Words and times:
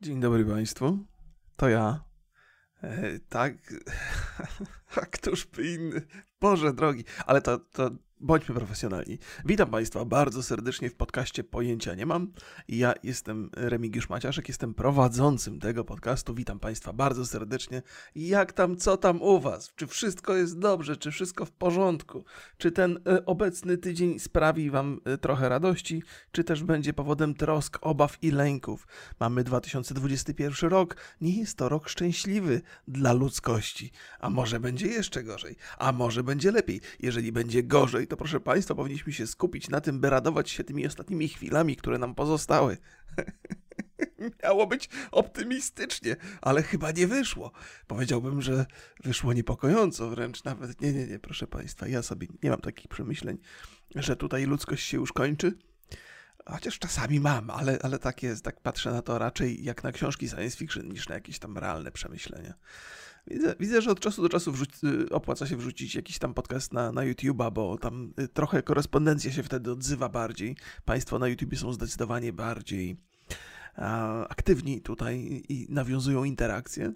Dzień 0.00 0.20
dobry 0.20 0.44
Państwu. 0.44 0.98
To 1.56 1.68
ja. 1.68 2.04
E, 2.82 3.18
tak. 3.28 3.54
A 4.96 5.06
któż 5.06 5.46
by 5.46 5.74
inny? 5.74 6.02
Boże 6.40 6.72
drogi. 6.72 7.04
Ale 7.26 7.42
to, 7.42 7.58
to 7.58 7.90
Bądźmy 8.20 8.54
profesjonalni. 8.54 9.18
Witam 9.44 9.70
Państwa 9.70 10.04
bardzo 10.04 10.42
serdecznie 10.42 10.90
w 10.90 10.94
podcaście 10.94 11.44
Pojęcia 11.44 11.94
Nie 11.94 12.06
Mam. 12.06 12.32
Ja 12.68 12.94
jestem 13.02 13.50
Remigiusz 13.56 14.08
Maciaszek, 14.08 14.48
jestem 14.48 14.74
prowadzącym 14.74 15.60
tego 15.60 15.84
podcastu. 15.84 16.34
Witam 16.34 16.58
Państwa 16.60 16.92
bardzo 16.92 17.26
serdecznie. 17.26 17.82
Jak 18.14 18.52
tam, 18.52 18.76
co 18.76 18.96
tam 18.96 19.22
u 19.22 19.40
Was? 19.40 19.74
Czy 19.76 19.86
wszystko 19.86 20.36
jest 20.36 20.58
dobrze? 20.58 20.96
Czy 20.96 21.10
wszystko 21.10 21.44
w 21.44 21.50
porządku? 21.50 22.24
Czy 22.56 22.72
ten 22.72 23.00
e, 23.06 23.26
obecny 23.26 23.78
tydzień 23.78 24.18
sprawi 24.18 24.70
Wam 24.70 25.00
e, 25.04 25.18
trochę 25.18 25.48
radości? 25.48 26.02
Czy 26.32 26.44
też 26.44 26.64
będzie 26.64 26.92
powodem 26.92 27.34
trosk, 27.34 27.78
obaw 27.80 28.18
i 28.22 28.30
lęków? 28.30 28.86
Mamy 29.20 29.44
2021 29.44 30.70
rok. 30.70 30.96
Nie 31.20 31.38
jest 31.38 31.58
to 31.58 31.68
rok 31.68 31.88
szczęśliwy 31.88 32.60
dla 32.88 33.12
ludzkości. 33.12 33.92
A 34.20 34.30
może 34.30 34.60
będzie 34.60 34.77
jeszcze 34.86 35.22
gorzej? 35.22 35.56
A 35.78 35.92
może 35.92 36.22
będzie 36.22 36.52
lepiej? 36.52 36.80
Jeżeli 37.00 37.32
będzie 37.32 37.62
gorzej, 37.62 38.06
to 38.06 38.16
proszę 38.16 38.40
Państwa, 38.40 38.74
powinniśmy 38.74 39.12
się 39.12 39.26
skupić 39.26 39.68
na 39.68 39.80
tym, 39.80 40.00
by 40.00 40.10
radować 40.10 40.50
się 40.50 40.64
tymi 40.64 40.86
ostatnimi 40.86 41.28
chwilami, 41.28 41.76
które 41.76 41.98
nam 41.98 42.14
pozostały. 42.14 42.76
Miało 44.42 44.66
być 44.66 44.88
optymistycznie, 45.10 46.16
ale 46.40 46.62
chyba 46.62 46.90
nie 46.90 47.06
wyszło. 47.06 47.52
Powiedziałbym, 47.86 48.42
że 48.42 48.66
wyszło 49.04 49.32
niepokojąco, 49.32 50.10
wręcz 50.10 50.44
nawet. 50.44 50.80
Nie, 50.80 50.92
nie, 50.92 51.06
nie, 51.06 51.18
proszę 51.18 51.46
Państwa, 51.46 51.88
ja 51.88 52.02
sobie 52.02 52.26
nie 52.42 52.50
mam 52.50 52.60
takich 52.60 52.88
przemyśleń, 52.88 53.38
że 53.94 54.16
tutaj 54.16 54.44
ludzkość 54.44 54.86
się 54.86 54.96
już 54.96 55.12
kończy. 55.12 55.58
Chociaż 56.50 56.78
czasami 56.78 57.20
mam, 57.20 57.50
ale, 57.50 57.78
ale 57.82 57.98
tak 57.98 58.22
jest, 58.22 58.44
tak 58.44 58.60
patrzę 58.60 58.90
na 58.90 59.02
to 59.02 59.18
raczej 59.18 59.64
jak 59.64 59.84
na 59.84 59.92
książki 59.92 60.28
science 60.28 60.56
fiction 60.56 60.88
niż 60.88 61.08
na 61.08 61.14
jakieś 61.14 61.38
tam 61.38 61.58
realne 61.58 61.90
przemyślenia. 61.90 62.54
Widzę, 63.26 63.54
widzę, 63.60 63.82
że 63.82 63.90
od 63.90 64.00
czasu 64.00 64.22
do 64.22 64.28
czasu 64.28 64.54
y, 64.84 65.10
opłaca 65.10 65.46
się 65.46 65.56
wrzucić 65.56 65.94
jakiś 65.94 66.18
tam 66.18 66.34
podcast 66.34 66.72
na, 66.72 66.92
na 66.92 67.02
YouTube'a, 67.02 67.52
bo 67.52 67.78
tam 67.78 68.12
y, 68.20 68.28
trochę 68.28 68.62
korespondencja 68.62 69.32
się 69.32 69.42
wtedy 69.42 69.72
odzywa 69.72 70.08
bardziej. 70.08 70.56
Państwo 70.84 71.18
na 71.18 71.28
YouTubie 71.28 71.58
są 71.58 71.72
zdecydowanie 71.72 72.32
bardziej 72.32 72.96
aktywni 74.28 74.80
tutaj 74.80 75.42
i 75.48 75.66
nawiązują 75.68 76.24
interakcje. 76.24 76.92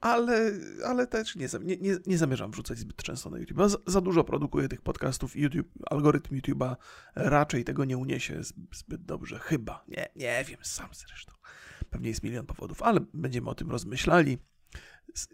Ale, 0.00 0.52
ale 0.86 1.06
też 1.06 1.36
nie, 1.36 1.48
nie, 1.62 1.76
nie, 1.76 1.96
nie 2.06 2.18
zamierzam 2.18 2.50
wrzucać 2.50 2.78
zbyt 2.78 2.96
często 2.96 3.30
na 3.30 3.38
YouTube. 3.38 3.70
Za, 3.70 3.76
za 3.86 4.00
dużo 4.00 4.24
produkuję 4.24 4.68
tych 4.68 4.82
podcastów 4.82 5.36
i 5.36 5.40
YouTube, 5.40 5.68
algorytm 5.90 6.36
YouTube'a 6.36 6.76
raczej 7.14 7.64
tego 7.64 7.84
nie 7.84 7.98
uniesie 7.98 8.40
zbyt 8.72 9.04
dobrze. 9.04 9.38
Chyba. 9.38 9.84
Nie, 9.88 10.08
nie 10.16 10.44
wiem, 10.44 10.58
sam 10.62 10.88
zresztą. 10.92 11.32
Pewnie 11.90 12.08
jest 12.08 12.22
milion 12.22 12.46
powodów, 12.46 12.82
ale 12.82 13.00
będziemy 13.14 13.50
o 13.50 13.54
tym 13.54 13.70
rozmyślali 13.70 14.38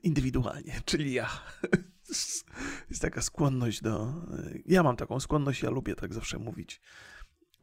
indywidualnie, 0.03 0.81
czyli 0.85 1.13
ja. 1.13 1.29
Jest 2.91 3.03
taka 3.03 3.23
skłonność 3.23 3.83
do. 3.83 4.15
Ja 4.67 4.83
mam 4.83 4.97
taką 4.97 5.21
skłonność, 5.21 5.63
ja 5.63 5.71
lubię 5.71 5.95
tak 5.95 6.15
zawsze 6.15 6.39
mówić, 6.39 6.81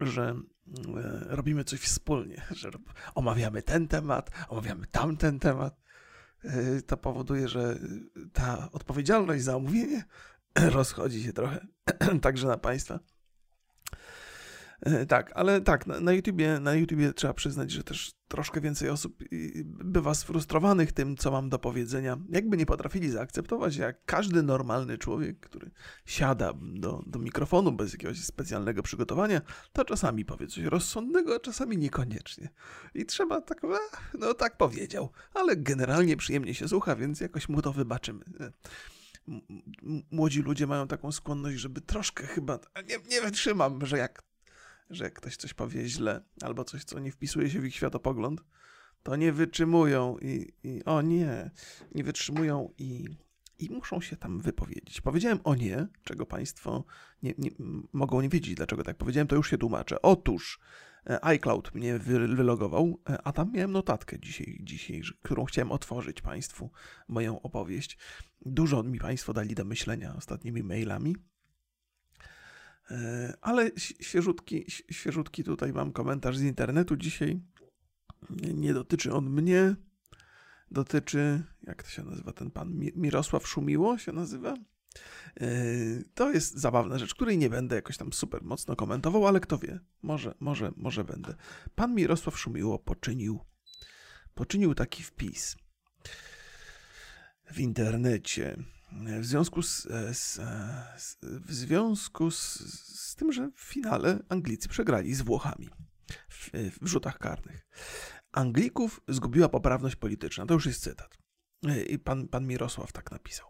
że 0.02 0.24
e, 0.24 1.20
robimy 1.36 1.64
coś 1.64 1.80
wspólnie, 1.80 2.42
że 2.62 2.72
omawiamy 3.16 3.62
ten 3.62 3.88
temat, 3.88 4.32
omawiamy 4.50 4.88
tamten 4.88 5.40
temat. 5.40 5.83
E, 6.44 6.82
to 6.82 6.98
powoduje, 6.98 7.48
że 7.48 7.80
ta 8.34 8.72
odpowiedzialność 8.72 9.44
za 9.44 9.56
omówienie 9.56 10.04
rozchodzi 10.78 11.24
się 11.24 11.34
trochę 11.34 11.68
także 12.22 12.48
na 12.48 12.58
Państwa. 12.58 13.00
E, 14.84 15.06
tak, 15.06 15.32
ale 15.36 15.62
tak, 15.62 15.88
na, 15.88 16.00
na, 16.00 16.14
YouTubie, 16.14 16.60
na 16.60 16.74
YouTubie 16.74 17.14
trzeba 17.14 17.34
przyznać, 17.34 17.72
że 17.72 17.84
też 17.84 18.12
troszkę 18.28 18.62
więcej 18.62 18.90
osób 18.90 19.24
bywa 19.66 20.14
sfrustrowanych 20.14 20.92
tym, 20.92 21.18
co 21.18 21.32
mam 21.32 21.50
do 21.50 21.60
powiedzenia. 21.60 22.18
Jakby 22.30 22.58
nie 22.58 22.66
potrafili 22.66 23.10
zaakceptować, 23.10 23.76
jak 23.76 24.06
każdy 24.06 24.44
normalny 24.44 24.98
człowiek, 24.98 25.40
który 25.40 25.72
siada 26.06 26.54
do, 26.62 27.04
do 27.08 27.20
mikrofonu 27.20 27.72
bez 27.72 27.92
jakiegoś 27.92 28.24
specjalnego 28.24 28.84
przygotowania, 28.84 29.42
to 29.74 29.86
czasami 29.86 30.26
powie 30.26 30.48
coś 30.48 30.64
rozsądnego, 30.64 31.36
a 31.36 31.40
czasami 31.40 31.78
niekoniecznie. 31.78 32.50
I 32.96 33.06
trzeba 33.06 33.42
tak, 33.42 33.62
no 34.20 34.34
tak 34.34 34.58
powiedział, 34.58 35.10
ale 35.34 35.56
generalnie 35.56 36.18
przyjemnie 36.18 36.54
się 36.54 36.68
słucha, 36.68 36.96
więc 36.96 37.20
jakoś 37.20 37.50
mu 37.50 37.62
to 37.62 37.74
wybaczymy 37.74 38.24
młodzi 40.12 40.42
ludzie 40.42 40.68
mają 40.68 40.88
taką 40.88 41.12
skłonność, 41.12 41.58
żeby 41.58 41.82
troszkę 41.82 42.28
chyba. 42.28 42.60
Nie, 42.90 42.98
nie 43.10 43.22
wytrzymam, 43.22 43.86
że 43.86 43.98
jak 43.98 44.24
że 44.90 45.12
ktoś 45.12 45.38
coś 45.38 45.54
powie 45.54 45.88
źle, 45.88 46.22
albo 46.42 46.64
coś, 46.64 46.84
co 46.84 47.00
nie 47.00 47.12
wpisuje 47.12 47.50
się 47.50 47.60
w 47.60 47.66
ich 47.66 47.76
światopogląd, 47.76 48.42
to 49.04 49.16
nie 49.16 49.32
wytrzymują 49.32 50.18
i, 50.22 50.54
i 50.64 50.84
o 50.86 51.02
nie, 51.02 51.52
nie 51.96 52.04
wytrzymują 52.04 52.74
i, 52.78 53.18
i 53.60 53.70
muszą 53.70 54.02
się 54.02 54.18
tam 54.18 54.40
wypowiedzieć. 54.40 55.02
Powiedziałem 55.02 55.40
o 55.44 55.56
nie, 55.56 55.88
czego 56.04 56.26
Państwo 56.26 56.84
nie, 57.24 57.34
nie, 57.38 57.50
mogą 57.94 58.22
nie 58.22 58.30
wiedzieć, 58.30 58.56
dlaczego 58.56 58.84
tak 58.84 58.98
powiedziałem, 58.98 59.28
to 59.28 59.36
już 59.36 59.50
się 59.50 59.58
tłumaczę. 59.58 60.02
Otóż 60.02 60.60
e, 61.10 61.26
iCloud 61.26 61.76
mnie 61.76 62.00
wylogował, 62.00 63.00
e, 63.10 63.22
a 63.24 63.32
tam 63.32 63.52
miałem 63.52 63.72
notatkę 63.72 64.20
dzisiaj, 64.20 64.60
dzisiaj, 64.62 65.02
którą 65.22 65.46
chciałem 65.46 65.72
otworzyć 65.72 66.22
Państwu, 66.22 66.72
moją 67.08 67.42
opowieść. 67.42 67.98
Dużo 68.46 68.84
mi 68.84 69.00
Państwo 69.00 69.34
dali 69.34 69.56
do 69.56 69.66
myślenia 69.66 70.16
ostatnimi 70.16 70.64
mailami. 70.64 71.16
E, 72.92 73.34
ale 73.42 73.72
świeżutki, 73.78 74.66
świeżutki 74.92 75.44
tutaj 75.44 75.74
mam 75.74 75.92
komentarz 75.92 76.38
z 76.38 76.42
internetu 76.42 76.98
dzisiaj. 76.98 77.42
Nie 78.54 78.74
dotyczy 78.74 79.14
on 79.14 79.30
mnie. 79.30 79.76
Dotyczy, 80.72 81.44
jak 81.64 81.84
to 81.84 81.90
się 81.90 82.04
nazywa 82.04 82.34
ten 82.34 82.52
pan? 82.52 82.80
Mirosław 82.96 83.48
Szumiło 83.48 83.98
się 83.98 84.12
nazywa? 84.12 84.54
E, 85.42 85.48
to 86.14 86.32
jest 86.32 86.58
zabawna 86.58 86.98
rzecz, 86.98 87.14
której 87.14 87.38
nie 87.38 87.50
będę 87.50 87.76
jakoś 87.76 87.98
tam 87.98 88.14
super 88.14 88.44
mocno 88.44 88.76
komentował, 88.76 89.28
ale 89.28 89.40
kto 89.40 89.58
wie, 89.58 89.80
może, 90.02 90.36
może, 90.40 90.72
może 90.76 91.04
będę. 91.04 91.36
Pan 91.76 91.96
Mirosław 91.96 92.40
Szumiło 92.40 92.80
poczynił, 92.80 93.40
poczynił 94.34 94.76
taki 94.76 95.04
wpis 95.04 95.56
w 97.52 97.60
internecie. 97.60 98.58
W 99.20 99.26
związku 99.26 99.62
z, 99.62 99.86
e, 99.86 100.14
z, 100.14 100.40
e, 100.40 100.94
z 100.98 101.18
w 101.22 101.54
związku 101.54 102.32
z, 102.32 102.60
z, 103.00 103.16
tym, 103.16 103.32
że 103.32 103.52
w 103.56 103.62
finale 103.62 104.20
Anglicy 104.30 104.70
przegrali 104.70 105.14
z 105.14 105.22
Włochami 105.22 105.70
w, 106.30 106.50
w 106.82 106.88
rzutach 106.88 107.20
karnych. 107.20 107.68
Anglików 108.32 109.02
zgubiła 109.08 109.50
poprawność 109.50 109.96
polityczna. 109.96 110.46
To 110.46 110.54
już 110.54 110.66
jest 110.66 110.84
cytat. 110.84 111.18
E, 111.68 111.84
I 111.84 112.00
pan, 112.00 112.28
pan 112.28 112.48
Mirosław 112.48 112.92
tak 112.92 113.12
napisał. 113.12 113.48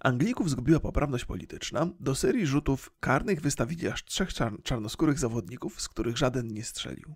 Anglików 0.00 0.50
zgubiła 0.50 0.80
poprawność 0.80 1.24
polityczna. 1.24 1.88
Do 2.00 2.14
serii 2.14 2.46
rzutów 2.46 2.90
karnych 3.00 3.40
wystawili 3.40 3.88
aż 3.88 4.04
trzech 4.04 4.34
czar 4.34 4.62
czarnoskórych 4.62 5.18
zawodników, 5.18 5.80
z 5.80 5.88
których 5.88 6.16
żaden 6.16 6.48
nie 6.48 6.64
strzelił. 6.64 7.14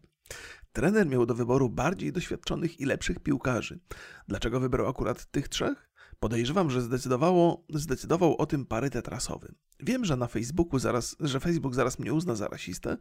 Trener 0.73 1.07
miał 1.07 1.27
do 1.27 1.35
wyboru 1.35 1.69
bardziej 1.69 2.13
doświadczonych 2.13 2.81
i 2.81 2.85
lepszych 2.85 3.21
piłkarzy. 3.21 3.81
Dlaczego 4.29 4.61
wybrał 4.61 4.89
akurat 4.89 5.27
tych 5.31 5.49
trzech? 5.49 5.88
Podejrzewam, 6.21 6.71
że 6.71 6.83
zdecydowało, 6.83 7.65
zdecydował 7.75 8.37
o 8.37 8.47
tym 8.47 8.67
parytet 8.67 9.09
rasowy. 9.09 9.55
Wiem, 9.81 10.05
że 10.05 10.17
na 10.17 10.27
Facebooku 10.27 10.79
zaraz, 10.79 11.17
że 11.21 11.41
Facebook 11.41 11.75
zaraz 11.75 11.99
mnie 11.99 12.15
uzna 12.15 12.35
za 12.35 12.49
rasistę, 12.49 12.97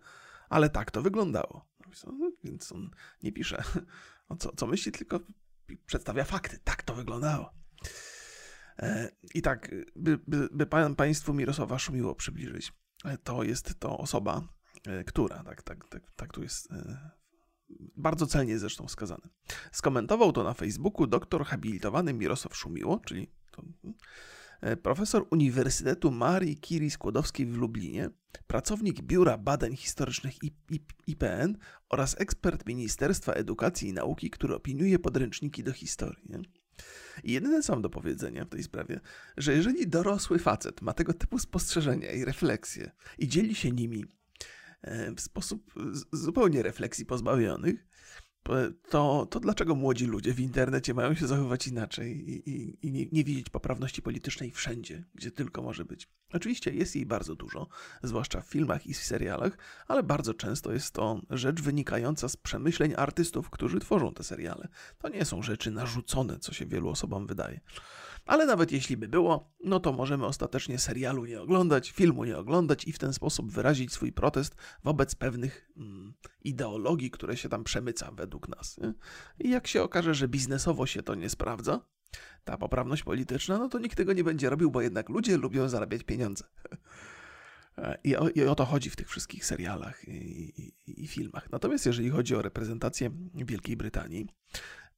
ale 0.50 0.70
tak 0.70 0.92
to 0.92 1.02
wyglądało. 1.02 1.66
No, 2.06 2.32
więc 2.44 2.72
on 2.72 2.90
nie 3.24 3.32
pisze, 3.32 3.64
o 4.30 4.36
co, 4.36 4.56
co 4.56 4.68
myśli, 4.68 4.92
tylko 4.92 5.20
przedstawia 5.86 6.24
fakty. 6.24 6.60
Tak 6.64 6.84
to 6.84 6.96
wyglądało. 6.96 7.54
E, 8.80 9.12
I 9.34 9.42
tak, 9.42 9.76
by, 9.96 10.20
by, 10.28 10.50
by 10.52 10.96
Państwu 10.96 11.34
Mirosława 11.34 11.80
Szumiło 11.80 12.16
przybliżyć, 12.16 12.74
e, 13.06 13.18
to 13.18 13.44
jest 13.44 13.80
to 13.80 13.98
osoba, 13.98 14.42
e, 14.88 15.04
która, 15.04 15.44
tak, 15.44 15.62
tak, 15.62 15.88
tak, 15.90 16.12
tak 16.16 16.34
tu 16.34 16.44
jest 16.44 16.70
bardzo 17.96 18.28
celnie 18.28 18.60
zresztą 18.60 18.88
wskazane. 18.88 19.30
Skomentował 19.72 20.32
to 20.32 20.44
na 20.44 20.54
Facebooku 20.54 21.08
doktor 21.08 21.46
habilitowany 21.46 22.14
Mirosław 22.14 22.56
Szumiło, 22.56 23.00
czyli 23.06 23.28
to, 23.52 23.64
e, 24.62 24.78
profesor 24.78 25.28
Uniwersytetu 25.32 26.12
Marii 26.12 26.58
Curie 26.58 26.92
Skłodowskiej 26.92 27.46
w 27.46 27.58
Lublinie, 27.58 28.10
pracownik 28.48 29.02
Biura 29.02 29.38
Badań 29.38 29.76
Historycznych 29.76 30.34
IPN 31.08 31.58
oraz 31.90 32.22
ekspert 32.22 32.66
Ministerstwa 32.66 33.34
Edukacji 33.34 33.90
i 33.90 33.94
Nauki, 33.94 34.30
który 34.30 34.56
opiniuje 34.56 35.00
podręczniki 35.00 35.64
do 35.64 35.74
historii. 35.74 36.30
I 37.24 37.32
jedyne 37.32 37.60
mam 37.70 37.82
do 37.82 37.90
powiedzenia 37.90 38.46
w 38.46 38.50
tej 38.50 38.64
sprawie, 38.64 39.00
że 39.38 39.54
jeżeli 39.54 39.88
dorosły 39.88 40.40
facet 40.40 40.82
ma 40.82 40.94
tego 40.94 41.14
typu 41.14 41.40
spostrzeżenia 41.40 42.12
i 42.12 42.26
refleksje 42.26 42.92
i 43.18 43.28
dzieli 43.28 43.56
się 43.56 43.72
nimi 43.72 44.06
w 45.18 45.22
sposób 45.22 45.74
zupełnie 46.12 46.64
refleksji 46.64 47.06
pozbawionych, 47.06 47.88
to, 48.90 49.28
to 49.30 49.40
dlaczego 49.40 49.76
młodzi 49.76 50.06
ludzie 50.06 50.34
w 50.34 50.40
internecie 50.40 50.94
mają 50.94 51.16
się 51.16 51.28
zachowywać 51.28 51.68
inaczej 51.68 52.30
i, 52.30 52.50
i, 52.50 52.88
i 52.88 52.92
nie, 52.92 53.06
nie, 53.12 53.24
widzieć 53.24 53.50
poprawności 53.50 54.02
politycznej 54.02 54.52
wszędzie, 54.52 55.04
gdzie 55.16 55.32
tylko 55.32 55.62
może 55.62 55.86
być? 55.86 56.10
Oczywiście 56.34 56.72
jest 56.72 56.96
jej 56.96 57.06
bardzo 57.06 57.36
dużo, 57.36 57.68
zwłaszcza 58.04 58.42
w 58.42 58.48
filmach 58.48 58.88
i 58.88 58.94
w 58.94 58.98
serialach, 58.98 59.58
ale 59.88 60.04
bardzo 60.04 60.34
często 60.34 60.74
jest 60.74 60.94
to 60.94 61.22
rzecz 61.30 61.62
wynikająca 61.62 62.30
z 62.30 62.38
przemyśleń 62.38 62.94
artystów, 62.98 63.50
którzy 63.50 63.80
tworzą 63.80 64.14
te 64.14 64.24
seriale. 64.24 64.68
To 64.98 65.10
nie 65.10 65.26
są 65.26 65.42
rzeczy 65.42 65.72
narzucone, 65.72 66.40
co 66.40 66.54
się 66.54 66.66
wielu 66.66 66.90
osobom 66.90 67.28
wydaje. 67.28 67.60
Ale 68.28 68.46
nawet 68.46 68.72
jeśli 68.72 68.98
by 68.98 69.08
było, 69.08 69.54
no 69.64 69.80
to 69.80 69.94
możemy 69.94 70.26
ostatecznie 70.26 70.80
serialu 70.80 71.26
nie 71.26 71.42
oglądać, 71.42 71.92
filmu 71.92 72.24
nie 72.24 72.38
oglądać 72.38 72.88
i 72.88 72.94
w 72.94 73.00
ten 73.00 73.14
sposób 73.14 73.52
wyrazić 73.52 73.94
swój 73.94 74.12
protest 74.14 74.56
wobec 74.84 75.16
pewnych 75.16 75.72
mm, 75.78 76.14
ideologii, 76.44 77.12
które 77.12 77.38
się 77.38 77.50
tam 77.50 77.64
przemyca 77.64 78.12
według 78.12 78.48
nas. 78.48 78.78
Nie? 78.78 78.94
I 79.40 79.50
jak 79.50 79.68
się 79.68 79.84
okaże, 79.84 80.14
że 80.14 80.28
biznesowo 80.28 80.86
się 80.86 81.04
to 81.04 81.16
nie 81.16 81.30
sprawdza, 81.30 81.80
ta 82.44 82.58
poprawność 82.58 83.04
polityczna, 83.04 83.58
no 83.58 83.70
to 83.70 83.80
nikt 83.80 83.98
tego 83.98 84.14
nie 84.14 84.24
będzie 84.24 84.50
robił, 84.50 84.72
bo 84.72 84.82
jednak 84.82 85.10
ludzie 85.10 85.38
lubią 85.38 85.70
zarabiać 85.70 86.04
pieniądze. 86.04 86.44
I 88.04 88.16
o, 88.16 88.30
I 88.30 88.44
o, 88.44 88.56
to 88.56 88.66
chodzi 88.66 88.90
w 88.90 88.96
tych 88.96 89.10
wszystkich 89.10 89.46
serialach 89.46 90.08
i, 90.08 90.62
i, 90.62 91.04
i, 91.04 91.08
filmach. 91.08 91.52
Natomiast 91.52 91.86
jeżeli 91.86 92.10
chodzi 92.10 92.36
o 92.36 92.42
reprezentację 92.42 93.10
Wielkiej 93.34 93.78
Brytanii, 93.78 94.28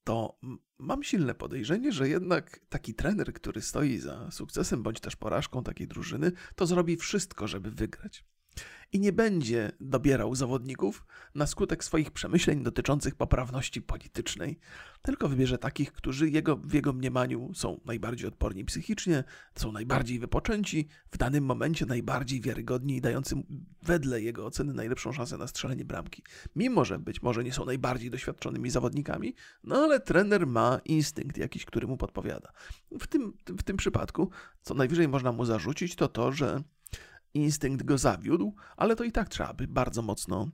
to 0.09 0.39
mam 0.79 1.03
silne 1.03 1.35
podejrzenie, 1.35 1.91
że 1.91 2.09
jednak 2.09 2.59
taki 2.69 2.93
trener, 2.93 3.33
który 3.33 3.61
stoi 3.61 3.97
za 3.97 4.31
sukcesem 4.31 4.83
bądź 4.83 4.99
też 4.99 5.15
porażką 5.15 5.63
takiej 5.63 5.87
drużyny, 5.87 6.31
to 6.55 6.65
zrobi 6.65 6.97
wszystko, 6.97 7.47
żeby 7.47 7.71
wygrać 7.71 8.25
i 8.91 8.99
nie 8.99 9.13
będzie 9.13 9.71
dobierał 9.79 10.35
zawodników 10.35 11.05
na 11.35 11.47
skutek 11.47 11.83
swoich 11.83 12.11
przemyśleń 12.11 12.63
dotyczących 12.63 13.15
poprawności 13.15 13.81
politycznej, 13.81 14.59
tylko 15.01 15.29
wybierze 15.29 15.57
takich, 15.57 15.91
którzy 15.91 16.29
jego, 16.29 16.55
w 16.57 16.73
jego 16.73 16.93
mniemaniu 16.93 17.51
są 17.53 17.79
najbardziej 17.85 18.27
odporni 18.27 18.65
psychicznie, 18.65 19.23
są 19.55 19.71
najbardziej 19.71 20.19
wypoczęci, 20.19 20.87
w 21.11 21.17
danym 21.17 21.45
momencie 21.45 21.85
najbardziej 21.85 22.41
wiarygodni 22.41 22.95
i 22.95 23.01
dający 23.01 23.35
wedle 23.83 24.21
jego 24.21 24.45
oceny 24.45 24.73
najlepszą 24.73 25.11
szansę 25.11 25.37
na 25.37 25.47
strzelenie 25.47 25.85
bramki. 25.85 26.23
Mimo, 26.55 26.85
że 26.85 26.99
być 26.99 27.21
może 27.21 27.43
nie 27.43 27.53
są 27.53 27.65
najbardziej 27.65 28.09
doświadczonymi 28.09 28.69
zawodnikami, 28.69 29.33
no 29.63 29.75
ale 29.75 29.99
trener 29.99 30.47
ma 30.47 30.79
instynkt 30.85 31.37
jakiś, 31.37 31.65
który 31.65 31.87
mu 31.87 31.97
podpowiada. 31.97 32.51
W 32.99 33.07
tym, 33.07 33.33
w 33.47 33.63
tym 33.63 33.77
przypadku, 33.77 34.29
co 34.61 34.73
najwyżej 34.73 35.07
można 35.07 35.31
mu 35.31 35.45
zarzucić, 35.45 35.95
to 35.95 36.07
to, 36.07 36.31
że 36.31 36.63
instynkt 37.33 37.85
go 37.85 37.97
zawiódł, 37.97 38.55
ale 38.77 38.95
to 38.95 39.03
i 39.03 39.11
tak 39.11 39.29
trzeba 39.29 39.53
by 39.53 39.67
bardzo 39.67 40.01
mocno 40.01 40.51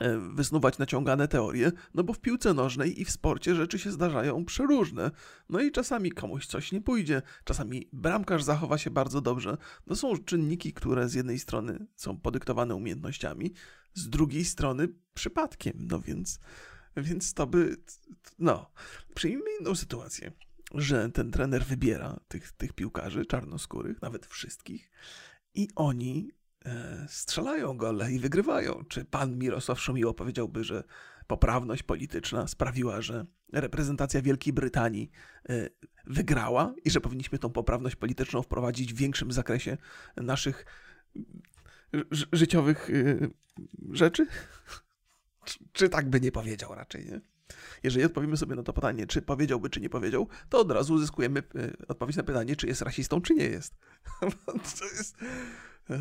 e, 0.00 0.18
wysnuwać 0.18 0.78
naciągane 0.78 1.28
teorie, 1.28 1.72
no 1.94 2.04
bo 2.04 2.12
w 2.12 2.20
piłce 2.20 2.54
nożnej 2.54 3.00
i 3.00 3.04
w 3.04 3.10
sporcie 3.10 3.54
rzeczy 3.54 3.78
się 3.78 3.92
zdarzają 3.92 4.44
przeróżne. 4.44 5.10
No 5.48 5.60
i 5.60 5.72
czasami 5.72 6.12
komuś 6.12 6.46
coś 6.46 6.72
nie 6.72 6.80
pójdzie, 6.80 7.22
czasami 7.44 7.88
bramkarz 7.92 8.42
zachowa 8.42 8.78
się 8.78 8.90
bardzo 8.90 9.20
dobrze. 9.20 9.56
To 9.86 9.96
są 9.96 10.16
czynniki, 10.16 10.72
które 10.72 11.08
z 11.08 11.14
jednej 11.14 11.38
strony 11.38 11.86
są 11.96 12.20
podyktowane 12.20 12.74
umiejętnościami, 12.74 13.52
z 13.94 14.08
drugiej 14.08 14.44
strony 14.44 14.88
przypadkiem. 15.14 15.74
No 15.78 16.00
więc, 16.00 16.40
więc 16.96 17.34
to 17.34 17.46
by. 17.46 17.76
No, 18.38 18.72
przyjmijmy 19.14 19.50
inną 19.60 19.74
sytuację, 19.74 20.32
że 20.74 21.10
ten 21.10 21.30
trener 21.30 21.64
wybiera 21.64 22.20
tych, 22.28 22.52
tych 22.52 22.72
piłkarzy 22.72 23.26
czarnoskórych, 23.26 24.02
nawet 24.02 24.26
wszystkich 24.26 24.90
i 25.54 25.68
oni 25.76 26.30
e, 26.64 27.06
strzelają 27.08 27.76
gole 27.76 28.12
i 28.12 28.18
wygrywają. 28.18 28.84
Czy 28.88 29.04
pan 29.04 29.38
Mirosław 29.38 29.80
Szomiło 29.80 30.14
powiedziałby, 30.14 30.64
że 30.64 30.84
poprawność 31.26 31.82
polityczna 31.82 32.46
sprawiła, 32.46 33.00
że 33.00 33.26
reprezentacja 33.52 34.22
Wielkiej 34.22 34.52
Brytanii 34.52 35.10
e, 35.48 35.68
wygrała 36.06 36.74
i 36.84 36.90
że 36.90 37.00
powinniśmy 37.00 37.38
tą 37.38 37.50
poprawność 37.50 37.96
polityczną 37.96 38.42
wprowadzić 38.42 38.94
w 38.94 38.96
większym 38.96 39.32
zakresie 39.32 39.76
naszych 40.16 40.66
życiowych 42.32 42.90
e, 42.90 43.28
rzeczy? 43.90 44.26
Czy, 45.44 45.58
czy 45.72 45.88
tak 45.88 46.10
by 46.10 46.20
nie 46.20 46.32
powiedział 46.32 46.74
raczej, 46.74 47.06
nie? 47.06 47.20
Jeżeli 47.82 48.04
odpowiemy 48.04 48.36
sobie 48.36 48.56
na 48.56 48.62
to 48.62 48.72
pytanie, 48.72 49.06
czy 49.06 49.22
powiedziałby, 49.22 49.70
czy 49.70 49.80
nie 49.80 49.90
powiedział, 49.90 50.28
to 50.48 50.60
od 50.60 50.70
razu 50.70 50.94
uzyskujemy 50.94 51.42
e, 51.54 51.86
odpowiedź 51.88 52.16
na 52.16 52.22
pytanie, 52.22 52.56
czy 52.56 52.66
jest 52.66 52.82
rasistą, 52.82 53.20
czy 53.20 53.34
nie 53.34 53.44
jest. 53.44 53.74
to 54.78 54.84
jest. 54.84 55.16
E, 55.90 55.98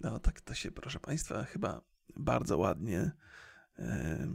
no, 0.00 0.18
tak 0.18 0.40
to 0.40 0.54
się, 0.54 0.70
proszę 0.70 1.00
Państwa, 1.00 1.44
chyba 1.44 1.80
bardzo 2.16 2.58
ładnie 2.58 3.12
e, 3.78 4.34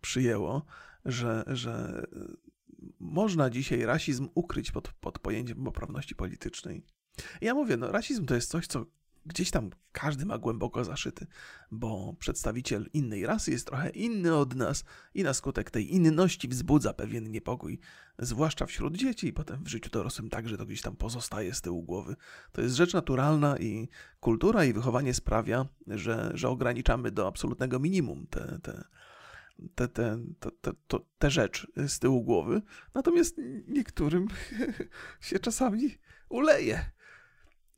przyjęło, 0.00 0.64
że, 1.04 1.44
że 1.46 2.06
można 3.00 3.50
dzisiaj 3.50 3.84
rasizm 3.84 4.28
ukryć 4.34 4.70
pod, 4.70 4.92
pod 4.92 5.18
pojęciem 5.18 5.64
poprawności 5.64 6.14
politycznej. 6.14 6.84
Ja 7.40 7.54
mówię, 7.54 7.76
no 7.76 7.92
rasizm 7.92 8.26
to 8.26 8.34
jest 8.34 8.50
coś, 8.50 8.66
co 8.66 8.86
gdzieś 9.26 9.50
tam 9.50 9.70
każdy 9.92 10.26
ma 10.26 10.38
głęboko 10.38 10.84
zaszyty, 10.84 11.26
bo 11.70 12.14
przedstawiciel 12.18 12.86
innej 12.92 13.26
rasy 13.26 13.50
jest 13.50 13.66
trochę 13.66 13.90
inny 13.90 14.34
od 14.34 14.54
nas 14.54 14.84
i 15.14 15.22
na 15.22 15.34
skutek 15.34 15.70
tej 15.70 15.94
inności 15.94 16.48
wzbudza 16.48 16.92
pewien 16.92 17.30
niepokój, 17.30 17.78
zwłaszcza 18.18 18.66
wśród 18.66 18.96
dzieci 18.96 19.26
i 19.26 19.32
potem 19.32 19.64
w 19.64 19.68
życiu 19.68 19.90
dorosłym 19.90 20.30
także 20.30 20.58
to 20.58 20.66
gdzieś 20.66 20.82
tam 20.82 20.96
pozostaje 20.96 21.54
z 21.54 21.60
tyłu 21.60 21.82
głowy. 21.82 22.16
To 22.52 22.62
jest 22.62 22.74
rzecz 22.76 22.94
naturalna 22.94 23.58
i 23.58 23.88
kultura 24.20 24.64
i 24.64 24.72
wychowanie 24.72 25.14
sprawia, 25.14 25.66
że, 25.86 26.30
że 26.34 26.48
ograniczamy 26.48 27.10
do 27.10 27.26
absolutnego 27.26 27.78
minimum 27.78 28.26
te, 28.30 28.58
te, 28.62 28.84
te, 29.74 29.88
te, 29.88 30.18
te, 30.60 30.72
te, 30.88 30.98
te 31.18 31.30
rzecz 31.30 31.66
z 31.76 31.98
tyłu 31.98 32.24
głowy, 32.24 32.62
natomiast 32.94 33.36
niektórym 33.68 34.28
się 35.20 35.38
czasami 35.38 35.98
uleje. 36.28 36.90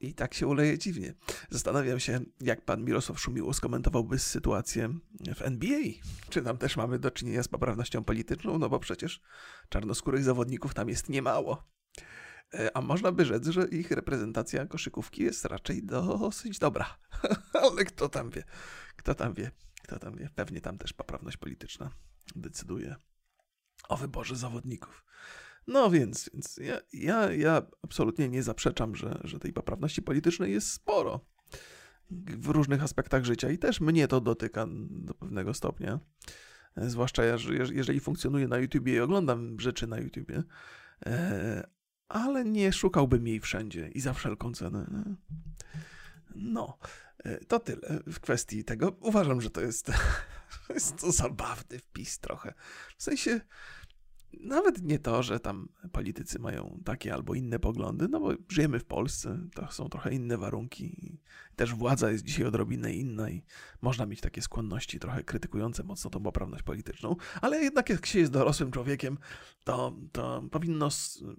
I 0.02 0.14
tak 0.14 0.34
się 0.34 0.46
uleje 0.46 0.78
dziwnie. 0.78 1.14
Zastanawiam 1.50 2.00
się, 2.00 2.20
jak 2.40 2.64
pan 2.64 2.84
Mirosław 2.84 3.20
Szumiło 3.20 3.54
skomentowałby 3.54 4.18
sytuację 4.18 4.88
w 5.34 5.42
NBA. 5.42 5.80
Czy 6.28 6.42
tam 6.42 6.58
też 6.58 6.76
mamy 6.76 6.98
do 6.98 7.10
czynienia 7.10 7.42
z 7.42 7.48
poprawnością 7.48 8.04
polityczną? 8.04 8.58
No 8.58 8.68
bo 8.68 8.78
przecież 8.78 9.20
czarnoskórych 9.68 10.24
zawodników 10.24 10.74
tam 10.74 10.88
jest 10.88 11.08
niemało. 11.08 11.68
E, 12.54 12.76
a 12.76 12.80
można 12.80 13.12
by 13.12 13.24
rzec, 13.24 13.46
że 13.46 13.68
ich 13.68 13.90
reprezentacja 13.90 14.66
koszykówki 14.66 15.22
jest 15.22 15.44
raczej 15.44 15.82
dosyć 15.82 16.58
dobra. 16.58 16.98
Ale 17.62 17.84
kto 17.84 18.08
tam 18.08 18.30
wie? 18.30 18.44
Kto 18.96 19.14
tam 19.14 19.34
wie? 19.34 19.50
Kto 19.82 19.98
tam 19.98 20.16
wie? 20.16 20.28
Pewnie 20.34 20.60
tam 20.60 20.78
też 20.78 20.92
poprawność 20.92 21.36
polityczna 21.36 21.90
decyduje 22.36 22.96
o 23.88 23.96
wyborze 23.96 24.36
zawodników. 24.36 25.04
No 25.66 25.90
więc, 25.90 26.30
więc 26.34 26.56
ja, 26.56 26.80
ja, 26.92 27.32
ja 27.32 27.62
absolutnie 27.82 28.28
nie 28.28 28.42
zaprzeczam, 28.42 28.96
że, 28.96 29.20
że 29.24 29.38
tej 29.38 29.52
poprawności 29.52 30.02
politycznej 30.02 30.52
jest 30.52 30.72
sporo 30.72 31.20
w 32.10 32.48
różnych 32.48 32.82
aspektach 32.82 33.24
życia 33.24 33.50
i 33.50 33.58
też 33.58 33.80
mnie 33.80 34.08
to 34.08 34.20
dotyka 34.20 34.66
do 34.90 35.14
pewnego 35.14 35.54
stopnia. 35.54 36.00
Zwłaszcza 36.76 37.22
jeżeli 37.70 38.00
funkcjonuję 38.00 38.48
na 38.48 38.58
YouTubie 38.58 38.94
i 38.94 39.00
oglądam 39.00 39.60
rzeczy 39.60 39.86
na 39.86 39.98
YouTubie, 39.98 40.42
e, 41.06 41.68
ale 42.08 42.44
nie 42.44 42.72
szukałbym 42.72 43.26
jej 43.26 43.40
wszędzie 43.40 43.88
i 43.88 44.00
za 44.00 44.14
wszelką 44.14 44.52
cenę. 44.52 44.86
No, 46.34 46.78
e, 47.24 47.44
to 47.44 47.60
tyle 47.60 48.02
w 48.06 48.20
kwestii 48.20 48.64
tego. 48.64 48.96
Uważam, 49.00 49.40
że 49.40 49.50
to 49.50 49.60
jest, 49.60 49.92
jest 50.74 50.96
to 50.96 51.12
zabawny 51.12 51.78
wpis 51.78 52.18
trochę. 52.18 52.54
W 52.96 53.02
sensie 53.02 53.40
nawet 54.40 54.82
nie 54.82 54.98
to, 54.98 55.22
że 55.22 55.40
tam 55.40 55.68
politycy 55.92 56.38
mają 56.38 56.80
takie 56.84 57.14
albo 57.14 57.34
inne 57.34 57.58
poglądy, 57.58 58.08
no 58.08 58.20
bo 58.20 58.32
żyjemy 58.48 58.78
w 58.78 58.84
Polsce, 58.84 59.38
to 59.54 59.72
są 59.72 59.88
trochę 59.88 60.14
inne 60.14 60.38
warunki. 60.38 61.18
Też 61.56 61.74
władza 61.74 62.10
jest 62.10 62.24
dzisiaj 62.24 62.46
odrobinę 62.46 62.92
inna 62.92 63.30
i 63.30 63.44
można 63.82 64.06
mieć 64.06 64.20
takie 64.20 64.42
skłonności 64.42 65.00
trochę 65.00 65.24
krytykujące 65.24 65.82
mocno 65.82 66.10
tą 66.10 66.22
poprawność 66.22 66.62
polityczną, 66.62 67.16
ale 67.40 67.58
jednak 67.62 67.90
jak 67.90 68.06
się 68.06 68.18
jest 68.18 68.32
dorosłym 68.32 68.70
człowiekiem, 68.70 69.18
to, 69.64 69.96
to 70.12 70.42
powinno, 70.50 70.88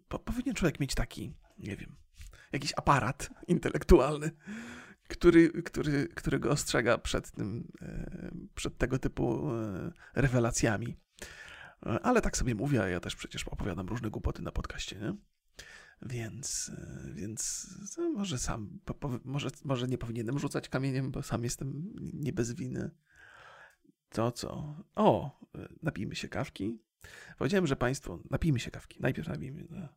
po, 0.07 0.19
powinien 0.19 0.55
człowiek 0.55 0.79
mieć 0.79 0.95
taki, 0.95 1.33
nie 1.57 1.77
wiem, 1.77 1.95
jakiś 2.51 2.73
aparat 2.77 3.29
intelektualny, 3.47 4.31
który, 5.07 5.63
który, 5.63 6.07
który 6.07 6.39
go 6.39 6.50
ostrzega 6.51 6.97
przed, 6.97 7.31
tym, 7.31 7.67
e, 7.81 8.31
przed 8.55 8.77
tego 8.77 9.00
typu 9.00 9.51
e, 9.51 9.91
rewelacjami. 10.15 10.97
Ale 12.03 12.21
tak 12.21 12.37
sobie 12.37 12.55
mówię, 12.55 12.83
a 12.83 12.87
ja 12.87 12.99
też 12.99 13.15
przecież 13.15 13.43
opowiadam 13.47 13.87
różne 13.87 14.09
głupoty 14.09 14.41
na 14.41 14.51
podcaście, 14.51 14.99
nie? 14.99 15.15
Więc, 16.01 16.71
więc 17.13 17.67
może 18.13 18.39
sam, 18.39 18.79
może, 19.25 19.49
może 19.63 19.87
nie 19.87 19.97
powinienem 19.97 20.39
rzucać 20.39 20.69
kamieniem, 20.69 21.11
bo 21.11 21.23
sam 21.23 21.43
jestem 21.43 21.93
nie 22.13 22.33
bez 22.33 22.53
winy. 22.53 22.91
To 24.09 24.31
co? 24.31 24.75
O, 24.95 25.39
napijmy 25.81 26.15
się 26.15 26.29
kawki. 26.29 26.79
Powiedziałem, 27.37 27.67
że 27.67 27.75
Państwo, 27.75 28.19
napijmy 28.29 28.59
się 28.59 28.71
kawki. 28.71 28.99
Najpierw 29.01 29.27
napijmy. 29.27 29.67
No. 29.69 29.87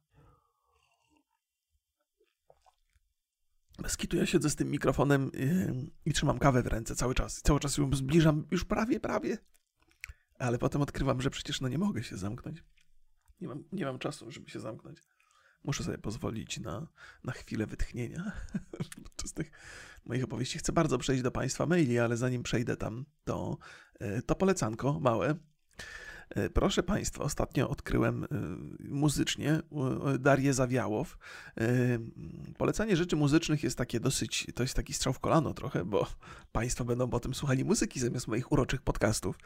Bez 3.83 3.97
kitu 3.97 4.17
ja 4.17 4.27
siedzę 4.27 4.51
z 4.51 4.57
tym 4.57 4.71
mikrofonem 4.71 5.31
i, 5.35 6.11
i 6.11 6.13
trzymam 6.13 6.39
kawę 6.39 6.63
w 6.63 6.67
ręce 6.67 6.97
cały 6.97 7.15
czas. 7.15 7.43
Cały 7.43 7.61
czas 7.61 7.79
ją 7.79 7.95
zbliżam, 7.95 8.47
już 8.51 8.65
prawie, 8.65 9.01
prawie 9.01 9.39
ale 10.39 10.59
potem 10.59 10.83
odkrywam, 10.83 11.21
że 11.21 11.31
przecież 11.31 11.61
no 11.61 11.69
nie 11.69 11.79
mogę 11.79 12.03
się 12.03 12.17
zamknąć. 12.17 12.65
Nie 13.41 13.49
mam, 13.49 13.65
nie 13.73 13.85
mam 13.85 13.99
czasu, 13.99 14.31
żeby 14.31 14.51
się 14.51 14.61
zamknąć. 14.61 14.99
Muszę 15.65 15.85
sobie 15.85 15.99
pozwolić 15.99 16.61
na, 16.61 16.89
na 17.25 17.33
chwilę 17.33 17.67
wytchnienia 17.67 18.33
podczas 19.05 19.33
tych 19.33 19.51
moich 20.05 20.25
opowieści. 20.25 20.59
Chcę 20.59 20.73
bardzo 20.73 20.99
przejść 20.99 21.23
do 21.23 21.31
Państwa 21.31 21.67
maili, 21.67 21.99
ale 21.99 22.17
zanim 22.17 22.43
przejdę 22.43 22.77
tam, 22.77 23.07
to, 23.25 23.59
e, 24.01 24.23
to 24.23 24.35
polecanko 24.35 25.01
małe. 25.01 25.35
E, 26.31 26.51
proszę 26.51 26.83
Państwa, 26.83 27.25
ostatnio 27.25 27.69
odkryłem 27.69 28.25
e, 28.25 28.29
muzycznie 28.89 29.61
Darię 30.19 30.55
Zawiałow. 30.55 31.19
Polecanie 32.59 32.97
rzeczy 32.97 33.17
muzycznych 33.17 33.63
jest 33.63 33.79
takie 33.79 34.01
dosyć, 34.01 34.47
to 34.55 34.63
jest 34.63 34.75
taki 34.75 34.93
strzał 34.93 35.13
w 35.13 35.21
kolano 35.21 35.55
trochę, 35.55 35.85
bo 35.85 36.07
Państwo 36.53 36.85
będą 36.85 37.09
potem 37.11 37.35
słuchali 37.35 37.65
muzyki 37.65 38.01
zamiast 38.01 38.29
moich 38.29 38.53
uroczych 38.53 38.83
podcastów. 38.83 39.39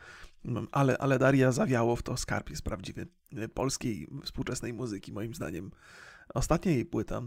Mm, 0.44 0.68
ale, 0.72 0.98
ale 0.98 1.18
Daria 1.18 1.52
Zawiałow 1.52 2.02
to 2.02 2.16
skarb 2.16 2.50
jest 2.50 2.62
prawdziwy 2.62 3.06
polskiej 3.54 4.08
współczesnej 4.24 4.72
muzyki, 4.72 5.12
moim 5.12 5.34
zdaniem. 5.34 5.70
Ostatnia 6.34 6.72
jej 6.72 6.84
płyta, 6.84 7.22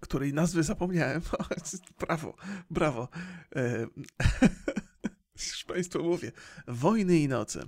której 0.00 0.32
nazwy 0.32 0.62
zapomniałem. 0.62 1.22
brawo, 2.00 2.34
brawo. 2.70 3.08
E, 3.56 3.86
już 5.46 5.64
Państwu 5.64 6.04
mówię. 6.04 6.32
Wojny 6.68 7.18
i 7.18 7.28
noce. 7.28 7.64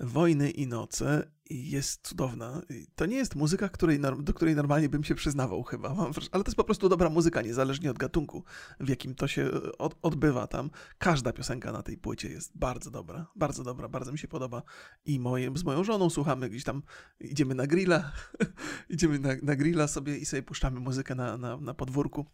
Wojny 0.00 0.50
i 0.50 0.66
noce 0.66 1.30
jest 1.50 2.08
cudowna. 2.08 2.62
To 2.94 3.06
nie 3.06 3.16
jest 3.16 3.34
muzyka, 3.34 3.68
której, 3.68 4.00
do 4.18 4.34
której 4.34 4.54
normalnie 4.54 4.88
bym 4.88 5.04
się 5.04 5.14
przyznawał 5.14 5.62
chyba, 5.62 5.96
ale 6.32 6.44
to 6.44 6.48
jest 6.48 6.56
po 6.56 6.64
prostu 6.64 6.88
dobra 6.88 7.10
muzyka, 7.10 7.42
niezależnie 7.42 7.90
od 7.90 7.98
gatunku, 7.98 8.44
w 8.80 8.88
jakim 8.88 9.14
to 9.14 9.28
się 9.28 9.42
e, 9.42 9.78
od, 9.78 9.96
odbywa 10.02 10.46
tam. 10.46 10.70
Każda 10.98 11.32
piosenka 11.32 11.72
na 11.72 11.82
tej 11.82 11.96
płycie 11.96 12.28
jest 12.28 12.58
bardzo 12.58 12.90
dobra, 12.90 13.26
bardzo 13.36 13.64
dobra, 13.64 13.88
bardzo 13.88 14.12
mi 14.12 14.18
się 14.18 14.28
podoba 14.28 14.62
i 15.04 15.20
moje, 15.20 15.52
z 15.54 15.64
moją 15.64 15.84
żoną 15.84 16.10
słuchamy 16.10 16.48
gdzieś 16.48 16.64
tam, 16.64 16.82
idziemy 17.20 17.54
na 17.54 17.66
grilla, 17.66 18.12
idziemy 18.90 19.18
na, 19.18 19.28
na 19.42 19.56
grilla 19.56 19.88
sobie 19.88 20.18
i 20.18 20.26
sobie 20.26 20.42
puszczamy 20.42 20.80
muzykę 20.80 21.14
na, 21.14 21.36
na, 21.36 21.56
na 21.56 21.74
podwórku 21.74 22.26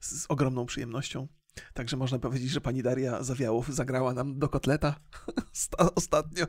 z, 0.00 0.22
z 0.22 0.26
ogromną 0.28 0.66
przyjemnością. 0.66 1.28
Także 1.74 1.96
można 1.96 2.18
powiedzieć, 2.18 2.50
że 2.50 2.60
pani 2.60 2.82
Daria 2.82 3.22
Zawiałów 3.22 3.74
zagrała 3.74 4.14
nam 4.14 4.38
do 4.38 4.48
kotleta 4.48 4.94
ostatnio. 5.94 6.46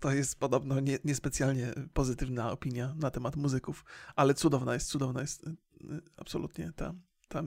To 0.00 0.12
jest 0.12 0.38
podobno 0.38 0.80
nie, 0.80 0.98
niespecjalnie 1.04 1.72
pozytywna 1.92 2.52
opinia 2.52 2.94
na 2.96 3.10
temat 3.10 3.36
muzyków, 3.36 3.84
ale 4.16 4.34
cudowna 4.34 4.74
jest, 4.74 4.88
cudowna 4.88 5.20
jest 5.20 5.46
y, 5.46 5.50
y, 5.50 6.00
absolutnie 6.16 6.72
ta, 6.76 6.94
ta, 7.28 7.42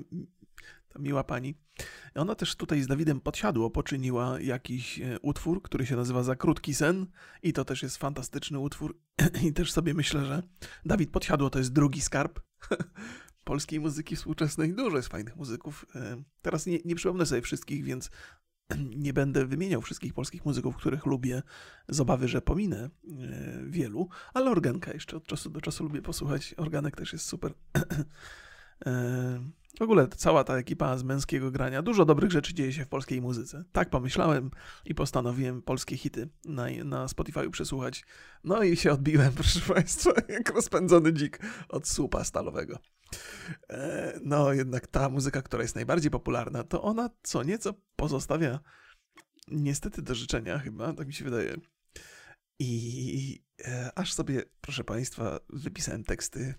ta 0.90 1.00
miła 1.00 1.24
pani. 1.24 1.56
Ona 2.16 2.36
też 2.36 2.56
tutaj 2.56 2.82
z 2.82 2.88
Dawidem 2.88 3.22
Podsiadło 3.22 3.70
poczyniła 3.70 4.40
jakiś 4.40 5.00
y, 5.00 5.20
utwór, 5.22 5.62
który 5.62 5.86
się 5.86 5.96
nazywa 5.96 6.24
Za 6.24 6.36
krótki 6.36 6.74
sen 6.74 7.08
i 7.44 7.54
to 7.54 7.66
też 7.66 7.84
jest 7.84 7.98
fantastyczny 7.98 8.60
utwór 8.60 9.00
i 9.48 9.54
też 9.54 9.72
sobie 9.72 9.94
myślę, 9.94 10.26
że 10.26 10.44
Dawid 10.86 11.12
Podsiadło 11.12 11.50
to 11.50 11.60
jest 11.60 11.74
drugi 11.74 12.02
skarb 12.02 12.40
polskiej 13.46 13.80
muzyki 13.80 14.16
współczesnej. 14.16 14.74
Dużo 14.74 14.98
jest 14.98 15.10
fajnych 15.10 15.36
muzyków. 15.36 15.86
Teraz 16.42 16.66
nie, 16.66 16.80
nie 16.86 16.96
przypomnę 16.96 17.26
sobie 17.26 17.42
wszystkich, 17.42 17.84
więc 17.84 18.10
nie 19.06 19.14
będę 19.14 19.46
wymieniał 19.46 19.82
wszystkich 19.82 20.14
polskich 20.14 20.46
muzyków, 20.46 20.78
których 20.78 21.06
lubię, 21.06 21.42
z 21.90 22.00
obawy, 22.00 22.28
że 22.28 22.42
pominę 22.42 22.78
e, 22.80 22.90
wielu, 23.68 24.10
ale 24.34 24.52
organka 24.52 24.94
jeszcze 24.94 25.18
od 25.18 25.28
czasu 25.28 25.50
do 25.50 25.62
czasu 25.62 25.84
lubię 25.84 26.02
posłuchać. 26.02 26.54
Organek 26.58 26.96
też 26.96 27.14
jest 27.14 27.26
super. 27.26 27.54
E, 28.86 29.40
w 29.80 29.82
ogóle 29.82 30.08
cała 30.08 30.44
ta 30.44 30.58
ekipa 30.58 30.98
z 30.98 31.04
męskiego 31.04 31.52
grania, 31.52 31.82
dużo 31.82 32.06
dobrych 32.06 32.32
rzeczy 32.32 32.54
dzieje 32.54 32.74
się 32.74 32.86
w 32.86 32.88
polskiej 32.88 33.22
muzyce. 33.22 33.64
Tak 33.72 33.90
pomyślałem 33.90 34.52
i 34.86 34.96
postanowiłem 34.96 35.62
polskie 35.62 35.98
hity 35.98 36.30
na, 36.46 36.66
na 36.86 37.08
Spotify 37.08 37.50
przesłuchać. 37.50 38.06
No 38.44 38.64
i 38.64 38.76
się 38.76 38.92
odbiłem, 38.92 39.34
proszę 39.40 39.74
Państwa, 39.74 40.12
jak 40.30 40.50
rozpędzony 40.50 41.14
dzik 41.14 41.40
od 41.70 41.88
słupa 41.88 42.24
stalowego. 42.24 42.80
E, 43.70 44.20
no 44.24 44.54
jednak 44.54 44.88
ta 44.88 45.10
muzyka, 45.10 45.42
która 45.42 45.64
jest 45.64 45.76
najbardziej 45.76 46.12
popularna, 46.12 46.64
to 46.64 46.82
ona 46.82 47.10
co 47.24 47.44
nieco 47.44 47.74
pozostawia 47.96 48.60
niestety 49.48 50.02
do 50.02 50.16
życzenia 50.16 50.60
chyba, 50.60 50.94
tak 50.94 51.08
mi 51.08 51.14
się 51.14 51.26
wydaje. 51.26 51.58
I 52.60 53.44
e, 53.66 53.92
aż 53.96 54.14
sobie, 54.14 54.44
proszę 54.62 54.84
Państwa, 54.84 55.40
wypisałem 55.50 56.04
teksty 56.04 56.54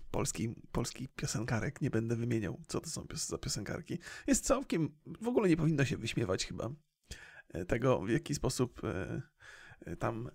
polskich 0.71 1.07
piosenkarek. 1.15 1.81
Nie 1.81 1.89
będę 1.89 2.15
wymieniał, 2.15 2.61
co 2.67 2.79
to 2.79 2.89
są 2.89 3.07
pios 3.07 3.27
za 3.27 3.37
piosenkarki. 3.37 3.99
Jest 4.27 4.45
całkiem, 4.45 4.95
w 5.21 5.27
ogóle 5.27 5.49
nie 5.49 5.57
powinno 5.57 5.85
się 5.85 5.97
wyśmiewać 5.97 6.45
chyba 6.45 6.69
e, 7.49 7.65
tego, 7.65 8.01
w 8.01 8.09
jaki 8.09 8.35
sposób 8.35 8.81
e, 8.83 9.21
e 9.85 9.95
tam 9.95 10.29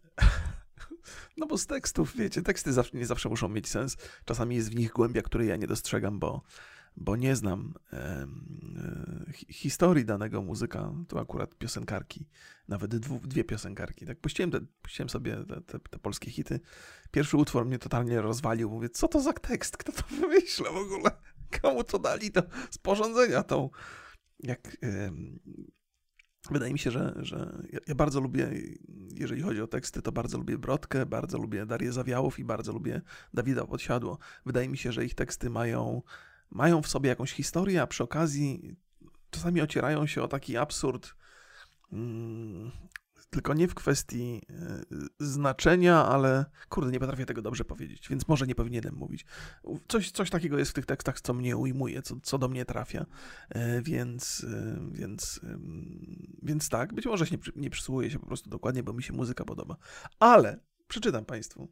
No 1.37 1.47
bo 1.47 1.59
z 1.59 1.67
tekstów, 1.67 2.17
wiecie, 2.17 2.43
teksty 2.43 2.73
zawsze, 2.73 2.97
nie 2.97 3.07
zawsze 3.07 3.29
muszą 3.29 3.49
mieć 3.49 3.69
sens. 3.69 3.97
Czasami 4.25 4.57
jest 4.57 4.71
w 4.71 4.77
nich 4.77 4.93
głębia, 4.93 5.23
której 5.23 5.49
ja 5.49 5.57
nie 5.57 5.67
dostrzegam, 5.67 6.19
bo, 6.19 6.43
bo 6.97 7.17
nie 7.17 7.37
znam 7.37 7.75
e, 7.93 8.27
historii 9.49 10.05
danego 10.05 10.43
muzyka. 10.43 10.93
Tu 11.09 11.19
akurat 11.19 11.55
piosenkarki, 11.55 12.29
nawet 12.69 12.97
dwu, 12.97 13.21
dwie 13.25 13.45
piosenkarki. 13.45 14.07
Tak 14.07 14.21
puściłem, 14.21 14.51
te, 14.51 14.61
puściłem 14.83 15.09
sobie 15.09 15.37
te, 15.49 15.61
te, 15.61 15.79
te, 15.79 15.99
polskie 15.99 16.31
hity. 16.31 16.61
Pierwszy 17.11 17.37
utwór 17.37 17.65
mnie 17.65 17.79
totalnie 17.79 18.21
rozwalił. 18.21 18.71
Mówię, 18.71 18.89
co 18.89 19.09
to 19.09 19.21
za 19.21 19.33
tekst? 19.33 19.77
Kto 19.77 19.93
to 19.93 20.03
wymyśla 20.21 20.71
w 20.71 20.77
ogóle? 20.77 21.11
Komu 21.61 21.85
to 21.85 21.99
dali 21.99 22.31
to 22.31 22.43
sporządzenia 22.71 23.43
tą 23.43 23.71
jak 24.43 24.77
Wydaje 26.51 26.73
mi 26.73 26.79
się, 26.79 26.91
że, 26.91 27.15
że 27.17 27.63
ja, 27.87 27.95
bardzo 27.95 28.21
lubię, 28.21 28.51
jeżeli 29.15 29.43
chodzi 29.43 29.63
o 29.63 29.67
teksty, 29.67 30.03
to 30.03 30.13
bardzo 30.13 30.39
lubię 30.39 30.59
Brodkę, 30.59 31.07
bardzo 31.07 31.39
lubię 31.39 31.67
Darię 31.67 31.93
Zawiałów 31.93 32.39
i 32.39 32.45
bardzo 32.45 32.73
lubię 32.73 33.01
Dawida 33.35 33.67
Podsiadło. 33.67 34.19
Wydaje 34.47 34.69
mi 34.69 34.79
się, 34.79 34.93
że 34.93 35.05
ich 35.05 35.15
teksty 35.15 35.51
mają, 35.51 36.03
mają 36.51 36.83
w 36.83 36.89
sobie 36.89 37.09
jakąś 37.09 37.33
historię, 37.33 37.83
a 37.83 37.87
przy 37.87 38.05
okazji 38.05 38.77
czasami 39.31 39.61
ocierają 39.61 40.07
się 40.07 40.23
o 40.23 40.29
taki 40.29 40.57
absurd, 40.57 41.15
mm, 41.93 42.71
tylko 43.33 43.55
nie 43.55 43.69
w 43.69 43.75
kwestii 43.75 44.43
e, 44.51 44.85
znaczenia, 45.21 46.07
ale 46.07 46.45
kurde, 46.69 46.91
nie 46.91 47.01
potrafię 47.01 47.27
tego 47.27 47.43
dobrze 47.43 47.65
powiedzieć, 47.65 48.09
więc 48.09 48.29
może 48.29 48.47
nie 48.47 48.55
powinienem 48.55 48.95
mówić. 48.95 49.25
Coś, 49.89 50.11
coś 50.11 50.31
takiego 50.31 50.59
jest 50.59 50.71
w 50.71 50.75
tych 50.75 50.87
tekstach, 50.87 51.21
co 51.21 51.35
mnie 51.35 51.57
ujmuje, 51.57 52.03
co, 52.03 52.17
co 52.23 52.39
do 52.39 52.49
mnie 52.49 52.65
trafia, 52.65 53.07
e, 53.49 53.83
więc, 53.83 54.47
e, 54.51 54.79
więc, 54.93 55.41
więc 56.43 56.69
tak, 56.69 56.95
być 56.95 57.07
może 57.07 57.27
się 57.27 57.37
nie, 57.37 57.43
nie 57.57 57.71
przysłuchuję 57.71 58.11
się 58.11 58.19
po 58.19 58.27
prostu 58.27 58.51
dokładnie, 58.51 58.83
bo 58.83 58.93
mi 58.93 59.03
się 59.03 59.13
muzyka 59.13 59.45
podoba. 59.45 59.77
Ale 60.19 60.61
przeczytam 60.89 61.25
Państwu. 61.25 61.69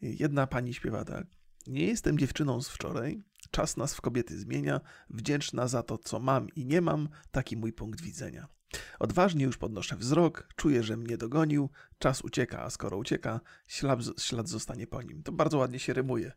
Jedna 0.00 0.46
pani 0.46 0.74
śpiewa 0.74 1.04
tak. 1.04 1.26
Nie 1.66 1.86
jestem 1.86 2.18
dziewczyną 2.18 2.62
z 2.62 2.68
wczoraj, 2.68 3.22
czas 3.50 3.76
nas 3.76 3.94
w 3.94 4.00
kobiety 4.00 4.38
zmienia, 4.38 4.80
wdzięczna 5.10 5.68
za 5.68 5.82
to, 5.82 5.98
co 5.98 6.20
mam 6.20 6.48
i 6.56 6.66
nie 6.66 6.80
mam, 6.80 7.08
taki 7.30 7.56
mój 7.56 7.72
punkt 7.72 8.00
widzenia. 8.00 8.55
Odważnie 8.98 9.44
już 9.44 9.56
podnoszę 9.56 9.96
wzrok, 9.96 10.48
czuję, 10.56 10.82
że 10.82 10.96
mnie 10.96 11.16
dogonił, 11.16 11.70
czas 11.98 12.22
ucieka, 12.22 12.62
a 12.62 12.70
skoro 12.70 12.96
ucieka, 12.96 13.40
ślad, 13.68 14.00
ślad 14.18 14.48
zostanie 14.48 14.86
po 14.86 15.02
nim. 15.02 15.22
To 15.22 15.32
bardzo 15.32 15.58
ładnie 15.58 15.78
się 15.78 15.92
rymuje, 15.92 16.32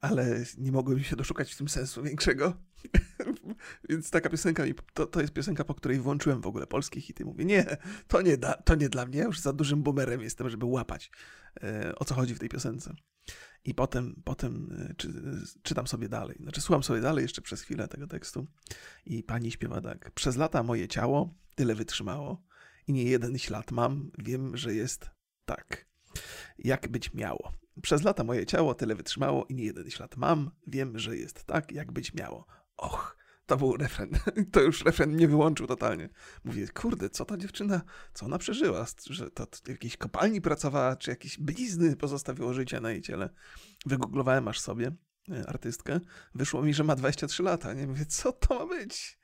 ale 0.00 0.44
nie 0.58 0.72
mogłem 0.72 1.02
się 1.02 1.16
doszukać 1.16 1.54
w 1.54 1.56
tym 1.56 1.68
sensu 1.68 2.02
większego. 2.02 2.54
Więc 3.88 4.10
taka 4.10 4.30
piosenka, 4.30 4.62
to, 4.94 5.06
to 5.06 5.20
jest 5.20 5.32
piosenka, 5.32 5.64
po 5.64 5.74
której 5.74 5.98
włączyłem 6.00 6.40
w 6.40 6.46
ogóle 6.46 6.66
polskie 6.66 7.00
hity. 7.00 7.24
Mówię, 7.24 7.44
nie, 7.44 7.76
to 8.08 8.22
nie, 8.22 8.36
da, 8.36 8.54
to 8.54 8.74
nie 8.74 8.88
dla 8.88 9.06
mnie, 9.06 9.20
już 9.20 9.40
za 9.40 9.52
dużym 9.52 9.82
boomerem 9.82 10.20
jestem, 10.20 10.50
żeby 10.50 10.66
łapać, 10.66 11.10
e, 11.62 11.94
o 11.94 12.04
co 12.04 12.14
chodzi 12.14 12.34
w 12.34 12.38
tej 12.38 12.48
piosence. 12.48 12.94
I 13.66 13.74
potem, 13.74 14.22
potem 14.24 14.76
e, 14.90 14.94
czy, 14.94 15.08
czytam 15.62 15.86
sobie 15.86 16.08
dalej. 16.08 16.36
Znaczy, 16.40 16.60
słucham 16.60 16.82
sobie 16.82 17.00
dalej 17.00 17.22
jeszcze 17.22 17.42
przez 17.42 17.62
chwilę 17.62 17.88
tego 17.88 18.06
tekstu. 18.06 18.46
I 19.06 19.22
pani 19.22 19.50
śpiewa 19.50 19.80
tak. 19.80 20.10
Przez 20.10 20.36
lata 20.36 20.62
moje 20.62 20.88
ciało 20.88 21.34
tyle 21.54 21.74
wytrzymało 21.74 22.42
i 22.86 22.92
nie 22.92 23.04
jeden 23.04 23.38
ślad 23.38 23.72
mam. 23.72 24.10
Wiem, 24.18 24.56
że 24.56 24.74
jest 24.74 25.10
tak, 25.44 25.86
jak 26.58 26.88
być 26.88 27.14
miało. 27.14 27.52
Przez 27.82 28.02
lata 28.02 28.24
moje 28.24 28.46
ciało 28.46 28.74
tyle 28.74 28.94
wytrzymało 28.94 29.46
i 29.46 29.54
nie 29.54 29.64
jeden 29.64 29.90
ślad 29.90 30.16
mam. 30.16 30.50
Wiem, 30.66 30.98
że 30.98 31.16
jest 31.16 31.44
tak, 31.44 31.72
jak 31.72 31.92
być 31.92 32.14
miało. 32.14 32.46
Och, 32.76 33.16
to 33.46 33.56
był 33.56 33.76
refren. 33.76 34.10
To 34.52 34.60
już 34.60 34.84
refren 34.84 35.10
mnie 35.10 35.28
wyłączył 35.28 35.66
totalnie. 35.66 36.08
Mówię, 36.44 36.68
kurde, 36.68 37.10
co 37.10 37.24
ta 37.24 37.36
dziewczyna, 37.36 37.80
co 38.14 38.26
ona 38.26 38.38
przeżyła? 38.38 38.86
Że 39.10 39.30
to 39.30 39.46
w 39.64 39.68
jakiejś 39.68 39.96
kopalni 39.96 40.40
pracowała, 40.40 40.96
czy 40.96 41.10
jakieś 41.10 41.38
blizny 41.38 41.96
pozostawiło 41.96 42.54
życie 42.54 42.80
na 42.80 42.90
jej 42.90 43.02
ciele. 43.02 43.30
Wygooglowałem 43.86 44.48
aż 44.48 44.60
sobie 44.60 44.92
e, 45.30 45.48
artystkę. 45.48 46.00
Wyszło 46.34 46.62
mi, 46.62 46.74
że 46.74 46.84
ma 46.84 46.96
23 46.96 47.42
lata. 47.42 47.74
Nie 47.74 47.86
mówię, 47.86 48.06
co 48.06 48.32
to 48.32 48.58
ma 48.58 48.66
być? 48.66 49.18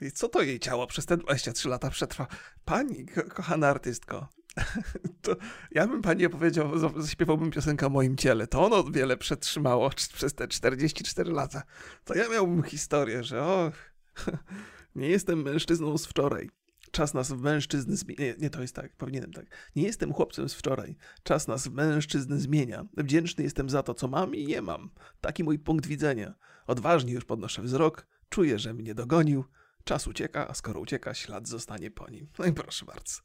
I 0.00 0.12
co 0.12 0.28
to 0.28 0.42
jej 0.42 0.60
ciało 0.60 0.86
przez 0.86 1.06
te 1.06 1.16
23 1.16 1.68
lata 1.68 1.90
przetrwa? 1.90 2.26
Pani, 2.64 3.06
ko 3.06 3.22
kochana 3.22 3.68
artystko, 3.68 4.28
to 5.22 5.36
ja 5.70 5.86
bym 5.86 6.02
pani 6.02 6.26
opowiedział, 6.26 6.78
zaśpiewałbym 6.96 7.50
piosenkę 7.50 7.86
o 7.86 7.90
moim 7.90 8.16
ciele. 8.16 8.46
To 8.46 8.66
ono 8.66 8.84
wiele 8.84 9.16
przetrzymało 9.16 9.90
przez 10.14 10.34
te 10.34 10.48
44 10.48 11.32
lata. 11.32 11.62
To 12.04 12.14
ja 12.14 12.28
miałbym 12.28 12.62
historię, 12.62 13.24
że 13.24 13.42
och, 13.42 13.74
nie 14.94 15.08
jestem 15.08 15.42
mężczyzną 15.42 15.98
z 15.98 16.06
wczoraj. 16.06 16.50
Czas 16.90 17.14
nas 17.14 17.32
w 17.32 17.40
mężczyzny 17.40 17.96
zmienia. 17.96 18.20
Nie, 18.24 18.34
nie, 18.38 18.50
to 18.50 18.62
jest 18.62 18.74
tak, 18.74 18.96
powinienem 18.96 19.32
tak. 19.32 19.46
Nie 19.76 19.82
jestem 19.82 20.12
chłopcem 20.12 20.48
z 20.48 20.54
wczoraj. 20.54 20.96
Czas 21.22 21.48
nas 21.48 21.68
w 21.68 21.72
mężczyzny 21.72 22.40
zmienia. 22.40 22.84
Wdzięczny 22.96 23.44
jestem 23.44 23.70
za 23.70 23.82
to, 23.82 23.94
co 23.94 24.08
mam 24.08 24.34
i 24.34 24.46
nie 24.46 24.62
mam. 24.62 24.90
Taki 25.20 25.44
mój 25.44 25.58
punkt 25.58 25.86
widzenia. 25.86 26.34
Odważnie 26.66 27.12
już 27.12 27.24
podnoszę 27.24 27.62
wzrok. 27.62 28.06
Czuję, 28.28 28.58
że 28.58 28.74
mnie 28.74 28.94
dogonił. 28.94 29.44
Czas 29.84 30.06
ucieka, 30.06 30.48
a 30.48 30.54
skoro 30.54 30.80
ucieka, 30.80 31.14
ślad 31.14 31.48
zostanie 31.48 31.90
po 31.90 32.10
nim. 32.10 32.28
No 32.38 32.44
i 32.44 32.52
proszę 32.52 32.84
bardzo. 32.84 33.20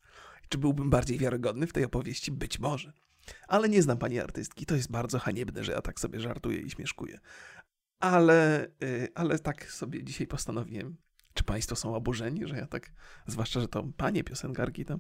Czy 0.50 0.58
byłbym 0.58 0.90
bardziej 0.90 1.18
wiarygodny 1.18 1.68
w 1.68 1.74
tej 1.74 1.86
opowieści? 1.86 2.32
Być 2.32 2.60
może. 2.60 2.94
Ale 3.48 3.70
nie 3.70 3.82
znam 3.82 3.98
pani 3.98 4.20
artystki. 4.20 4.66
To 4.66 4.76
jest 4.76 4.92
bardzo 4.92 5.20
haniebne, 5.20 5.64
że 5.64 5.72
ja 5.72 5.82
tak 5.82 6.00
sobie 6.00 6.20
żartuję 6.20 6.58
i 6.58 6.70
śmieszkuję. 6.70 7.20
Ale, 8.00 8.68
yy, 8.82 9.08
ale 9.16 9.40
tak 9.40 9.72
sobie 9.72 10.04
dzisiaj 10.04 10.28
postanowiłem. 10.28 10.98
Czy 11.34 11.44
państwo 11.44 11.76
są 11.76 11.96
oburzeni, 11.96 12.48
że 12.48 12.58
ja 12.58 12.68
tak, 12.68 12.92
zwłaszcza, 13.28 13.62
że 13.62 13.68
to 13.68 13.84
panie 13.98 14.24
piosenkarki, 14.24 14.86
to, 14.86 15.00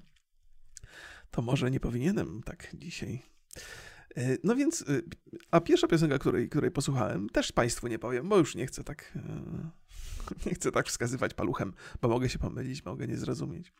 to 1.31 1.41
może 1.41 1.71
nie 1.71 1.79
powinienem 1.79 2.41
tak 2.45 2.71
dzisiaj. 2.73 3.21
Yy, 4.15 4.37
no 4.43 4.55
więc, 4.55 4.85
yy, 4.87 5.03
a 5.51 5.61
pierwsza 5.61 5.87
piosenka, 5.87 6.19
której, 6.19 6.49
której 6.49 6.71
posłuchałem, 6.71 7.29
też 7.29 7.51
państwu 7.51 7.87
nie 7.87 7.99
powiem, 7.99 8.29
bo 8.29 8.37
już 8.37 8.55
nie 8.55 8.67
chcę 8.67 8.83
tak, 8.83 9.17
nie 10.45 10.53
chcę 10.53 10.71
tak 10.71 10.87
wskazywać 10.87 11.33
paluchem, 11.33 11.73
bo 12.01 12.09
mogę 12.09 12.29
się 12.29 12.39
pomylić, 12.39 12.85
mogę 12.85 13.07
nie 13.07 13.17
zrozumieć 13.17 13.73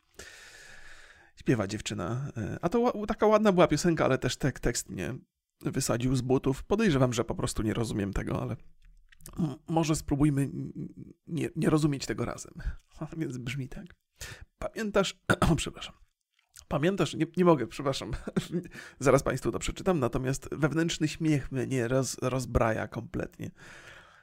śpiewa 1.36 1.66
dziewczyna. 1.66 2.32
E, 2.36 2.58
a 2.62 2.68
to 2.68 3.06
taka 3.06 3.26
ładna 3.26 3.52
była 3.52 3.68
piosenka, 3.68 4.04
ale 4.04 4.18
też 4.18 4.36
tek, 4.36 4.60
tekst 4.60 4.90
mnie 4.90 5.14
wysadził 5.60 6.16
z 6.16 6.20
butów. 6.20 6.64
Podejrzewam, 6.64 7.12
że 7.12 7.24
po 7.24 7.34
prostu 7.34 7.62
nie 7.62 7.74
rozumiem 7.74 8.12
tego, 8.12 8.42
ale 8.42 8.56
może 9.68 9.96
spróbujmy 9.96 10.50
nie, 11.26 11.50
nie 11.56 11.70
rozumieć 11.70 12.06
tego 12.06 12.24
razem. 12.24 12.54
Więc 13.18 13.38
brzmi 13.38 13.68
tak. 13.68 13.86
Pamiętasz. 14.58 15.20
O, 15.40 15.56
przepraszam. 15.62 15.94
Pamiętasz, 16.68 17.14
nie, 17.14 17.26
nie 17.36 17.44
mogę, 17.44 17.66
przepraszam, 17.66 18.10
zaraz 19.00 19.22
Państwu 19.22 19.52
to 19.52 19.58
przeczytam, 19.58 19.98
natomiast 19.98 20.48
wewnętrzny 20.52 21.08
śmiech 21.08 21.52
mnie 21.52 21.88
roz, 21.88 22.16
rozbraja 22.22 22.88
kompletnie. 22.88 23.50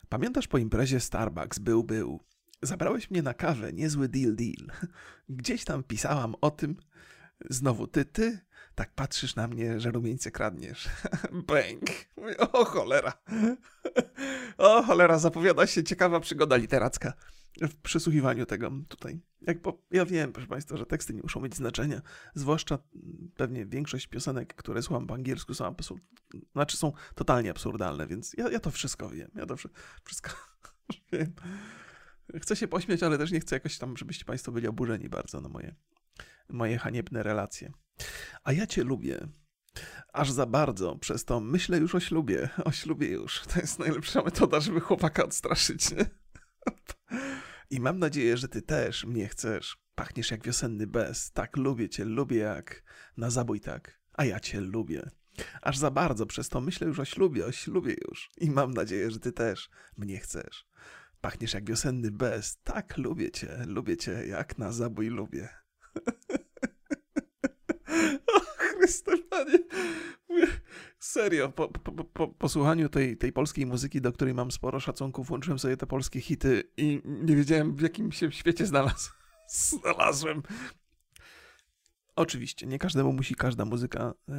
Pamiętasz 0.09 0.47
po 0.47 0.57
imprezie 0.57 0.99
Starbucks, 0.99 1.59
był, 1.59 1.83
był. 1.83 2.19
Zabrałeś 2.63 3.11
mnie 3.11 3.21
na 3.21 3.33
kawę, 3.33 3.73
niezły 3.73 4.09
deal, 4.09 4.35
deal. 4.35 4.87
Gdzieś 5.29 5.65
tam 5.65 5.83
pisałam 5.83 6.35
o 6.41 6.51
tym, 6.51 6.75
Znowu 7.49 7.87
ty, 7.87 8.05
ty? 8.05 8.39
Tak 8.75 8.93
patrzysz 8.93 9.35
na 9.35 9.47
mnie, 9.47 9.79
że 9.79 9.91
rumieńce 9.91 10.31
kradniesz. 10.31 10.89
Bęk. 11.47 11.83
O 12.39 12.65
cholera. 12.65 13.13
O 14.57 14.83
cholera, 14.83 15.19
zapowiada 15.19 15.67
się 15.67 15.83
ciekawa 15.83 16.19
przygoda 16.19 16.55
literacka 16.55 17.13
w 17.61 17.75
przysłuchiwaniu 17.75 18.45
tego 18.45 18.71
tutaj. 18.87 19.19
Jak 19.41 19.61
po, 19.61 19.77
ja 19.91 20.05
wiem, 20.05 20.33
proszę 20.33 20.47
Państwa, 20.47 20.77
że 20.77 20.85
teksty 20.85 21.13
nie 21.13 21.21
muszą 21.21 21.41
mieć 21.41 21.55
znaczenia, 21.55 22.01
zwłaszcza 22.35 22.77
pewnie 23.35 23.65
większość 23.65 24.07
piosenek, 24.07 24.53
które 24.53 24.81
słucham 24.81 25.07
po 25.07 25.13
angielsku 25.13 25.53
są 25.53 25.65
absurd, 25.65 26.03
znaczy 26.51 26.77
są 26.77 26.91
totalnie 27.15 27.51
absurdalne, 27.51 28.07
więc 28.07 28.33
ja, 28.37 28.49
ja 28.49 28.59
to 28.59 28.71
wszystko 28.71 29.09
wiem. 29.09 29.31
Ja 29.35 29.45
to 29.45 29.55
wszystko 30.03 30.31
wiem. 31.11 31.33
Chcę 32.41 32.55
się 32.55 32.67
pośmiać, 32.67 33.03
ale 33.03 33.17
też 33.17 33.31
nie 33.31 33.39
chcę 33.39 33.55
jakoś 33.55 33.77
tam, 33.77 33.97
żebyście 33.97 34.25
Państwo 34.25 34.51
byli 34.51 34.67
oburzeni 34.67 35.09
bardzo 35.09 35.41
na 35.41 35.49
moje 35.49 35.75
moje 36.49 36.77
haniebne 36.77 37.23
relacje. 37.23 37.71
A 38.43 38.53
ja 38.53 38.67
cię 38.67 38.83
lubię. 38.83 39.27
Aż 40.13 40.31
za 40.31 40.45
bardzo, 40.45 40.95
przez 40.95 41.25
to 41.25 41.39
myślę 41.39 41.77
już 41.77 41.95
o 41.95 41.99
ślubie. 41.99 42.49
O 42.65 42.71
ślubie 42.71 43.07
już. 43.07 43.41
To 43.53 43.59
jest 43.59 43.79
najlepsza 43.79 44.21
metoda, 44.21 44.59
żeby 44.59 44.79
chłopaka 44.79 45.23
odstraszyć. 45.23 45.85
I 47.69 47.79
mam 47.79 47.99
nadzieję, 47.99 48.37
że 48.37 48.47
ty 48.47 48.61
też 48.61 49.05
mnie 49.05 49.27
chcesz. 49.27 49.77
Pachniesz 49.95 50.31
jak 50.31 50.43
wiosenny 50.43 50.87
bez. 50.87 51.31
Tak, 51.31 51.57
lubię 51.57 51.89
cię, 51.89 52.05
lubię 52.05 52.37
jak 52.37 52.83
na 53.17 53.29
zabój 53.29 53.59
tak. 53.59 53.99
A 54.13 54.25
ja 54.25 54.39
cię 54.39 54.61
lubię. 54.61 55.09
Aż 55.61 55.77
za 55.77 55.91
bardzo, 55.91 56.25
przez 56.25 56.49
to 56.49 56.61
myślę 56.61 56.87
już 56.87 56.99
o 56.99 57.05
ślubie, 57.05 57.45
o 57.45 57.51
ślubie 57.51 57.95
już. 58.07 58.29
I 58.37 58.51
mam 58.51 58.71
nadzieję, 58.71 59.11
że 59.11 59.19
ty 59.19 59.31
też 59.31 59.69
mnie 59.97 60.19
chcesz. 60.19 60.67
Pachniesz 61.23 61.53
jak 61.53 61.69
wiosenny 61.69 62.11
bez. 62.11 62.57
Tak, 62.63 62.97
lubię 62.97 63.31
cię, 63.31 63.57
lubię 63.67 63.97
cię 63.97 64.27
jak 64.27 64.57
na 64.57 64.71
zabój 64.71 65.07
lubię. 65.07 65.49
o 68.35 68.39
Chryste, 68.39 69.17
panie. 69.17 69.59
Serio, 70.99 71.49
po, 71.49 71.67
po, 71.67 72.03
po, 72.03 72.27
po, 72.27 72.49
słuchaniu 72.49 72.89
tej, 72.89 73.17
tej 73.17 73.31
polskiej 73.31 73.65
muzyki, 73.65 74.01
do 74.01 74.11
której 74.11 74.33
mam 74.33 74.51
sporo 74.51 74.79
szacunków, 74.79 75.27
włączyłem 75.27 75.59
sobie 75.59 75.77
te 75.77 75.87
polskie 75.87 76.21
hity 76.21 76.63
i 76.77 77.01
nie 77.05 77.35
wiedziałem, 77.35 77.75
w 77.75 77.81
jakim 77.81 78.11
się 78.11 78.31
świecie 78.31 78.65
znalazł. 78.65 79.11
znalazłem. 79.69 80.43
Oczywiście, 82.15 82.67
nie 82.67 82.79
każdemu 82.79 83.13
musi 83.13 83.35
każda 83.35 83.65
muzyka 83.65 84.13
yy, 84.27 84.35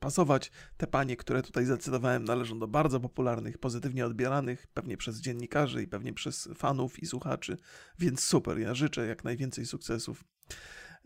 pasować. 0.00 0.50
Te 0.76 0.86
panie, 0.86 1.16
które 1.16 1.42
tutaj 1.42 1.64
zacytowałem, 1.64 2.24
należą 2.24 2.58
do 2.58 2.68
bardzo 2.68 3.00
popularnych, 3.00 3.58
pozytywnie 3.58 4.06
odbieranych, 4.06 4.66
pewnie 4.66 4.96
przez 4.96 5.20
dziennikarzy 5.20 5.82
i 5.82 5.86
pewnie 5.86 6.12
przez 6.12 6.48
fanów 6.54 7.02
i 7.02 7.06
słuchaczy, 7.06 7.56
więc 7.98 8.20
super. 8.20 8.58
Ja 8.58 8.74
życzę 8.74 9.06
jak 9.06 9.24
najwięcej 9.24 9.66
sukcesów, 9.66 10.24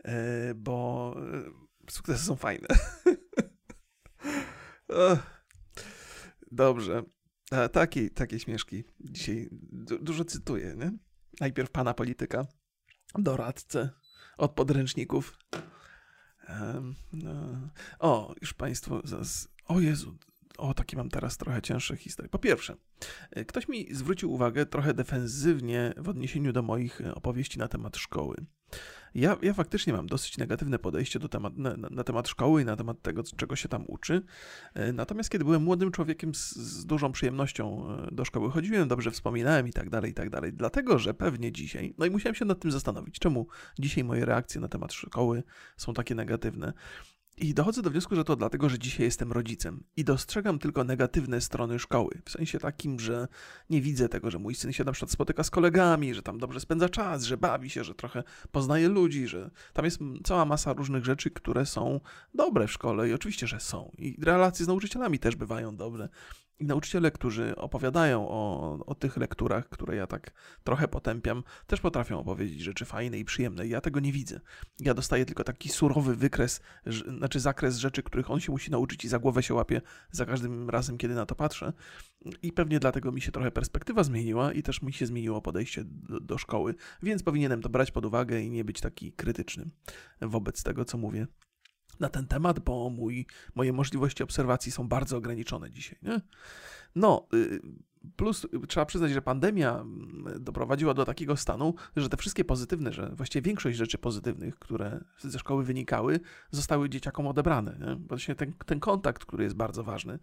yy, 0.05 0.11
bo 0.55 1.15
yy, 1.85 1.91
sukcesy 1.91 2.25
są 2.25 2.35
fajne. 2.35 2.67
Dobrze. 6.51 7.03
Takie, 7.71 8.09
takie 8.09 8.39
śmieszki 8.39 8.83
dzisiaj 8.99 9.49
du 9.51 9.99
dużo 9.99 10.25
cytuję, 10.25 10.75
nie? 10.77 10.91
Najpierw 11.39 11.71
pana 11.71 11.93
polityka, 11.93 12.47
doradcę, 13.15 13.89
od 14.39 14.51
podręczników. 14.51 15.37
No. 17.13 17.69
O, 17.99 18.35
już 18.41 18.53
Państwo. 18.53 19.01
O 19.65 19.79
Jezu, 19.79 20.17
o, 20.57 20.73
takie 20.73 20.97
mam 20.97 21.09
teraz 21.09 21.37
trochę 21.37 21.61
cięższe 21.61 21.97
historie. 21.97 22.29
Po 22.29 22.39
pierwsze, 22.39 22.75
e, 23.31 23.45
ktoś 23.45 23.67
mi 23.67 23.95
zwrócił 23.95 24.33
uwagę 24.33 24.65
trochę 24.65 24.93
defensywnie 24.93 25.93
w 25.97 26.09
odniesieniu 26.09 26.53
do 26.53 26.61
moich 26.61 27.01
e, 27.01 27.15
opowieści 27.15 27.59
na 27.59 27.67
temat 27.67 27.97
szkoły. 27.97 28.45
Ja, 29.15 29.37
ja 29.41 29.53
faktycznie 29.53 29.93
mam 29.93 30.07
dosyć 30.07 30.37
negatywne 30.37 30.79
podejście 30.79 31.19
do 31.19 31.29
temat, 31.29 31.57
na, 31.57 31.75
na, 31.77 32.03
temat 32.03 32.27
szkoły 32.27 32.61
i 32.61 32.65
na 32.65 32.75
temat 32.75 33.01
tego, 33.01 33.23
czego 33.37 33.55
się 33.55 33.69
tam 33.69 33.83
uczy. 33.87 34.21
E, 34.73 34.93
natomiast 34.93 35.29
kiedy 35.29 35.45
byłem 35.45 35.63
młodym 35.63 35.91
człowiekiem 35.91 36.35
z, 36.35 36.55
z 36.55 36.85
dużą 36.85 37.11
przyjemnością 37.11 37.87
do 38.11 38.25
szkoły 38.25 38.51
chodziłem, 38.51 38.87
dobrze 38.87 39.11
wspominałem 39.11 39.67
i 39.67 39.73
tak 39.73 39.89
dalej, 39.89 40.11
i 40.11 40.13
tak 40.13 40.29
dalej. 40.29 40.53
Dlatego, 40.53 40.99
że 40.99 41.13
pewnie 41.13 41.51
dzisiaj, 41.51 41.93
no 41.97 42.05
i 42.05 42.09
musiałem 42.09 42.35
się 42.35 42.45
nad 42.45 42.59
tym 42.59 42.71
zastanowić, 42.71 43.19
czemu 43.19 43.47
dzisiaj 43.79 44.03
moje 44.03 44.25
reakcje 44.25 44.61
na 44.61 44.67
temat 44.67 44.93
szkoły 44.93 45.43
są 45.77 45.93
takie 45.93 46.15
negatywne. 46.15 46.73
I 47.39 47.53
dochodzę 47.53 47.81
do 47.81 47.89
wniosku, 47.89 48.15
że 48.15 48.23
to 48.23 48.35
dlatego, 48.35 48.69
że 48.69 48.79
dzisiaj 48.79 49.05
jestem 49.05 49.31
rodzicem 49.31 49.83
i 49.97 50.03
dostrzegam 50.03 50.59
tylko 50.59 50.83
negatywne 50.83 51.41
strony 51.41 51.79
szkoły. 51.79 52.21
W 52.25 52.31
sensie 52.31 52.59
takim, 52.59 52.99
że 52.99 53.27
nie 53.69 53.81
widzę 53.81 54.09
tego, 54.09 54.31
że 54.31 54.39
mój 54.39 54.55
syn 54.55 54.73
się 54.73 54.83
na 54.83 54.91
przykład 54.91 55.11
spotyka 55.11 55.43
z 55.43 55.49
kolegami, 55.49 56.13
że 56.13 56.21
tam 56.21 56.39
dobrze 56.39 56.59
spędza 56.59 56.89
czas, 56.89 57.23
że 57.23 57.37
bawi 57.37 57.69
się, 57.69 57.83
że 57.83 57.95
trochę 57.95 58.23
poznaje 58.51 58.89
ludzi, 58.89 59.27
że 59.27 59.51
tam 59.73 59.85
jest 59.85 59.99
cała 60.23 60.45
masa 60.45 60.73
różnych 60.73 61.05
rzeczy, 61.05 61.31
które 61.31 61.65
są 61.65 61.99
dobre 62.33 62.67
w 62.67 62.71
szkole 62.71 63.09
i 63.09 63.13
oczywiście, 63.13 63.47
że 63.47 63.59
są. 63.59 63.91
I 63.97 64.17
relacje 64.21 64.65
z 64.65 64.67
nauczycielami 64.67 65.19
też 65.19 65.35
bywają 65.35 65.75
dobre. 65.75 66.09
I 66.59 66.65
nauczyciele, 66.65 67.11
którzy 67.11 67.55
opowiadają 67.55 68.29
o, 68.29 68.77
o 68.85 68.95
tych 68.95 69.17
lekturach, 69.17 69.69
które 69.69 69.95
ja 69.95 70.07
tak 70.07 70.31
trochę 70.63 70.87
potępiam, 70.87 71.43
też 71.67 71.81
potrafią 71.81 72.19
opowiedzieć 72.19 72.61
rzeczy 72.61 72.85
fajne 72.85 73.19
i 73.19 73.25
przyjemne. 73.25 73.67
Ja 73.67 73.81
tego 73.81 73.99
nie 73.99 74.11
widzę. 74.11 74.39
Ja 74.79 74.93
dostaję 74.93 75.25
tylko 75.25 75.43
taki 75.43 75.69
surowy 75.69 76.15
wykres, 76.15 76.61
znaczy 77.17 77.39
zakres 77.39 77.77
rzeczy, 77.77 78.03
których 78.03 78.31
on 78.31 78.39
się 78.39 78.51
musi 78.51 78.71
nauczyć 78.71 79.05
i 79.05 79.07
za 79.07 79.19
głowę 79.19 79.43
się 79.43 79.53
łapie 79.53 79.81
za 80.11 80.25
każdym 80.25 80.69
razem, 80.69 80.97
kiedy 80.97 81.15
na 81.15 81.25
to 81.25 81.35
patrzę. 81.35 81.73
I 82.41 82.51
pewnie 82.51 82.79
dlatego 82.79 83.11
mi 83.11 83.21
się 83.21 83.31
trochę 83.31 83.51
perspektywa 83.51 84.03
zmieniła 84.03 84.53
i 84.53 84.63
też 84.63 84.81
mi 84.81 84.93
się 84.93 85.05
zmieniło 85.05 85.41
podejście 85.41 85.83
do, 85.85 86.19
do 86.19 86.37
szkoły, 86.37 86.75
więc 87.03 87.23
powinienem 87.23 87.61
to 87.61 87.69
brać 87.69 87.91
pod 87.91 88.05
uwagę 88.05 88.41
i 88.41 88.49
nie 88.49 88.63
być 88.63 88.81
taki 88.81 89.11
krytyczny 89.11 89.69
wobec 90.21 90.63
tego, 90.63 90.85
co 90.85 90.97
mówię 90.97 91.27
na 91.99 92.09
ten 92.09 92.27
temat, 92.27 92.59
bo 92.59 92.89
mój, 92.89 93.25
moje 93.55 93.73
możliwości 93.73 94.23
obserwacji 94.23 94.71
są 94.71 94.87
bardzo 94.87 95.17
ograniczone 95.17 95.71
dzisiaj. 95.71 95.99
Nie? 96.01 96.21
No, 96.95 97.27
y, 97.33 97.61
plus 98.15 98.47
trzeba 98.67 98.85
przyznać, 98.85 99.11
że 99.11 99.21
pandemia 99.21 99.75
mm, 99.75 100.43
doprowadziła 100.43 100.93
do 100.93 101.05
takiego 101.05 101.37
stanu, 101.37 101.73
że 101.95 102.09
te 102.09 102.17
wszystkie 102.17 102.45
pozytywne, 102.45 102.93
że 102.93 103.09
właściwie 103.15 103.41
większość 103.41 103.77
rzeczy 103.77 103.97
pozytywnych, 103.97 104.59
które 104.59 105.03
ze 105.17 105.39
szkoły 105.39 105.63
wynikały, 105.63 106.19
zostały 106.51 106.89
dzieciakom 106.89 107.27
odebrane. 107.27 107.77
Nie? 107.79 107.95
Właśnie 107.95 108.35
ten, 108.35 108.53
ten 108.65 108.79
kontakt, 108.79 109.25
który 109.25 109.43
jest 109.43 109.55
bardzo 109.55 109.83
ważny, 109.83 110.19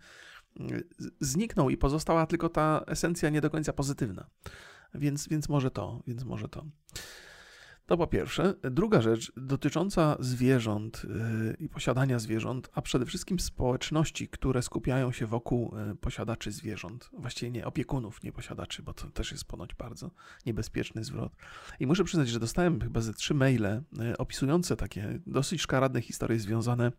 y, 0.60 0.84
zniknął 1.20 1.70
i 1.70 1.76
pozostała 1.76 2.26
tylko 2.26 2.48
ta 2.48 2.84
esencja 2.86 3.30
nie 3.30 3.40
do 3.40 3.50
końca 3.50 3.72
pozytywna. 3.72 4.26
Więc, 4.94 5.28
więc 5.28 5.48
może 5.48 5.70
to, 5.70 6.02
więc 6.06 6.24
może 6.24 6.48
to. 6.48 6.64
To 7.86 7.96
po 7.96 8.06
pierwsze. 8.06 8.54
Druga 8.62 9.00
rzecz 9.00 9.32
dotycząca 9.36 10.16
zwierząt 10.20 11.02
yy, 11.04 11.56
i 11.58 11.68
posiadania 11.68 12.18
zwierząt, 12.18 12.68
a 12.72 12.82
przede 12.82 13.06
wszystkim 13.06 13.40
społeczności, 13.40 14.28
które 14.28 14.62
skupiają 14.62 15.12
się 15.12 15.26
wokół 15.26 15.74
yy, 15.88 15.96
posiadaczy 15.96 16.52
zwierząt. 16.52 17.10
Właściwie 17.12 17.50
nie 17.50 17.66
opiekunów, 17.66 18.22
nie 18.22 18.32
posiadaczy, 18.32 18.82
bo 18.82 18.94
to 18.94 19.10
też 19.10 19.32
jest 19.32 19.44
ponoć 19.44 19.74
bardzo 19.74 20.10
niebezpieczny 20.46 21.04
zwrot. 21.04 21.32
I 21.80 21.86
muszę 21.86 22.04
przyznać, 22.04 22.28
że 22.28 22.40
dostałem 22.40 22.80
chyba 22.80 23.00
ze 23.00 23.14
trzy 23.14 23.34
maile 23.34 23.82
yy, 23.98 24.16
opisujące 24.18 24.76
takie 24.76 25.20
dosyć 25.26 25.60
szkaradne 25.60 26.02
historie 26.02 26.38
związane 26.38 26.92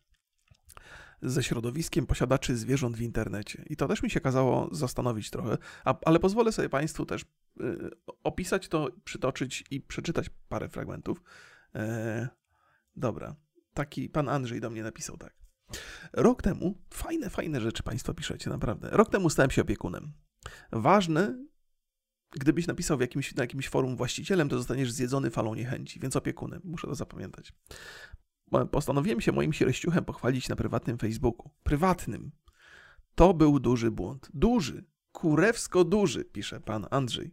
ze 1.22 1.44
środowiskiem 1.44 2.06
posiadaczy 2.06 2.58
zwierząt 2.58 2.98
w 2.98 3.02
internecie. 3.02 3.64
I 3.70 3.76
to 3.76 3.88
też 3.88 4.04
mi 4.04 4.10
się 4.10 4.20
kazało 4.20 4.70
zastanowić 4.72 5.30
trochę, 5.30 5.58
a, 5.86 5.96
ale 6.06 6.20
pozwolę 6.20 6.52
sobie 6.52 6.70
Państwu 6.70 7.06
też 7.06 7.22
y, 7.22 7.26
opisać 8.24 8.68
to, 8.68 8.90
przytoczyć 9.04 9.64
i 9.72 9.82
przeczytać 9.82 10.30
parę 10.50 10.70
fragmentów. 10.70 11.22
E, 11.76 12.28
dobra, 12.96 13.36
taki 13.74 14.10
pan 14.10 14.30
Andrzej 14.30 14.62
do 14.62 14.70
mnie 14.70 14.84
napisał 14.84 15.18
tak. 15.18 15.38
Rok 16.14 16.42
temu, 16.42 16.82
fajne, 16.94 17.30
fajne 17.30 17.62
rzeczy 17.62 17.84
Państwo 17.84 18.14
piszecie, 18.14 18.50
naprawdę. 18.50 18.90
Rok 18.92 19.10
temu 19.10 19.30
stałem 19.30 19.52
się 19.52 19.62
opiekunem. 19.62 20.14
Ważne, 20.72 21.46
gdybyś 22.32 22.68
napisał 22.68 22.98
w 22.98 23.02
jakimś, 23.02 23.36
na 23.36 23.44
jakimś 23.44 23.70
forum 23.70 23.96
właścicielem, 23.96 24.50
to 24.50 24.58
zostaniesz 24.58 24.92
zjedzony 24.92 25.32
falą 25.32 25.56
niechęci, 25.56 26.00
więc 26.00 26.16
opiekunem. 26.16 26.62
Muszę 26.64 26.88
to 26.88 26.96
zapamiętać 26.96 27.54
postanowiłem 28.72 29.22
się 29.22 29.32
moim 29.32 29.54
siereściuchem 29.54 30.06
pochwalić 30.06 30.50
na 30.50 30.56
prywatnym 30.56 30.98
Facebooku. 30.98 31.50
Prywatnym. 31.64 32.32
To 33.16 33.34
był 33.34 33.60
duży 33.60 33.92
błąd. 33.92 34.30
Duży. 34.34 34.84
Kurewsko 35.12 35.84
duży, 35.84 36.26
pisze 36.26 36.60
pan 36.60 36.88
Andrzej. 36.92 37.32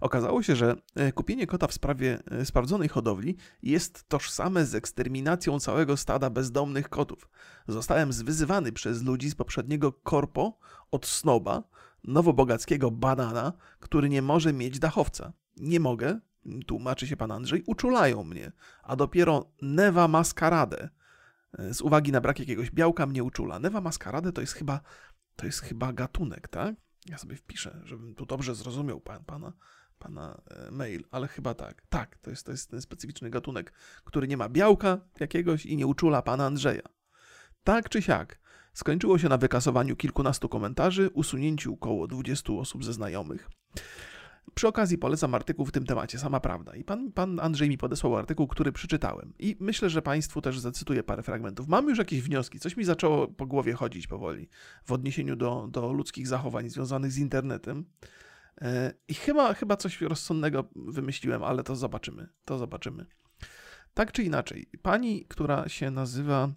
Okazało 0.00 0.42
się, 0.42 0.56
że 0.56 0.76
e, 0.94 1.12
kupienie 1.12 1.46
kota 1.46 1.66
w 1.66 1.74
sprawie 1.74 2.18
e, 2.30 2.44
sprawdzonej 2.44 2.88
hodowli 2.88 3.36
jest 3.62 4.08
tożsame 4.08 4.66
z 4.66 4.74
eksterminacją 4.74 5.60
całego 5.60 5.96
stada 5.96 6.30
bezdomnych 6.30 6.88
kotów. 6.88 7.28
Zostałem 7.68 8.12
zwyzywany 8.12 8.72
przez 8.72 9.02
ludzi 9.02 9.30
z 9.30 9.34
poprzedniego 9.34 9.92
korpo 9.92 10.58
od 10.90 11.06
snoba, 11.06 11.62
nowobogackiego 12.04 12.90
banana, 12.90 13.52
który 13.80 14.08
nie 14.08 14.22
może 14.22 14.52
mieć 14.52 14.78
dachowca. 14.78 15.32
Nie 15.56 15.80
mogę, 15.80 16.20
tłumaczy 16.66 17.06
się 17.06 17.16
pan 17.16 17.30
Andrzej, 17.30 17.62
uczulają 17.66 18.24
mnie, 18.24 18.52
a 18.82 18.96
dopiero 18.96 19.52
Newa 19.62 20.08
Maskaradę 20.08 20.88
z 21.58 21.80
uwagi 21.80 22.12
na 22.12 22.20
brak 22.20 22.38
jakiegoś 22.38 22.70
białka 22.70 23.06
mnie 23.06 23.24
uczula. 23.24 23.58
Newa 23.58 23.80
Maskaradę 23.80 24.32
to 24.32 24.40
jest 24.40 24.52
chyba, 24.52 24.80
to 25.36 25.46
jest 25.46 25.60
chyba 25.60 25.92
gatunek, 25.92 26.48
tak? 26.48 26.74
Ja 27.06 27.18
sobie 27.18 27.36
wpiszę, 27.36 27.80
żebym 27.84 28.14
tu 28.14 28.26
dobrze 28.26 28.54
zrozumiał 28.54 29.00
pan, 29.00 29.24
pana, 29.24 29.52
pana 29.98 30.40
e, 30.50 30.70
mail, 30.70 31.04
ale 31.10 31.28
chyba 31.28 31.54
tak. 31.54 31.82
Tak, 31.88 32.18
to 32.18 32.30
jest, 32.30 32.46
to 32.46 32.52
jest 32.52 32.70
ten 32.70 32.80
specyficzny 32.80 33.30
gatunek, 33.30 33.72
który 34.04 34.28
nie 34.28 34.36
ma 34.36 34.48
białka 34.48 34.98
jakiegoś 35.20 35.66
i 35.66 35.76
nie 35.76 35.86
uczula 35.86 36.22
pana 36.22 36.46
Andrzeja. 36.46 36.82
Tak 37.64 37.88
czy 37.88 38.02
siak, 38.02 38.38
skończyło 38.74 39.18
się 39.18 39.28
na 39.28 39.38
wykasowaniu 39.38 39.96
kilkunastu 39.96 40.48
komentarzy, 40.48 41.10
usunięciu 41.10 41.74
około 41.74 42.06
20 42.06 42.52
osób 42.52 42.84
ze 42.84 42.92
znajomych. 42.92 43.50
Przy 44.54 44.68
okazji 44.68 44.98
polecam 44.98 45.34
artykuł 45.34 45.66
w 45.66 45.72
tym 45.72 45.86
temacie, 45.86 46.18
sama 46.18 46.40
prawda. 46.40 46.76
I 46.76 46.84
pan, 46.84 47.12
pan 47.12 47.40
Andrzej 47.40 47.68
mi 47.68 47.78
podesłał 47.78 48.16
artykuł, 48.16 48.46
który 48.46 48.72
przeczytałem. 48.72 49.32
I 49.38 49.56
myślę, 49.60 49.90
że 49.90 50.02
Państwu 50.02 50.40
też 50.40 50.58
zacytuję 50.58 51.02
parę 51.02 51.22
fragmentów. 51.22 51.68
Mam 51.68 51.88
już 51.88 51.98
jakieś 51.98 52.22
wnioski, 52.22 52.60
coś 52.60 52.76
mi 52.76 52.84
zaczęło 52.84 53.28
po 53.28 53.46
głowie 53.46 53.72
chodzić 53.72 54.06
powoli 54.06 54.48
w 54.84 54.92
odniesieniu 54.92 55.36
do, 55.36 55.68
do 55.70 55.92
ludzkich 55.92 56.28
zachowań 56.28 56.68
związanych 56.68 57.12
z 57.12 57.18
internetem. 57.18 57.84
E, 58.60 58.92
I 59.08 59.14
chyba, 59.14 59.54
chyba 59.54 59.76
coś 59.76 60.00
rozsądnego 60.00 60.68
wymyśliłem, 60.76 61.44
ale 61.44 61.62
to 61.62 61.76
zobaczymy. 61.76 62.28
To 62.44 62.58
zobaczymy. 62.58 63.06
Tak 63.94 64.12
czy 64.12 64.22
inaczej, 64.22 64.70
pani, 64.82 65.26
która 65.28 65.68
się 65.68 65.90
nazywa 65.90 66.52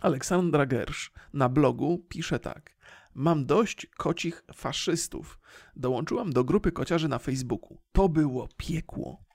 Aleksandra 0.00 0.66
Gersz 0.66 1.12
na 1.32 1.48
blogu 1.48 2.06
pisze 2.08 2.38
tak. 2.38 2.77
Mam 3.14 3.46
dość 3.46 3.86
kocich 3.86 4.44
faszystów. 4.54 5.38
Dołączyłam 5.76 6.32
do 6.32 6.44
grupy 6.44 6.72
kociarzy 6.72 7.08
na 7.08 7.18
Facebooku. 7.18 7.80
To 7.92 8.08
było 8.08 8.48
piekło. 8.56 9.28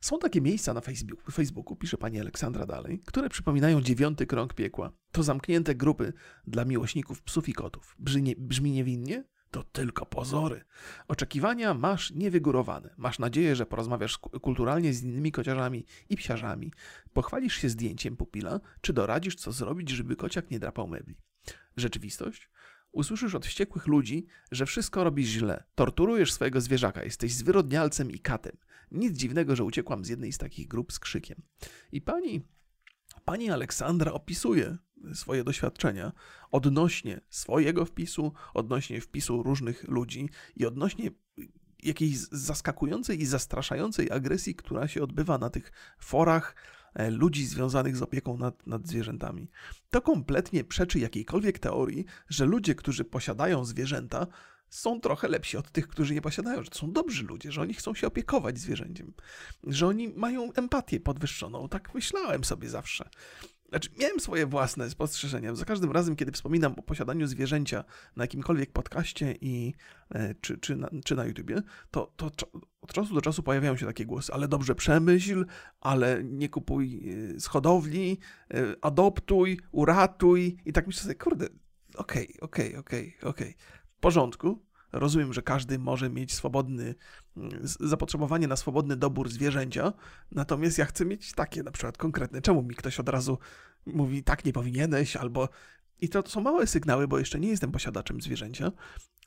Są 0.00 0.18
takie 0.18 0.40
miejsca 0.40 0.74
na 0.74 0.80
Facebooku, 0.80 1.32
Facebooku, 1.32 1.76
pisze 1.76 1.98
pani 1.98 2.20
Aleksandra 2.20 2.66
dalej, 2.66 3.02
które 3.06 3.28
przypominają 3.28 3.82
dziewiąty 3.82 4.26
krąg 4.26 4.54
piekła. 4.54 4.92
To 5.12 5.22
zamknięte 5.22 5.74
grupy 5.74 6.12
dla 6.46 6.64
miłośników 6.64 7.22
psów 7.22 7.48
i 7.48 7.52
kotów. 7.52 7.96
Brzmi, 7.98 8.34
brzmi 8.38 8.70
niewinnie? 8.70 9.24
To 9.50 9.62
tylko 9.62 10.06
pozory. 10.06 10.64
Oczekiwania 11.08 11.74
masz 11.74 12.10
niewygórowane. 12.10 12.94
Masz 12.96 13.18
nadzieję, 13.18 13.56
że 13.56 13.66
porozmawiasz 13.66 14.18
kulturalnie 14.18 14.92
z 14.92 15.02
innymi 15.02 15.32
kociarzami 15.32 15.84
i 16.08 16.16
psiarzami. 16.16 16.72
Pochwalisz 17.12 17.54
się 17.54 17.68
zdjęciem 17.68 18.16
pupila, 18.16 18.60
czy 18.80 18.92
doradzisz, 18.92 19.34
co 19.34 19.52
zrobić, 19.52 19.90
żeby 19.90 20.16
kociak 20.16 20.50
nie 20.50 20.58
drapał 20.58 20.88
mebli 20.88 21.16
rzeczywistość, 21.76 22.50
usłyszysz 22.92 23.34
od 23.34 23.46
wściekłych 23.46 23.86
ludzi, 23.86 24.26
że 24.50 24.66
wszystko 24.66 25.04
robisz 25.04 25.28
źle, 25.28 25.64
torturujesz 25.74 26.32
swojego 26.32 26.60
zwierzaka, 26.60 27.04
jesteś 27.04 27.34
zwyrodnialcem 27.34 28.10
i 28.10 28.18
katem. 28.18 28.56
Nic 28.90 29.16
dziwnego, 29.16 29.56
że 29.56 29.64
uciekłam 29.64 30.04
z 30.04 30.08
jednej 30.08 30.32
z 30.32 30.38
takich 30.38 30.68
grup 30.68 30.92
z 30.92 30.98
krzykiem. 30.98 31.42
I 31.92 32.00
pani, 32.00 32.42
pani 33.24 33.50
Aleksandra 33.50 34.12
opisuje 34.12 34.76
swoje 35.14 35.44
doświadczenia 35.44 36.12
odnośnie 36.50 37.20
swojego 37.28 37.84
wpisu, 37.84 38.32
odnośnie 38.54 39.00
wpisu 39.00 39.42
różnych 39.42 39.88
ludzi 39.88 40.28
i 40.56 40.66
odnośnie 40.66 41.10
jakiejś 41.82 42.18
zaskakującej 42.18 43.20
i 43.20 43.26
zastraszającej 43.26 44.10
agresji, 44.10 44.54
która 44.54 44.88
się 44.88 45.02
odbywa 45.02 45.38
na 45.38 45.50
tych 45.50 45.72
forach, 45.98 46.56
ludzi 47.10 47.46
związanych 47.46 47.96
z 47.96 48.02
opieką 48.02 48.38
nad, 48.38 48.66
nad 48.66 48.86
zwierzętami. 48.86 49.50
To 49.90 50.02
kompletnie 50.02 50.64
przeczy 50.64 50.98
jakiejkolwiek 50.98 51.58
teorii, 51.58 52.04
że 52.28 52.44
ludzie, 52.44 52.74
którzy 52.74 53.04
posiadają 53.04 53.64
zwierzęta, 53.64 54.26
są 54.68 55.00
trochę 55.00 55.28
lepsi 55.28 55.56
od 55.56 55.70
tych, 55.70 55.88
którzy 55.88 56.14
nie 56.14 56.22
posiadają, 56.22 56.62
że 56.62 56.70
to 56.70 56.78
są 56.78 56.92
dobrzy 56.92 57.24
ludzie, 57.24 57.52
że 57.52 57.60
oni 57.60 57.74
chcą 57.74 57.94
się 57.94 58.06
opiekować 58.06 58.58
zwierzęciem, 58.58 59.12
że 59.64 59.86
oni 59.86 60.08
mają 60.08 60.52
empatię 60.52 61.00
podwyższoną. 61.00 61.68
Tak 61.68 61.94
myślałem 61.94 62.44
sobie 62.44 62.68
zawsze. 62.68 63.08
Znaczy, 63.74 63.90
miałem 63.98 64.20
swoje 64.20 64.46
własne 64.46 64.90
spostrzeżenia. 64.90 65.54
Za 65.54 65.64
każdym 65.64 65.92
razem, 65.92 66.16
kiedy 66.16 66.32
wspominam 66.32 66.72
o 66.72 66.82
posiadaniu 66.82 67.26
zwierzęcia 67.26 67.84
na 68.16 68.24
jakimkolwiek 68.24 68.72
podcaście 68.72 69.34
i, 69.40 69.74
e, 70.10 70.34
czy, 70.34 70.58
czy, 70.58 70.76
na, 70.76 70.90
czy 71.04 71.16
na 71.16 71.24
YouTubie, 71.24 71.62
to, 71.90 72.12
to 72.16 72.30
od 72.80 72.92
czasu 72.92 73.14
do 73.14 73.20
czasu 73.20 73.42
pojawiają 73.42 73.76
się 73.76 73.86
takie 73.86 74.06
głosy, 74.06 74.32
ale 74.32 74.48
dobrze 74.48 74.74
przemyśl, 74.74 75.46
ale 75.80 76.24
nie 76.24 76.48
kupuj 76.48 77.10
e, 77.34 77.40
z 77.40 77.46
hodowli, 77.46 78.18
e, 78.50 78.56
adoptuj, 78.80 79.60
uratuj. 79.72 80.56
I 80.64 80.72
tak 80.72 80.86
myślę 80.86 81.02
sobie, 81.02 81.14
kurde, 81.14 81.48
okej, 81.94 82.24
okay, 82.24 82.40
okej, 82.40 82.68
okay, 82.68 82.80
okej, 82.80 83.16
okay, 83.18 83.30
okej. 83.30 83.54
W 83.96 84.00
porządku, 84.00 84.62
Rozumiem, 84.94 85.32
że 85.32 85.42
każdy 85.42 85.78
może 85.78 86.10
mieć 86.10 86.34
swobodny, 86.34 86.94
mm, 87.36 87.50
zapotrzebowanie 87.62 88.48
na 88.48 88.56
swobodny 88.56 88.96
dobór 88.96 89.28
zwierzęcia, 89.28 89.92
natomiast 90.30 90.78
ja 90.78 90.84
chcę 90.84 91.04
mieć 91.04 91.32
takie 91.32 91.62
na 91.62 91.70
przykład 91.70 91.98
konkretne. 91.98 92.42
Czemu 92.42 92.62
mi 92.62 92.74
ktoś 92.74 93.00
od 93.00 93.08
razu 93.08 93.38
mówi, 93.86 94.22
tak 94.22 94.44
nie 94.44 94.52
powinieneś, 94.52 95.16
albo. 95.16 95.48
I 96.00 96.08
to, 96.08 96.22
to 96.22 96.30
są 96.30 96.40
małe 96.40 96.66
sygnały, 96.66 97.08
bo 97.08 97.18
jeszcze 97.18 97.40
nie 97.40 97.48
jestem 97.48 97.72
posiadaczem 97.72 98.20
zwierzęcia, 98.20 98.72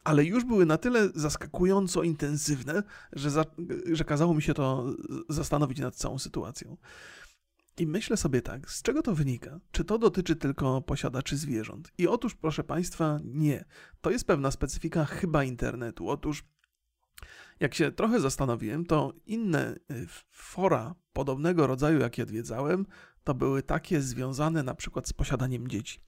ale 0.03 0.25
już 0.25 0.45
były 0.45 0.65
na 0.65 0.77
tyle 0.77 1.09
zaskakująco 1.15 2.03
intensywne, 2.03 2.83
że, 3.13 3.29
za, 3.29 3.45
że 3.91 4.03
kazało 4.03 4.33
mi 4.33 4.41
się 4.41 4.53
to 4.53 4.85
zastanowić 5.29 5.79
nad 5.79 5.95
całą 5.95 6.19
sytuacją. 6.19 6.77
I 7.77 7.87
myślę 7.87 8.17
sobie 8.17 8.41
tak, 8.41 8.71
z 8.71 8.81
czego 8.81 9.01
to 9.01 9.15
wynika? 9.15 9.59
Czy 9.71 9.85
to 9.85 9.97
dotyczy 9.97 10.35
tylko 10.35 10.81
posiadaczy 10.81 11.37
zwierząt? 11.37 11.91
I 11.97 12.07
otóż, 12.07 12.35
proszę 12.35 12.63
Państwa, 12.63 13.19
nie. 13.23 13.65
To 14.01 14.11
jest 14.11 14.27
pewna 14.27 14.51
specyfika 14.51 15.05
chyba 15.05 15.43
internetu. 15.43 16.09
Otóż, 16.09 16.43
jak 17.59 17.73
się 17.73 17.91
trochę 17.91 18.19
zastanowiłem, 18.19 18.85
to 18.85 19.13
inne 19.25 19.75
y, 19.91 20.07
fora 20.31 20.95
podobnego 21.13 21.67
rodzaju, 21.67 21.99
jakie 21.99 22.23
odwiedzałem, 22.23 22.85
to 23.23 23.33
były 23.33 23.63
takie 23.63 24.01
związane 24.01 24.63
na 24.63 24.75
przykład 24.75 25.07
z 25.07 25.13
posiadaniem 25.13 25.67
dzieci. 25.67 25.99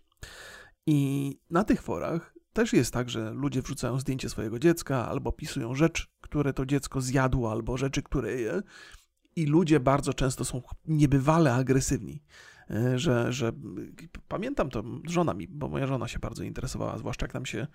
I 0.88 1.40
na 1.50 1.64
tych 1.64 1.82
forach 1.82 2.34
też 2.54 2.74
jest 2.74 2.94
tak, 2.94 3.10
że 3.10 3.32
ludzie 3.32 3.62
wrzucają 3.62 4.00
zdjęcie 4.00 4.30
swojego 4.30 4.60
dziecka 4.60 5.10
albo 5.10 5.32
pisują 5.32 5.76
rzecz, 5.76 6.08
które 6.22 6.54
to 6.54 6.66
dziecko 6.66 7.02
zjadło, 7.02 7.52
albo 7.52 7.78
rzeczy, 7.78 8.04
które 8.04 8.34
je 8.34 8.62
i 9.42 9.46
ludzie 9.46 9.80
bardzo 9.80 10.14
często 10.14 10.46
są 10.46 10.62
niebywale 10.86 11.54
agresywni. 11.54 12.24
E, 12.70 13.00
że, 13.00 13.34
że 13.34 13.52
pamiętam 14.28 14.70
to 14.70 14.84
żona 15.08 15.34
mi, 15.34 15.48
bo 15.48 15.68
moja 15.68 15.88
żona 15.88 16.08
się 16.08 16.20
bardzo 16.20 16.44
interesowała, 16.44 16.98
zwłaszcza 16.98 17.26
jak 17.26 17.34
nam 17.34 17.46
się 17.46 17.68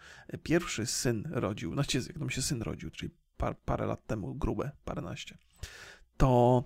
pierwszy 0.42 0.87
syn 0.87 1.29
rodził, 1.31 1.72
znaczy 1.72 1.98
jak 1.98 2.18
nam 2.18 2.31
się 2.31 2.42
syn 2.42 2.62
rodził, 2.62 2.90
czyli 2.90 3.14
par, 3.37 3.59
parę 3.64 3.87
lat 3.87 4.07
temu, 4.07 4.35
grube, 4.35 4.70
paręnaście, 4.85 5.38
to 6.16 6.64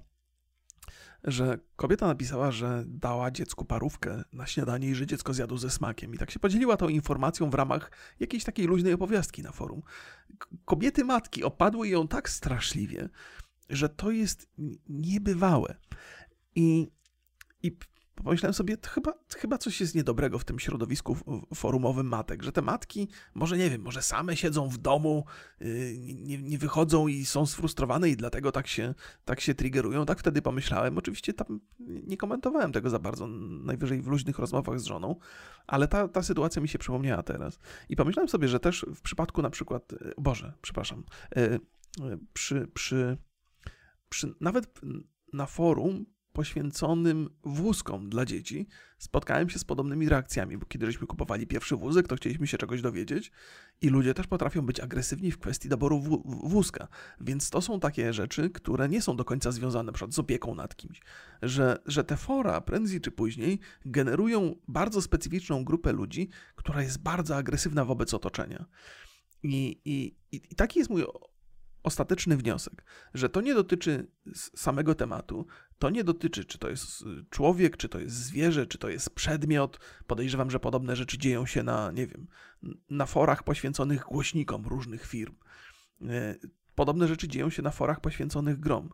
że 1.25 1.59
kobieta 1.77 2.07
napisała, 2.07 2.51
że 2.51 2.85
dała 2.87 3.31
dziecku 3.31 3.65
parówkę 3.65 4.23
na 4.33 4.47
śniadanie 4.47 4.89
i 4.89 4.95
że 4.95 5.07
dziecko 5.07 5.35
zjadło 5.35 5.59
ze 5.59 5.71
smakiem. 5.71 6.15
I 6.15 6.19
tak 6.19 6.31
się 6.31 6.39
podzieliła 6.39 6.77
tą 6.77 6.89
informacją 6.89 7.51
w 7.51 7.55
ramach 7.55 7.91
jakiejś 8.21 8.45
takiej 8.45 8.67
luźnej 8.67 8.93
opowiastki 8.93 9.43
na 9.43 9.53
forum. 9.53 9.83
Kobiety 10.65 11.05
matki 11.05 11.45
opadły 11.45 11.89
ją 11.89 12.09
tak 12.09 12.29
straszliwie, 12.29 13.09
że 13.69 13.89
to 13.89 14.11
jest 14.11 14.51
niebywałe. 14.89 15.77
I, 16.55 16.89
i 17.63 17.77
pomyślałem 18.25 18.55
sobie, 18.55 18.77
chyba, 18.87 19.13
chyba 19.37 19.59
coś 19.59 19.81
jest 19.81 19.95
niedobrego 19.95 20.39
w 20.39 20.45
tym 20.45 20.59
środowisku 20.59 21.17
forumowym 21.55 22.07
matek, 22.07 22.43
że 22.43 22.53
te 22.53 22.63
matki, 22.63 23.09
może 23.35 23.59
nie 23.59 23.71
wiem, 23.71 23.83
może 23.83 24.03
same 24.03 24.37
siedzą 24.37 24.69
w 24.69 24.79
domu, 24.79 25.25
yy, 25.61 25.99
nie, 25.99 26.43
nie 26.43 26.59
wychodzą 26.59 27.09
i 27.09 27.25
są 27.25 27.47
sfrustrowane 27.47 28.09
i 28.09 28.17
dlatego 28.17 28.53
tak 28.53 28.67
się, 28.67 28.95
tak 29.25 29.41
się 29.41 29.55
triggerują. 29.55 30.07
Tak 30.07 30.19
wtedy 30.19 30.43
pomyślałem. 30.43 30.99
Oczywiście 30.99 31.33
tam 31.35 31.61
nie 31.81 32.17
komentowałem 32.17 32.73
tego 32.73 32.91
za 32.91 32.99
bardzo, 32.99 33.27
najwyżej 33.27 34.03
w 34.03 34.07
luźnych 34.07 34.39
rozmowach 34.39 34.81
z 34.81 34.85
żoną, 34.85 35.17
ale 35.67 35.89
ta, 35.89 36.09
ta 36.09 36.23
sytuacja 36.23 36.63
mi 36.63 36.69
się 36.69 36.79
przypomniała 36.79 37.23
teraz. 37.23 37.59
I 37.89 37.97
pomyślałem 37.97 38.29
sobie, 38.29 38.49
że 38.49 38.61
też 38.61 38.87
w 38.95 39.01
przypadku 39.01 39.43
na 39.43 39.51
przykład, 39.51 39.93
yy, 39.93 40.15
Boże, 40.19 40.53
przepraszam, 40.63 41.05
yy, 41.37 41.61
przy, 42.33 42.69
przy, 42.75 43.19
przy 44.09 44.35
nawet 44.41 44.81
na 45.33 45.47
forum 45.47 46.07
poświęconym 46.39 47.31
wózkom 47.45 48.11
dla 48.11 48.25
dzieci, 48.25 48.67
spotkałem 48.99 49.51
się 49.51 49.59
z 49.59 49.65
podobnymi 49.65 50.09
reakcjami, 50.09 50.59
bo 50.59 50.67
kiedy 50.67 50.87
żeśmy 50.87 51.07
kupowali 51.07 51.47
pierwszy 51.47 51.77
wózek, 51.77 52.09
to 52.09 52.17
chcieliśmy 52.17 52.47
się 52.47 52.59
czegoś 52.59 52.83
dowiedzieć 52.83 53.33
i 53.81 53.89
ludzie 53.89 54.15
też 54.15 54.27
potrafią 54.27 54.63
być 54.63 54.81
agresywni 54.81 55.31
w 55.31 55.39
kwestii 55.39 55.69
doboru 55.69 56.23
wózka. 56.25 56.89
Więc 57.21 57.51
to 57.51 57.61
są 57.61 57.81
takie 57.81 58.13
rzeczy, 58.13 58.51
które 58.51 58.89
nie 58.89 59.03
są 59.03 59.17
do 59.17 59.25
końca 59.25 59.53
związane 59.53 59.93
przykład, 59.93 60.15
z 60.15 60.19
opieką 60.19 60.55
nad 60.55 60.77
kimś. 60.77 61.01
Że, 61.43 61.79
że 61.87 62.05
te 62.05 62.17
fora 62.17 62.61
prędzej 62.61 63.01
czy 63.01 63.11
później 63.11 63.61
generują 63.85 64.55
bardzo 64.69 65.03
specyficzną 65.03 65.65
grupę 65.65 65.93
ludzi, 65.93 66.29
która 66.55 66.83
jest 66.83 67.03
bardzo 67.03 67.37
agresywna 67.37 67.85
wobec 67.85 68.15
otoczenia. 68.15 68.65
I, 69.43 69.81
i, 69.85 70.17
i 70.33 70.41
taki 70.41 70.79
jest 70.79 70.91
mój 70.91 71.05
ostateczny 71.83 72.37
wniosek, 72.37 72.85
że 73.15 73.29
to 73.29 73.41
nie 73.41 73.55
dotyczy 73.55 74.07
samego 74.35 74.95
tematu, 74.95 75.47
to 75.79 75.91
nie 75.91 76.05
dotyczy, 76.05 76.45
czy 76.45 76.59
to 76.59 76.69
jest 76.69 77.05
człowiek, 77.31 77.77
czy 77.77 77.89
to 77.89 77.99
jest 77.99 78.17
zwierzę, 78.17 78.67
czy 78.67 78.79
to 78.79 78.89
jest 78.89 79.11
przedmiot. 79.11 79.81
Podejrzewam, 80.07 80.51
że 80.51 80.61
podobne 80.61 80.97
rzeczy 80.97 81.19
dzieją 81.19 81.47
się 81.47 81.63
na, 81.63 81.91
nie 81.91 82.07
wiem, 82.07 82.27
na 82.91 83.07
forach 83.07 83.43
poświęconych 83.43 84.05
głośnikom 84.05 84.67
różnych 84.67 85.07
firm. 85.07 85.35
E, 86.03 86.35
podobne 86.75 87.09
rzeczy 87.09 87.29
dzieją 87.29 87.51
się 87.51 87.63
na 87.63 87.71
forach 87.71 88.01
poświęconych 88.01 88.61
grom. 88.61 88.91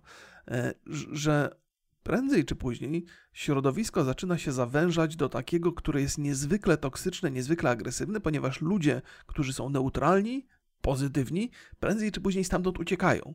E, 0.49 0.75
że 1.13 1.57
prędzej 2.03 2.45
czy 2.45 2.57
później 2.57 3.05
środowisko 3.33 4.05
zaczyna 4.05 4.39
się 4.39 4.53
zawężać 4.53 5.17
do 5.17 5.29
takiego, 5.29 5.73
które 5.73 6.01
jest 6.01 6.19
niezwykle 6.19 6.77
toksyczne, 6.77 7.31
niezwykle 7.31 7.71
agresywne, 7.71 8.21
ponieważ 8.21 8.61
ludzie, 8.61 9.03
którzy 9.27 9.53
są 9.53 9.69
neutralni, 9.69 10.47
pozytywni, 10.85 11.51
prędzej 11.81 12.13
czy 12.13 12.21
później 12.21 12.45
stamtąd 12.45 12.79
uciekają. 12.79 13.35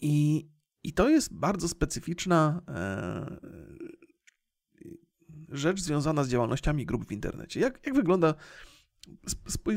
I, 0.00 0.48
i 0.82 0.92
to 0.92 1.08
jest 1.08 1.34
bardzo 1.34 1.68
specyficzna 1.68 2.62
e, 2.68 3.36
rzecz 5.48 5.80
związana 5.80 6.24
z 6.24 6.28
działalnościami 6.28 6.86
grup 6.86 7.06
w 7.06 7.12
internecie. 7.12 7.60
Jak, 7.60 7.86
jak 7.86 7.94
wygląda, 7.94 8.34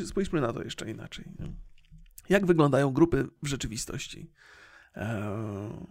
spójrzmy 0.05 0.41
na 0.41 0.53
to 0.53 0.63
jeszcze 0.63 0.91
inaczej. 0.91 1.25
Jak 2.29 2.45
wyglądają 2.45 2.91
grupy 2.91 3.27
w 3.43 3.47
rzeczywistości? 3.47 4.31
E, 4.95 5.87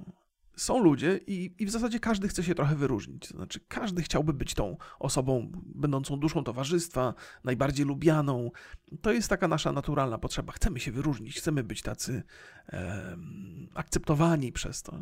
są 0.57 0.85
ludzie 0.85 1.21
i, 1.27 1.55
i 1.59 1.67
w 1.67 1.71
zasadzie 1.71 2.01
każdy 2.01 2.29
chce 2.29 2.43
się 2.43 2.55
trochę 2.55 2.77
wyróżnić. 2.77 3.29
To 3.29 3.37
znaczy, 3.37 3.61
każdy 3.69 4.03
chciałby 4.03 4.33
być 4.33 4.55
tą 4.55 4.77
osobą 4.99 5.53
będącą 5.75 6.17
duszą 6.17 6.45
towarzystwa, 6.45 7.15
najbardziej 7.45 7.87
lubianą. 7.87 8.51
To 9.01 9.12
jest 9.12 9.29
taka 9.29 9.49
nasza 9.49 9.73
naturalna 9.73 10.19
potrzeba. 10.19 10.53
Chcemy 10.53 10.81
się 10.81 10.93
wyróżnić, 10.93 11.38
chcemy 11.38 11.65
być 11.65 11.83
tacy 11.83 12.23
e, 12.73 13.17
akceptowani 13.75 14.53
przez 14.53 14.83
to. 14.83 14.99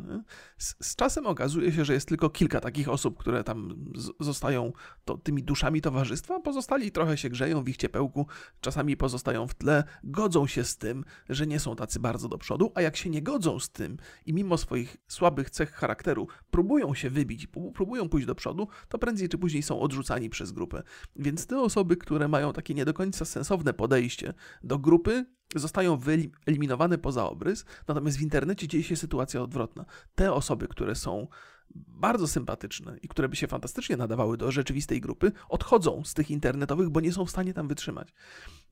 Z, 0.57 0.75
z, 0.81 0.95
czasem 0.95 1.27
okazuje 1.27 1.71
się, 1.71 1.85
że 1.85 1.93
jest 1.93 2.07
tylko 2.07 2.29
kilka 2.29 2.59
takich 2.59 2.89
osób, 2.89 3.17
które 3.17 3.43
tam 3.43 3.91
z, 3.95 4.09
zostają 4.19 4.73
to, 5.05 5.17
tymi 5.17 5.43
duszami 5.43 5.81
towarzystwa, 5.81 6.39
pozostali 6.39 6.91
trochę 6.91 7.17
się 7.17 7.29
grzeją 7.29 7.63
w 7.63 7.69
ich 7.69 7.77
ciepełku, 7.77 8.27
czasami 8.61 8.97
pozostają 8.97 9.47
w 9.47 9.53
tle, 9.53 9.83
godzą 10.03 10.47
się 10.47 10.63
z 10.63 10.77
tym, 10.77 11.05
że 11.29 11.47
nie 11.47 11.59
są 11.59 11.75
tacy 11.75 11.99
bardzo 11.99 12.29
do 12.29 12.37
przodu, 12.37 12.71
a 12.75 12.81
jak 12.81 12.97
się 12.97 13.09
nie 13.09 13.21
godzą 13.21 13.59
z 13.59 13.69
tym 13.69 13.97
i 14.25 14.33
mimo 14.33 14.57
swoich 14.57 14.97
słabych 15.07 15.49
cech 15.51 15.71
charakteru 15.71 16.27
próbują 16.51 16.93
się 16.93 17.09
wybić, 17.09 17.47
próbują 17.73 18.09
pójść 18.09 18.27
do 18.27 18.35
przodu, 18.35 18.67
to 18.89 18.97
prędzej 18.97 19.29
czy 19.29 19.37
później 19.37 19.63
są 19.63 19.79
odrzucani 19.79 20.29
przez 20.29 20.51
grupę. 20.51 20.83
Więc 21.15 21.47
te 21.47 21.59
osoby, 21.59 21.97
które 21.97 22.27
mają 22.27 22.53
takie 22.53 22.73
nie 22.73 22.85
do 22.85 22.93
końca 22.93 23.25
sensowne 23.25 23.73
podejście 23.73 24.33
do 24.63 24.79
grupy, 24.79 25.25
zostają 25.55 25.97
wyeliminowane 25.97 26.97
poza 26.97 27.29
obrys, 27.29 27.65
natomiast 27.87 28.17
w 28.17 28.21
internecie 28.21 28.67
dzieje 28.67 28.83
się 28.83 28.95
sytuacja 28.95 29.41
odwrotna. 29.41 29.85
Te 30.15 30.33
osoby, 30.33 30.67
które 30.67 30.95
są 30.95 31.27
bardzo 31.75 32.27
sympatyczne 32.27 32.97
i 33.01 33.07
które 33.07 33.29
by 33.29 33.35
się 33.35 33.47
fantastycznie 33.47 33.97
nadawały 33.97 34.37
do 34.37 34.51
rzeczywistej 34.51 35.01
grupy, 35.01 35.31
odchodzą 35.49 36.03
z 36.05 36.13
tych 36.13 36.31
internetowych, 36.31 36.89
bo 36.89 36.99
nie 36.99 37.13
są 37.13 37.25
w 37.25 37.29
stanie 37.29 37.53
tam 37.53 37.67
wytrzymać. 37.67 38.13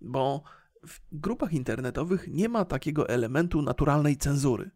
Bo 0.01 0.43
w 0.87 0.99
grupach 1.11 1.53
internetowych 1.53 2.27
nie 2.27 2.49
ma 2.49 2.65
takiego 2.65 3.09
elementu 3.09 3.61
naturalnej 3.61 4.17
cenzury 4.17 4.71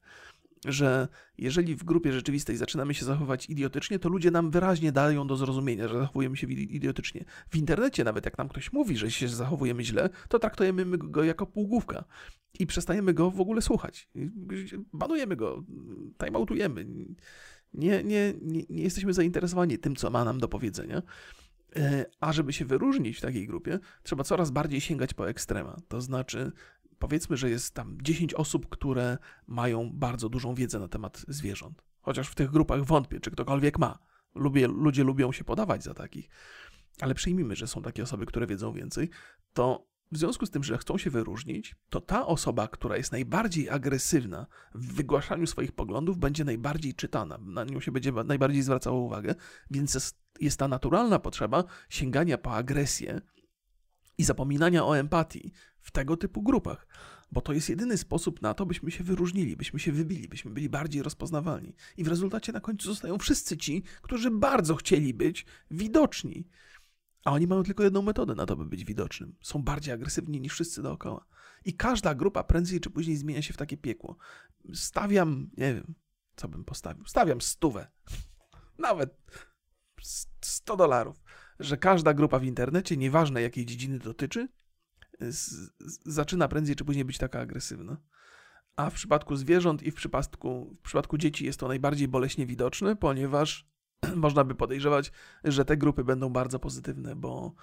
że 0.65 1.08
jeżeli 1.38 1.76
w 1.76 1.84
grupie 1.84 2.13
rzeczywistej 2.13 2.58
zaczynamy 2.58 2.93
się 2.93 3.06
zachowywać 3.06 3.49
idiotycznie, 3.49 3.99
to 3.99 4.10
ludzie 4.10 4.32
nam 4.32 4.52
wyraźnie 4.52 4.91
dają 4.91 5.28
do 5.28 5.36
zrozumienia, 5.36 5.88
że 5.88 5.99
zachowujemy 5.99 6.38
się 6.38 6.47
idiotycznie. 6.47 7.26
W 7.49 7.56
internecie 7.56 8.04
nawet 8.04 8.26
jak 8.26 8.38
nam 8.38 8.49
ktoś 8.49 8.73
mówi, 8.73 8.97
że 8.97 9.12
się 9.12 9.28
zachowujemy 9.28 9.84
źle, 9.84 10.10
to 10.30 10.39
traktujemy 10.39 10.97
go 10.97 11.23
jako 11.23 11.45
półgłówka 11.45 12.04
i 12.60 12.67
przestajemy 12.67 13.13
go 13.13 13.32
w 13.32 13.41
ogóle 13.41 13.62
słuchać. 13.62 14.10
Banujemy 14.93 15.36
go, 15.36 15.63
timeoutujemy. 16.26 16.86
Nie, 17.73 18.04
nie, 18.04 18.34
nie, 18.41 18.63
nie 18.69 18.84
jesteśmy 18.84 19.13
zainteresowani 19.13 19.78
tym, 19.78 19.95
co 19.95 20.10
ma 20.10 20.23
nam 20.23 20.39
do 20.39 20.47
powiedzenia. 20.47 21.02
E, 21.76 22.06
a 22.19 22.34
żeby 22.34 22.54
się 22.54 22.65
wyróżnić 22.65 23.17
w 23.17 23.21
takiej 23.21 23.47
grupie, 23.47 23.80
trzeba 24.04 24.23
coraz 24.23 24.52
bardziej 24.52 24.82
sięgać 24.82 25.13
po 25.13 25.30
ekstrema. 25.30 25.82
To 25.88 26.02
znaczy 26.02 26.52
powiedzmy, 27.04 27.38
że 27.38 27.50
jest 27.50 27.74
tam 27.74 27.98
10 28.02 28.34
osób, 28.34 28.70
które 28.70 29.18
mają 29.48 29.89
bardzo 29.94 30.30
dużą 30.30 30.56
wiedzę 30.56 30.80
na 30.80 30.88
temat 30.88 31.26
zwierząt. 31.28 31.84
Chociaż 32.02 32.28
w 32.28 32.36
tych 32.36 32.52
grupach 32.52 32.84
wątpię, 32.84 33.20
czy 33.20 33.32
ktokolwiek 33.32 33.80
ma. 33.80 34.00
Lubię, 34.36 34.68
ludzie 34.68 35.04
lubią 35.04 35.32
się 35.32 35.44
podawać 35.44 35.84
za 35.84 35.94
takich. 35.94 36.30
Ale 37.02 37.13
przyjmijmy, 37.13 37.56
że 37.56 37.68
są 37.68 37.82
takie 37.82 38.04
osoby, 38.04 38.26
które 38.26 38.48
wiedzą 38.48 38.74
więcej, 38.74 39.10
to 39.54 39.88
w 40.12 40.18
związku 40.18 40.46
z 40.46 40.52
tym, 40.52 40.63
że 40.63 40.78
chcą 40.78 40.98
się 40.98 41.10
wyróżnić, 41.10 41.76
to 41.89 42.02
ta 42.02 42.26
osoba, 42.26 42.68
która 42.68 42.98
jest 42.98 43.12
najbardziej 43.12 43.70
agresywna 43.70 44.48
w 44.76 44.94
wygłaszaniu 44.94 45.48
swoich 45.48 45.72
poglądów, 45.72 46.18
będzie 46.18 46.44
najbardziej 46.44 46.94
czytana, 46.94 47.38
na 47.38 47.63
nią 47.63 47.80
się 47.80 47.92
będzie 47.92 48.12
najbardziej 48.12 48.62
zwracało 48.62 49.00
uwagę, 49.00 49.36
więc 49.72 50.16
jest, 50.39 50.58
ta 50.58 50.68
naturalna 50.68 51.20
potrzeba 51.20 51.63
sięgania 51.89 52.38
po 52.38 52.52
agresję 52.52 53.22
i 54.18 54.24
zapominania 54.24 54.86
o 54.86 54.98
empatii 54.98 55.52
w 55.84 55.91
tego 55.91 56.17
typu 56.17 56.41
grupach, 56.41 56.88
bo 57.32 57.41
to 57.41 57.54
jest 57.54 57.69
jedyny 57.69 57.98
sposób 57.98 58.41
na 58.41 58.54
to, 58.54 58.65
byśmy 58.65 58.91
się 58.91 59.04
wyróżnili, 59.04 59.58
byśmy 59.58 59.80
się 59.80 59.91
wybili, 59.91 60.28
byśmy 60.28 60.52
byli 60.52 60.69
bardziej 60.69 61.04
rozpoznawalni. 61.04 61.76
I 61.98 62.04
w 62.04 62.08
rezultacie 62.08 62.52
na 62.52 62.60
końcu 62.60 62.88
zostają 62.88 63.17
wszyscy 63.17 63.58
ci, 63.58 63.84
którzy 64.02 64.32
bardzo 64.32 64.76
chcieli 64.76 65.13
być 65.13 65.46
widoczni. 65.72 66.48
A 67.26 67.32
oni 67.32 67.48
mają 67.48 67.63
tylko 67.63 67.84
jedną 67.84 68.02
metodę 68.02 68.36
na 68.36 68.46
to, 68.46 68.56
by 68.56 68.65
być 68.65 68.86
widocznym. 68.86 69.36
Są 69.41 69.63
bardziej 69.63 69.93
agresywni 69.93 70.41
niż 70.41 70.54
wszyscy 70.54 70.82
dookoła. 70.82 71.26
I 71.65 71.74
każda 71.74 72.15
grupa 72.15 72.43
prędzej 72.43 72.80
czy 72.80 72.89
później 72.89 73.17
zmienia 73.17 73.41
się 73.41 73.54
w 73.54 73.58
takie 73.58 73.78
piekło. 73.78 74.17
Stawiam, 74.74 75.50
nie 75.58 75.74
wiem, 75.74 75.96
co 76.36 76.48
bym 76.48 76.65
postawił. 76.65 77.06
Stawiam 77.06 77.41
stówę. 77.41 77.88
Nawet 78.78 79.17
100 80.41 80.78
dolarów 80.78 81.24
że 81.60 81.78
każda 81.78 82.13
grupa 82.13 82.39
w 82.39 82.43
internecie, 82.43 82.98
nieważne 82.98 83.41
jakiej 83.41 83.65
dziedziny 83.65 84.00
dotyczy, 84.00 84.48
zaczyna 86.06 86.48
prędzej 86.48 86.76
czy 86.76 86.86
później 86.86 87.06
być 87.06 87.18
taka 87.18 87.40
agresywna. 87.40 87.98
A 88.76 88.90
w 88.90 88.94
przypadku 88.94 89.36
zwierząt 89.36 89.84
i 89.84 89.92
w 89.92 89.96
przypadku, 89.96 90.78
w 90.80 90.82
przypadku 90.82 91.18
dzieci 91.18 91.46
jest 91.46 91.60
to 91.60 91.68
najbardziej 91.68 92.08
boleśnie 92.08 92.46
widoczne, 92.46 92.96
ponieważ 92.96 93.68
można 94.16 94.44
by 94.44 94.56
podejrzewać, 94.56 95.12
że 95.44 95.66
te 95.66 95.78
grupy 95.78 96.04
będą 96.04 96.30
bardzo 96.30 96.60
pozytywne, 96.60 97.16
bo 97.16 97.56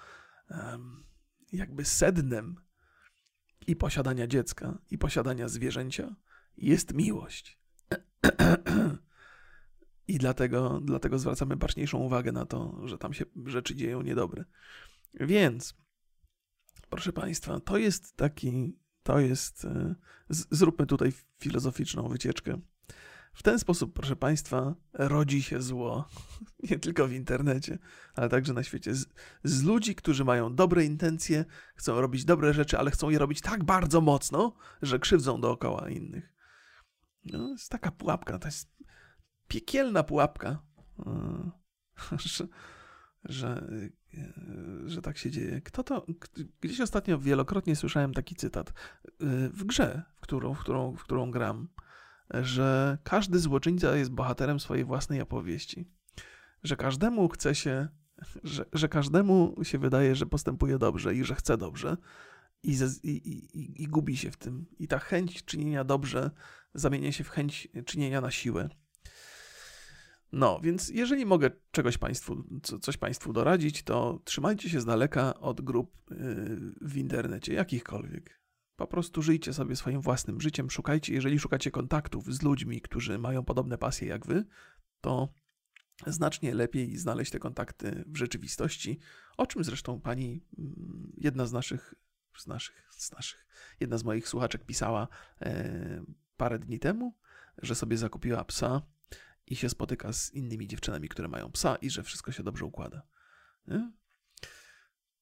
jakby 1.51 1.85
sednem 1.85 2.55
i 3.67 3.75
posiadania 3.75 4.27
dziecka, 4.27 4.77
i 4.91 4.97
posiadania 4.97 5.47
zwierzęcia 5.47 6.15
jest 6.57 6.93
miłość. 6.93 7.59
I 10.07 10.17
dlatego, 10.17 10.81
dlatego 10.83 11.19
zwracamy 11.19 11.55
baczniejszą 11.55 11.97
uwagę 11.97 12.31
na 12.31 12.45
to, 12.45 12.87
że 12.87 12.97
tam 12.97 13.13
się 13.13 13.25
rzeczy 13.45 13.75
dzieją 13.75 14.01
niedobre. 14.01 14.45
Więc, 15.13 15.73
proszę 16.91 17.13
Państwa, 17.13 17.59
to 17.59 17.77
jest 17.77 18.15
taki, 18.15 18.77
to 19.03 19.19
jest, 19.19 19.65
e, 19.65 19.95
zróbmy 20.29 20.85
tutaj 20.85 21.13
filozoficzną 21.39 22.07
wycieczkę. 22.07 22.61
W 23.33 23.43
ten 23.43 23.59
sposób, 23.59 23.93
proszę 23.93 24.15
Państwa, 24.15 24.75
rodzi 24.93 25.43
się 25.43 25.61
zło. 25.61 26.07
Nie 26.69 26.79
tylko 26.79 27.07
w 27.07 27.11
internecie, 27.11 27.77
ale 28.15 28.29
także 28.29 28.53
na 28.53 28.63
świecie. 28.63 28.95
Z, 28.95 29.05
z, 29.43 29.63
ludzi, 29.63 29.95
którzy 29.95 30.25
mają 30.25 30.55
dobre 30.55 30.85
intencje, 30.85 31.45
chcą 31.75 32.01
robić 32.01 32.25
dobre 32.25 32.53
rzeczy, 32.53 32.77
ale 32.77 32.91
chcą 32.91 33.09
je 33.09 33.19
robić 33.19 33.41
tak 33.41 33.63
bardzo 33.63 34.01
mocno, 34.01 34.55
że 34.81 34.99
krzywdzą 34.99 35.41
dookoła 35.41 35.89
innych. 35.89 36.33
No, 37.25 37.49
jest 37.49 37.69
taka 37.69 37.91
pułapka, 37.91 38.39
to 38.39 38.47
jest 38.47 38.69
piekielna 39.47 40.03
pułapka, 40.03 40.63
e, 40.99 41.51
że, 43.25 43.67
że, 44.11 44.89
że 44.89 45.01
tak 45.01 45.17
się 45.17 45.31
dzieje. 45.31 45.61
Kto 45.61 45.83
to? 45.83 46.05
Gdzieś 46.61 46.81
ostatnio 46.81 47.19
wielokrotnie 47.19 47.75
słyszałem 47.75 48.13
taki 48.13 48.35
cytat 48.35 48.73
w 49.53 49.63
grze, 49.63 50.03
w 50.15 50.19
którą, 50.19 50.53
w 50.53 50.59
którą, 50.59 50.95
w 50.95 51.03
którą 51.03 51.31
gram, 51.31 51.67
że 52.41 52.97
każdy 53.03 53.39
złoczyńca 53.39 53.95
jest 53.95 54.11
bohaterem 54.11 54.59
swojej 54.59 54.85
własnej 54.85 55.21
opowieści. 55.21 55.87
Że 56.63 56.75
każdemu 56.75 57.29
chce 57.29 57.55
się, 57.55 57.87
że, 58.43 58.65
że 58.73 58.89
każdemu 58.89 59.55
się 59.63 59.77
wydaje, 59.77 60.15
że 60.15 60.25
postępuje 60.25 60.77
dobrze 60.77 61.15
i 61.15 61.23
że 61.23 61.35
chce 61.35 61.57
dobrze, 61.57 61.97
i, 62.63 62.77
i, 63.03 63.09
i, 63.09 63.83
i 63.83 63.87
gubi 63.87 64.17
się 64.17 64.31
w 64.31 64.37
tym. 64.37 64.65
I 64.79 64.87
ta 64.87 64.99
chęć 64.99 65.45
czynienia 65.45 65.83
dobrze 65.83 66.31
zamienia 66.73 67.11
się 67.11 67.23
w 67.23 67.29
chęć 67.29 67.67
czynienia 67.85 68.21
na 68.21 68.31
siłę. 68.31 68.69
No, 70.31 70.59
więc 70.63 70.89
jeżeli 70.89 71.25
mogę 71.25 71.51
czegoś 71.71 71.97
państwu, 71.97 72.43
coś 72.81 72.97
Państwu 72.97 73.33
doradzić, 73.33 73.83
to 73.83 74.21
trzymajcie 74.23 74.69
się 74.69 74.81
z 74.81 74.85
daleka 74.85 75.39
od 75.39 75.61
grup 75.61 76.11
y, 76.11 76.15
w 76.81 76.97
internecie, 76.97 77.53
jakichkolwiek. 77.53 78.41
Po 78.75 78.87
prostu 78.87 79.21
żyjcie 79.21 79.53
sobie 79.53 79.75
swoim 79.75 80.01
własnym 80.01 80.41
życiem, 80.41 80.69
szukajcie, 80.69 81.13
jeżeli 81.13 81.39
szukacie 81.39 81.71
kontaktów 81.71 82.33
z 82.33 82.41
ludźmi, 82.41 82.81
którzy 82.81 83.19
mają 83.19 83.45
podobne 83.45 83.77
pasje 83.77 84.07
jak 84.07 84.25
wy, 84.25 84.45
to 85.01 85.33
znacznie 86.07 86.55
lepiej 86.55 86.97
znaleźć 86.97 87.31
te 87.31 87.39
kontakty 87.39 88.03
w 88.07 88.17
rzeczywistości, 88.17 88.99
o 89.37 89.47
czym 89.47 89.63
zresztą 89.63 90.01
pani, 90.01 90.45
mm, 90.59 91.11
jedna 91.17 91.45
z 91.45 91.53
naszych, 91.53 91.93
z 92.37 92.47
naszych, 92.47 92.87
z 92.89 93.11
naszych 93.11 93.45
jedna 93.79 93.97
z 93.97 94.03
moich 94.03 94.27
słuchaczek 94.27 94.65
pisała 94.65 95.07
e, 95.41 96.03
parę 96.37 96.59
dni 96.59 96.79
temu, 96.79 97.17
że 97.57 97.75
sobie 97.75 97.97
zakupiła 97.97 98.43
psa 98.45 98.81
i 99.51 99.55
się 99.55 99.69
spotyka 99.69 100.13
z 100.13 100.33
innymi 100.33 100.67
dziewczynami, 100.67 101.09
które 101.09 101.27
mają 101.27 101.51
psa 101.51 101.75
i 101.75 101.89
że 101.89 102.03
wszystko 102.03 102.31
się 102.31 102.43
dobrze 102.43 102.65
układa. 102.65 103.07
Nie? 103.67 103.91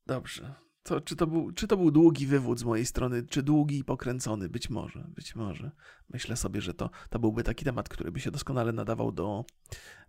Dobrze. 0.05 0.55
To, 0.89 1.01
czy, 1.01 1.15
to 1.15 1.27
był, 1.27 1.51
czy 1.51 1.67
to 1.67 1.77
był 1.77 1.91
długi 1.91 2.27
wywód 2.27 2.59
z 2.59 2.63
mojej 2.63 2.85
strony, 2.85 3.23
czy 3.23 3.43
długi 3.43 3.79
i 3.79 3.83
pokręcony? 3.83 4.49
Być 4.49 4.69
może, 4.69 5.07
być 5.15 5.35
może. 5.35 5.71
Myślę 6.09 6.37
sobie, 6.37 6.61
że 6.61 6.73
to, 6.73 6.89
to 7.09 7.19
byłby 7.19 7.43
taki 7.43 7.65
temat, 7.65 7.89
który 7.89 8.11
by 8.11 8.19
się 8.19 8.31
doskonale 8.31 8.71
nadawał 8.71 9.11
do, 9.11 9.45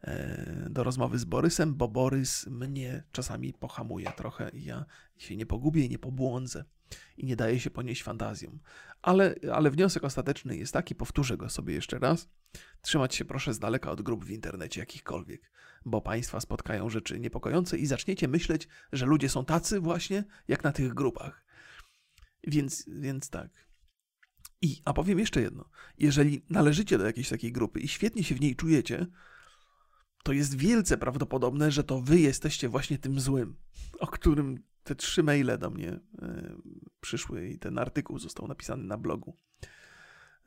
e, 0.03 0.67
do 0.71 0.85
rozmowy 0.85 1.19
z 1.19 1.25
Borysem, 1.25 1.75
bo 1.75 1.89
Borys 1.89 2.47
mnie 2.47 3.03
czasami 3.13 3.53
pohamuje 3.53 4.13
trochę 4.17 4.51
i 4.51 4.65
ja 4.65 4.85
się 5.17 5.37
nie 5.37 5.47
pogubię 5.47 5.89
nie 5.89 5.99
pobłądzę 5.99 6.65
i 7.17 7.27
nie 7.27 7.37
daje 7.37 7.61
się 7.61 7.71
ponieść 7.71 8.03
fantazjom. 8.03 8.61
Ale, 9.03 9.35
ale 9.53 9.71
wniosek 9.71 10.05
ostateczny 10.05 10.57
jest 10.57 10.73
taki, 10.73 10.95
powtórzę 10.95 11.37
go 11.37 11.49
sobie 11.49 11.75
jeszcze 11.75 11.99
raz. 11.99 12.29
Trzymać 12.83 13.15
się 13.15 13.25
proszę 13.25 13.55
z 13.55 13.59
daleka 13.59 13.91
od 13.91 14.03
grup 14.03 14.25
w 14.25 14.31
internecie 14.31 14.81
jakichkolwiek, 14.81 15.51
bo 15.85 16.01
Państwa 16.01 16.41
spotkają 16.41 16.89
rzeczy 16.89 17.21
niepokojące 17.21 17.79
i 17.79 17.87
zaczniecie 17.87 18.29
myśleć, 18.29 18.69
że 18.93 19.07
ludzie 19.07 19.29
są 19.29 19.45
tacy 19.45 19.81
właśnie 19.81 20.25
jak 20.49 20.65
na 20.65 20.73
tych 20.73 20.95
grupach. 20.95 21.45
Więc, 22.47 22.85
więc 22.89 23.31
tak. 23.31 23.71
I, 24.63 24.83
a 24.85 24.93
powiem 24.93 25.19
jeszcze 25.19 25.41
jedno. 25.41 25.71
Jeżeli 25.99 26.43
należycie 26.51 26.99
do 26.99 27.07
jakiejś 27.07 27.29
takiej 27.29 27.53
grupy 27.53 27.81
i 27.81 27.89
świetnie 27.89 28.25
się 28.25 28.35
w 28.35 28.41
niej 28.41 28.57
czujecie, 28.57 29.07
to 30.23 30.33
jest 30.33 30.57
wielce 30.57 30.99
prawdopodobne, 30.99 31.71
że 31.71 31.85
to 31.85 32.01
wy 32.01 32.21
jesteście 32.21 32.69
właśnie 32.69 32.99
tym 32.99 33.21
złym, 33.21 33.57
o 33.99 34.07
którym 34.07 34.63
te 34.83 34.95
trzy 34.95 35.23
maile 35.23 35.59
do 35.59 35.71
mnie 35.71 35.93
y, 35.93 36.01
przyszły 37.01 37.49
i 37.49 37.59
ten 37.59 37.79
artykuł 37.79 38.19
został 38.19 38.49
napisany 38.49 38.85
na 38.85 38.99
blogu. 38.99 39.39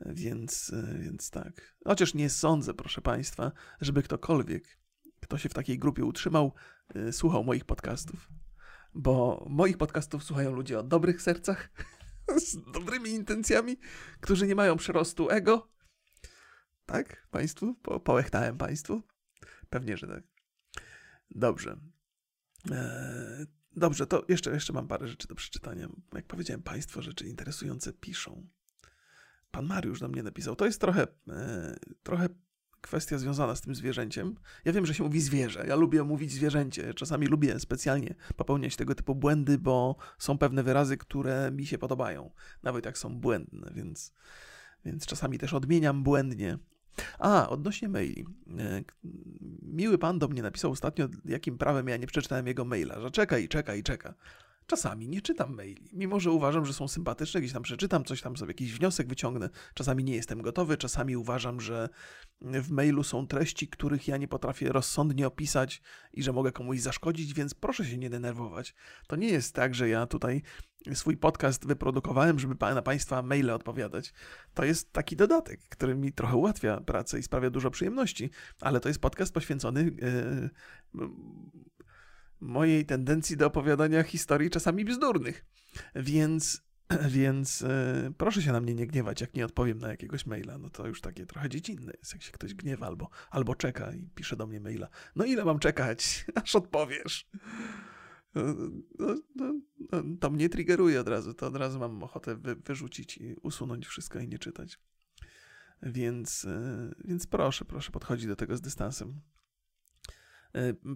Więc, 0.00 0.68
y, 0.68 0.98
więc 0.98 1.30
tak. 1.30 1.76
Chociaż 1.84 2.14
nie 2.14 2.30
sądzę, 2.30 2.74
proszę 2.74 3.00
Państwa, 3.00 3.52
żeby 3.80 4.02
ktokolwiek, 4.02 4.78
kto 5.24 5.38
się 5.38 5.48
w 5.48 5.54
takiej 5.54 5.78
grupie 5.78 6.04
utrzymał, 6.04 6.52
y, 6.96 7.12
słuchał 7.12 7.44
moich 7.44 7.64
podcastów. 7.64 8.28
Bo 8.94 9.46
moich 9.50 9.78
podcastów 9.78 10.24
słuchają 10.24 10.52
ludzie 10.52 10.78
o 10.78 10.82
dobrych 10.82 11.22
sercach, 11.22 11.70
z 12.46 12.72
dobrymi 12.72 13.10
intencjami, 13.10 13.76
którzy 14.20 14.46
nie 14.46 14.54
mają 14.54 14.76
przerostu 14.76 15.30
ego. 15.30 15.70
Tak, 16.86 17.26
Państwu? 17.30 17.74
Po, 17.74 18.00
połechtałem 18.00 18.58
Państwu? 18.58 19.02
Pewnie, 19.70 19.96
że 19.96 20.06
tak. 20.06 20.22
Dobrze. 21.30 21.80
Eee, 22.70 23.46
Dobrze, 23.76 24.06
to 24.06 24.24
jeszcze, 24.28 24.50
jeszcze 24.50 24.72
mam 24.72 24.88
parę 24.88 25.08
rzeczy 25.08 25.28
do 25.28 25.34
przeczytania. 25.34 25.88
Jak 26.14 26.26
powiedziałem, 26.26 26.62
Państwo 26.62 27.02
rzeczy 27.02 27.26
interesujące 27.26 27.92
piszą. 27.92 28.48
Pan 29.50 29.66
Mariusz 29.66 30.00
do 30.00 30.08
mnie 30.08 30.22
napisał. 30.22 30.56
To 30.56 30.66
jest 30.66 30.80
trochę, 30.80 31.06
e, 31.28 31.76
trochę 32.02 32.28
kwestia 32.84 33.18
związana 33.18 33.56
z 33.56 33.60
tym 33.60 33.74
zwierzęciem. 33.74 34.34
Ja 34.64 34.72
wiem, 34.72 34.86
że 34.86 34.94
się 34.94 35.04
mówi 35.04 35.20
zwierzę. 35.20 35.64
Ja 35.68 35.76
lubię 35.76 36.02
mówić 36.02 36.32
zwierzęcie. 36.32 36.94
Czasami 36.94 37.26
lubię 37.26 37.60
specjalnie 37.60 38.14
popełniać 38.36 38.76
tego 38.76 38.94
typu 38.94 39.14
błędy, 39.14 39.58
bo 39.58 39.96
są 40.18 40.38
pewne 40.38 40.62
wyrazy, 40.62 40.96
które 40.96 41.50
mi 41.50 41.66
się 41.66 41.78
podobają, 41.78 42.30
nawet 42.62 42.86
jak 42.86 42.98
są 42.98 43.20
błędne, 43.20 43.72
więc, 43.74 44.12
więc 44.84 45.06
czasami 45.06 45.38
też 45.38 45.54
odmieniam 45.54 46.02
błędnie 46.02 46.58
a, 47.18 47.48
odnośnie 47.48 47.88
maili. 47.88 48.24
E, 48.58 48.82
miły 49.62 49.98
pan 49.98 50.18
do 50.18 50.28
mnie 50.28 50.42
napisał 50.42 50.70
ostatnio, 50.70 51.08
jakim 51.24 51.58
prawem 51.58 51.88
ja 51.88 51.96
nie 51.96 52.06
przeczytałem 52.06 52.46
jego 52.46 52.64
maila, 52.64 53.00
że 53.00 53.10
czeka 53.10 53.38
i 53.38 53.48
czeka 53.48 53.74
i 53.74 53.82
czeka. 53.82 54.14
Czasami 54.66 55.08
nie 55.08 55.20
czytam 55.20 55.54
maili, 55.54 55.88
mimo 55.92 56.20
że 56.20 56.30
uważam, 56.30 56.66
że 56.66 56.72
są 56.72 56.88
sympatyczne, 56.88 57.40
gdzieś 57.40 57.52
tam 57.52 57.62
przeczytam, 57.62 58.04
coś 58.04 58.22
tam 58.22 58.36
sobie, 58.36 58.50
jakiś 58.50 58.72
wniosek 58.72 59.08
wyciągnę. 59.08 59.50
Czasami 59.74 60.04
nie 60.04 60.14
jestem 60.14 60.42
gotowy, 60.42 60.76
czasami 60.76 61.16
uważam, 61.16 61.60
że 61.60 61.88
w 62.40 62.70
mailu 62.70 63.02
są 63.02 63.26
treści, 63.26 63.68
których 63.68 64.08
ja 64.08 64.16
nie 64.16 64.28
potrafię 64.28 64.72
rozsądnie 64.72 65.26
opisać 65.26 65.82
i 66.12 66.22
że 66.22 66.32
mogę 66.32 66.52
komuś 66.52 66.80
zaszkodzić, 66.80 67.34
więc 67.34 67.54
proszę 67.54 67.84
się 67.84 67.98
nie 67.98 68.10
denerwować. 68.10 68.74
To 69.06 69.16
nie 69.16 69.28
jest 69.28 69.54
tak, 69.54 69.74
że 69.74 69.88
ja 69.88 70.06
tutaj 70.06 70.42
swój 70.94 71.16
podcast 71.16 71.66
wyprodukowałem, 71.66 72.38
żeby 72.38 72.54
na 72.60 72.82
Państwa 72.82 73.22
maile 73.22 73.50
odpowiadać. 73.50 74.12
To 74.54 74.64
jest 74.64 74.92
taki 74.92 75.16
dodatek, 75.16 75.60
który 75.68 75.94
mi 75.94 76.12
trochę 76.12 76.36
ułatwia 76.36 76.80
pracę 76.80 77.18
i 77.18 77.22
sprawia 77.22 77.50
dużo 77.50 77.70
przyjemności, 77.70 78.30
ale 78.60 78.80
to 78.80 78.88
jest 78.88 79.00
podcast 79.00 79.34
poświęcony. 79.34 79.82
Yy, 80.94 81.08
mojej 82.40 82.86
tendencji 82.86 83.36
do 83.36 83.46
opowiadania 83.46 84.02
historii 84.02 84.50
czasami 84.50 84.84
bzdurnych. 84.84 85.44
Więc, 85.94 86.62
więc 87.08 87.62
e, 87.62 88.12
proszę 88.18 88.42
się 88.42 88.52
na 88.52 88.60
mnie 88.60 88.74
nie 88.74 88.86
gniewać, 88.86 89.20
jak 89.20 89.34
nie 89.34 89.44
odpowiem 89.44 89.78
na 89.78 89.88
jakiegoś 89.88 90.26
maila. 90.26 90.58
No 90.58 90.70
to 90.70 90.86
już 90.86 91.00
takie 91.00 91.26
trochę 91.26 91.48
dziecinne 91.48 91.92
jest, 91.98 92.12
jak 92.12 92.22
się 92.22 92.32
ktoś 92.32 92.54
gniewa 92.54 92.86
albo, 92.86 93.08
albo 93.30 93.54
czeka 93.54 93.92
i 93.92 94.08
pisze 94.14 94.36
do 94.36 94.46
mnie 94.46 94.60
maila. 94.60 94.88
No 95.16 95.24
ile 95.24 95.44
mam 95.44 95.58
czekać, 95.58 96.24
aż 96.42 96.56
odpowiesz? 96.56 97.30
No, 98.34 98.42
no, 98.98 99.14
no, 99.36 99.54
no, 99.92 100.02
to 100.20 100.30
mnie 100.30 100.48
triggeruje 100.48 101.00
od 101.00 101.08
razu, 101.08 101.34
to 101.34 101.46
od 101.46 101.56
razu 101.56 101.78
mam 101.78 102.02
ochotę 102.02 102.36
wy, 102.36 102.56
wyrzucić 102.56 103.16
i 103.16 103.34
usunąć 103.42 103.86
wszystko 103.86 104.18
i 104.18 104.28
nie 104.28 104.38
czytać. 104.38 104.78
Więc, 105.82 106.44
e, 106.44 106.90
więc 107.04 107.26
proszę, 107.26 107.64
proszę 107.64 107.92
podchodzić 107.92 108.26
do 108.26 108.36
tego 108.36 108.56
z 108.56 108.60
dystansem. 108.60 109.20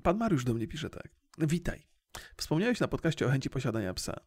Pan 0.02 0.16
Mariusz 0.16 0.44
do 0.44 0.54
mnie 0.54 0.68
pisze 0.68 0.90
tak. 0.90 1.08
Witaj. 1.38 1.86
Wspomniałeś 2.36 2.80
na 2.80 2.88
podcaście 2.88 3.26
o 3.26 3.30
chęci 3.30 3.50
posiadania 3.50 3.94
psa. 3.94 4.20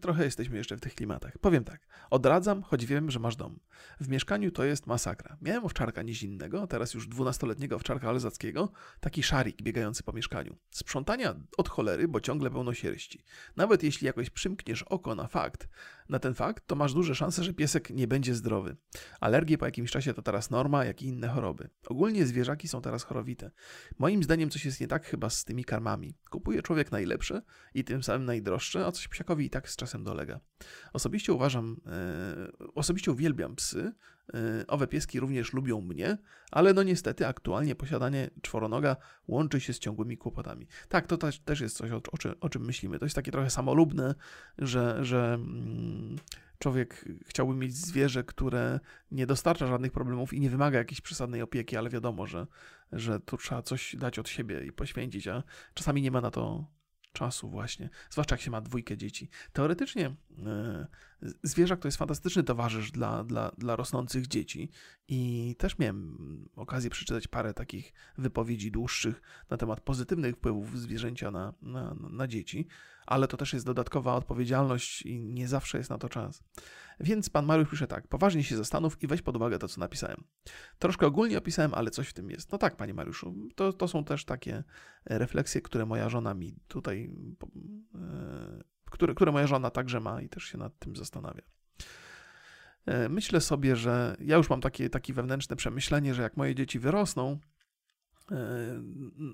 Trochę 0.00 0.24
jesteśmy 0.24 0.56
jeszcze 0.56 0.76
w 0.76 0.80
tych 0.80 0.94
klimatach. 0.94 1.38
Powiem 1.38 1.64
tak. 1.64 1.86
Odradzam, 2.10 2.62
choć 2.62 2.86
wiem, 2.86 3.10
że 3.10 3.18
masz 3.20 3.36
dom. 3.36 3.60
W 4.00 4.08
mieszkaniu 4.08 4.50
to 4.50 4.64
jest 4.64 4.86
masakra. 4.86 5.36
Miałem 5.42 5.64
owczarka 5.64 6.02
niezinnego, 6.02 6.66
teraz 6.66 6.94
już 6.94 7.08
dwunastoletniego 7.08 7.76
owczarka 7.76 8.08
alzackiego, 8.08 8.72
taki 9.00 9.22
szarik 9.22 9.62
biegający 9.62 10.02
po 10.02 10.12
mieszkaniu. 10.12 10.56
Sprzątania 10.70 11.34
od 11.56 11.68
cholery, 11.68 12.08
bo 12.08 12.20
ciągle 12.20 12.50
pełno 12.50 12.74
sierści. 12.74 13.24
Nawet 13.56 13.82
jeśli 13.82 14.06
jakoś 14.06 14.30
przymkniesz 14.30 14.82
oko 14.82 15.14
na 15.14 15.26
fakt, 15.26 15.68
na 16.08 16.18
ten 16.18 16.34
fakt, 16.34 16.66
to 16.66 16.76
masz 16.76 16.94
duże 16.94 17.14
szanse, 17.14 17.44
że 17.44 17.54
piesek 17.54 17.90
nie 17.90 18.08
będzie 18.08 18.34
zdrowy. 18.34 18.76
Alergie 19.20 19.58
po 19.58 19.64
jakimś 19.64 19.90
czasie 19.90 20.14
to 20.14 20.22
teraz 20.22 20.50
norma, 20.50 20.84
jak 20.84 21.02
i 21.02 21.06
inne 21.06 21.28
choroby. 21.28 21.70
Ogólnie 21.86 22.26
zwierzaki 22.26 22.68
są 22.68 22.82
teraz 22.82 23.02
chorowite. 23.02 23.50
Moim 23.98 24.22
zdaniem 24.22 24.50
coś 24.50 24.64
jest 24.64 24.80
nie 24.80 24.88
tak 24.88 25.06
chyba 25.06 25.30
z 25.30 25.44
tymi 25.44 25.64
karmami. 25.64 26.14
Kupuje 26.30 26.62
człowiek 26.62 26.92
najlepsze 26.92 27.42
i 27.74 27.84
tym 27.84 28.02
samym 28.02 28.24
najdroższe, 28.24 28.86
a 28.86 28.92
coś 28.92 29.08
psiakowi 29.08 29.46
i 29.46 29.50
tak 29.50 29.68
z 29.74 29.76
czasem 29.76 30.04
dolega. 30.04 30.40
Osobiście 30.92 31.32
uważam, 31.32 31.76
e, 31.86 32.70
osobiście 32.74 33.12
uwielbiam 33.12 33.56
psy, 33.56 33.92
e, 34.34 34.66
owe 34.66 34.86
pieski 34.86 35.20
również 35.20 35.52
lubią 35.52 35.80
mnie, 35.80 36.18
ale 36.50 36.72
no 36.72 36.82
niestety 36.82 37.26
aktualnie 37.26 37.74
posiadanie 37.74 38.30
czworonoga 38.42 38.96
łączy 39.28 39.60
się 39.60 39.72
z 39.72 39.78
ciągłymi 39.78 40.16
kłopotami. 40.16 40.66
Tak, 40.88 41.06
to 41.06 41.16
też, 41.44 41.60
jest 41.60 41.76
coś, 41.76 41.90
o, 41.90 42.00
o, 42.12 42.18
czym, 42.18 42.34
o 42.40 42.48
czym 42.48 42.64
myślimy. 42.64 42.98
To 42.98 43.04
jest 43.04 43.16
takie 43.16 43.32
trochę 43.32 43.50
samolubne, 43.50 44.14
że, 44.58 45.04
że 45.04 45.34
mm, 45.34 46.16
człowiek 46.58 47.04
chciałby 47.26 47.54
mieć 47.54 47.76
zwierzę, 47.76 48.24
które 48.24 48.80
nie 49.10 49.26
dostarcza 49.26 49.66
żadnych 49.66 49.92
problemów 49.92 50.32
i 50.32 50.40
nie 50.40 50.50
wymaga 50.50 50.78
jakiejś 50.78 51.00
przesadnej 51.00 51.42
opieki, 51.42 51.76
ale 51.76 51.90
wiadomo, 51.90 52.26
że, 52.26 52.46
że 52.92 53.20
tu 53.20 53.36
trzeba 53.36 53.62
coś 53.62 53.96
dać 53.96 54.18
od 54.18 54.28
siebie 54.28 54.66
i 54.66 54.72
poświęcić, 54.72 55.28
a 55.28 55.42
czasami 55.74 56.02
nie 56.02 56.10
ma 56.10 56.20
na 56.20 56.30
to 56.30 56.73
czasu 57.14 57.48
właśnie, 57.48 57.90
zwłaszcza 58.10 58.34
jak 58.34 58.40
się 58.40 58.50
ma 58.50 58.60
dwójkę 58.60 58.96
dzieci. 58.96 59.28
Teoretycznie 59.52 60.06
e, 60.06 60.86
zwierzak 61.42 61.80
to 61.80 61.88
jest 61.88 61.98
fantastyczny 61.98 62.42
towarzysz 62.42 62.90
dla, 62.90 63.24
dla, 63.24 63.50
dla 63.58 63.76
rosnących 63.76 64.26
dzieci 64.26 64.70
i 65.08 65.54
też 65.58 65.78
miałem 65.78 66.48
okazję 66.56 66.90
przeczytać 66.90 67.28
parę 67.28 67.54
takich 67.54 67.92
wypowiedzi 68.18 68.70
dłuższych 68.70 69.22
na 69.50 69.56
temat 69.56 69.80
pozytywnych 69.80 70.36
wpływów 70.36 70.78
zwierzęcia 70.78 71.30
na, 71.30 71.54
na, 71.62 71.94
na 71.94 72.26
dzieci, 72.26 72.66
ale 73.06 73.28
to 73.28 73.36
też 73.36 73.52
jest 73.52 73.66
dodatkowa 73.66 74.14
odpowiedzialność 74.14 75.02
i 75.02 75.20
nie 75.20 75.48
zawsze 75.48 75.78
jest 75.78 75.90
na 75.90 75.98
to 75.98 76.08
czas. 76.08 76.42
Więc 77.00 77.30
pan 77.30 77.46
Mariusz 77.46 77.70
pisze 77.70 77.86
tak, 77.86 78.08
poważnie 78.08 78.44
się 78.44 78.56
zastanów 78.56 79.02
i 79.02 79.06
weź 79.06 79.22
pod 79.22 79.36
uwagę 79.36 79.58
to, 79.58 79.68
co 79.68 79.80
napisałem. 79.80 80.24
Troszkę 80.78 81.06
ogólnie 81.06 81.38
opisałem, 81.38 81.74
ale 81.74 81.90
coś 81.90 82.08
w 82.08 82.12
tym 82.12 82.30
jest. 82.30 82.52
No 82.52 82.58
tak, 82.58 82.76
panie 82.76 82.94
Mariuszu, 82.94 83.34
to, 83.54 83.72
to 83.72 83.88
są 83.88 84.04
też 84.04 84.24
takie 84.24 84.64
refleksje, 85.04 85.60
które 85.60 85.86
moja 85.86 86.08
żona 86.08 86.34
mi 86.34 86.56
tutaj, 86.68 87.10
e, 87.94 88.73
które, 88.94 89.14
które 89.14 89.32
moja 89.32 89.46
żona 89.46 89.70
także 89.70 90.00
ma 90.00 90.22
i 90.22 90.28
też 90.28 90.44
się 90.44 90.58
nad 90.58 90.78
tym 90.78 90.96
zastanawia. 90.96 91.42
E, 92.86 93.08
myślę 93.08 93.40
sobie, 93.40 93.76
że 93.76 94.16
ja 94.20 94.36
już 94.36 94.50
mam 94.50 94.60
takie, 94.60 94.90
takie 94.90 95.14
wewnętrzne 95.14 95.56
przemyślenie, 95.56 96.14
że 96.14 96.22
jak 96.22 96.36
moje 96.36 96.54
dzieci 96.54 96.78
wyrosną, 96.78 97.38
e, 98.30 98.36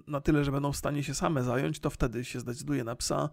na 0.06 0.20
tyle, 0.20 0.44
że 0.44 0.52
będą 0.52 0.72
w 0.72 0.76
stanie 0.76 1.04
się 1.04 1.14
same 1.14 1.42
zająć, 1.42 1.80
to 1.80 1.90
wtedy 1.90 2.24
się 2.24 2.40
zdecyduję 2.40 2.84
na 2.84 2.96
psa 2.96 3.30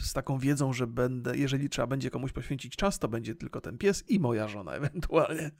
z 0.00 0.12
taką 0.12 0.38
wiedzą, 0.38 0.72
że 0.72 0.86
będę, 0.86 1.36
jeżeli 1.36 1.68
trzeba 1.68 1.86
będzie 1.86 2.10
komuś 2.10 2.32
poświęcić 2.32 2.76
czas, 2.76 2.98
to 2.98 3.08
będzie 3.08 3.34
tylko 3.34 3.60
ten 3.60 3.78
pies 3.78 4.10
i 4.10 4.20
moja 4.20 4.48
żona 4.48 4.72
ewentualnie. 4.72 5.50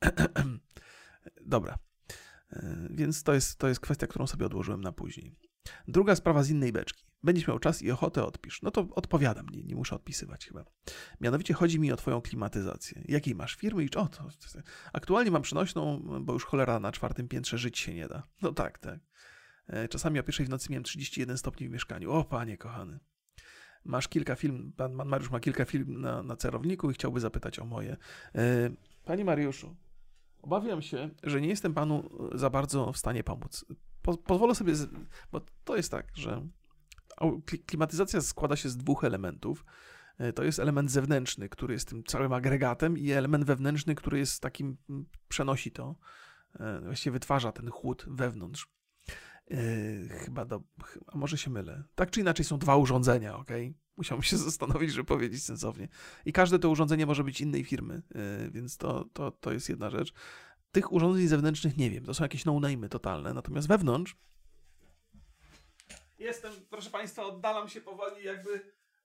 Dobra. 1.46 1.78
Więc 2.90 3.22
to 3.22 3.34
jest, 3.34 3.58
to 3.58 3.68
jest 3.68 3.80
kwestia, 3.80 4.06
którą 4.06 4.26
sobie 4.26 4.46
odłożyłem 4.46 4.80
na 4.80 4.92
później. 4.92 5.36
Druga 5.88 6.16
sprawa 6.16 6.42
z 6.42 6.50
innej 6.50 6.72
beczki. 6.72 7.04
Będziesz 7.24 7.48
miał 7.48 7.58
czas 7.58 7.82
i 7.82 7.90
ochotę, 7.90 8.24
odpisz. 8.24 8.62
No 8.62 8.70
to 8.70 8.88
odpowiadam, 8.90 9.48
nie, 9.48 9.62
nie 9.62 9.74
muszę 9.76 9.96
odpisywać 9.96 10.46
chyba. 10.46 10.64
Mianowicie 11.20 11.54
chodzi 11.54 11.80
mi 11.80 11.92
o 11.92 11.96
twoją 11.96 12.20
klimatyzację. 12.20 13.02
Jakiej 13.08 13.34
masz 13.34 13.54
firmy? 13.54 13.84
I 13.84 13.94
o, 13.94 14.06
to, 14.06 14.28
aktualnie 14.92 15.30
mam 15.30 15.42
przenośną, 15.42 16.02
bo 16.20 16.32
już 16.32 16.44
cholera 16.44 16.80
na 16.80 16.92
czwartym 16.92 17.28
piętrze 17.28 17.58
żyć 17.58 17.78
się 17.78 17.94
nie 17.94 18.08
da. 18.08 18.22
No 18.42 18.52
tak, 18.52 18.78
tak. 18.78 18.98
E, 19.66 19.88
czasami 19.88 20.20
o 20.20 20.22
pierwszej 20.22 20.46
w 20.46 20.48
nocy 20.48 20.70
miałem 20.70 20.84
31 20.84 21.38
stopni 21.38 21.68
w 21.68 21.70
mieszkaniu. 21.70 22.12
O, 22.12 22.24
panie 22.24 22.58
kochany. 22.58 22.98
Masz 23.84 24.08
kilka 24.08 24.34
film, 24.34 24.72
pan, 24.76 24.96
pan 24.96 25.08
Mariusz 25.08 25.30
ma 25.30 25.40
kilka 25.40 25.64
film 25.64 26.00
na, 26.00 26.22
na 26.22 26.36
cerowniku 26.36 26.90
i 26.90 26.94
chciałby 26.94 27.20
zapytać 27.20 27.58
o 27.58 27.64
moje. 27.64 27.96
E, 28.34 28.70
panie 29.04 29.24
Mariuszu, 29.24 29.76
obawiam 30.42 30.82
się, 30.82 31.10
że 31.22 31.40
nie 31.40 31.48
jestem 31.48 31.74
panu 31.74 32.10
za 32.34 32.50
bardzo 32.50 32.92
w 32.92 32.98
stanie 32.98 33.24
pomóc 33.24 33.64
po, 34.04 34.16
pozwolę 34.16 34.54
sobie, 34.54 34.74
z, 34.74 34.90
bo 35.32 35.40
to 35.64 35.76
jest 35.76 35.90
tak, 35.90 36.06
że 36.14 36.48
klimatyzacja 37.66 38.20
składa 38.20 38.56
się 38.56 38.68
z 38.68 38.76
dwóch 38.76 39.04
elementów. 39.04 39.64
E, 40.18 40.32
to 40.32 40.44
jest 40.44 40.58
element 40.58 40.90
zewnętrzny, 40.90 41.48
który 41.48 41.74
jest 41.74 41.88
tym 41.88 42.04
całym 42.04 42.32
agregatem, 42.32 42.98
i 42.98 43.10
element 43.10 43.44
wewnętrzny, 43.44 43.94
który 43.94 44.18
jest 44.18 44.40
takim, 44.40 44.76
przenosi 45.28 45.72
to, 45.72 45.96
e, 46.60 46.80
właściwie 46.80 47.12
wytwarza 47.12 47.52
ten 47.52 47.70
chłód 47.70 48.06
wewnątrz. 48.08 48.68
E, 49.50 49.56
chyba 50.08 50.44
do, 50.44 50.62
a 51.06 51.18
może 51.18 51.38
się 51.38 51.50
mylę. 51.50 51.84
Tak 51.94 52.10
czy 52.10 52.20
inaczej 52.20 52.44
są 52.44 52.58
dwa 52.58 52.76
urządzenia, 52.76 53.36
ok? 53.36 53.50
Musiałbym 53.96 54.22
się 54.22 54.36
zastanowić, 54.48 54.92
żeby 54.92 55.04
powiedzieć 55.04 55.44
sensownie. 55.44 55.88
I 56.24 56.32
każde 56.32 56.58
to 56.58 56.70
urządzenie 56.70 57.06
może 57.06 57.24
być 57.24 57.40
innej 57.40 57.64
firmy, 57.64 58.02
więc 58.50 58.76
to, 58.76 59.04
to, 59.12 59.30
to 59.30 59.52
jest 59.52 59.68
jedna 59.68 59.90
rzecz. 59.90 60.12
Tych 60.72 60.92
urządzeń 60.92 61.28
zewnętrznych 61.28 61.76
nie 61.76 61.90
wiem, 61.90 62.04
to 62.04 62.14
są 62.14 62.24
jakieś 62.24 62.44
no-name'y 62.44 62.88
totalne, 62.88 63.34
natomiast 63.34 63.68
wewnątrz 63.68 64.16
jestem, 66.18 66.52
proszę 66.70 66.90
Państwa, 66.90 67.24
oddalam 67.24 67.68
się 67.68 67.80
powoli, 67.80 68.24
jakby 68.24 68.60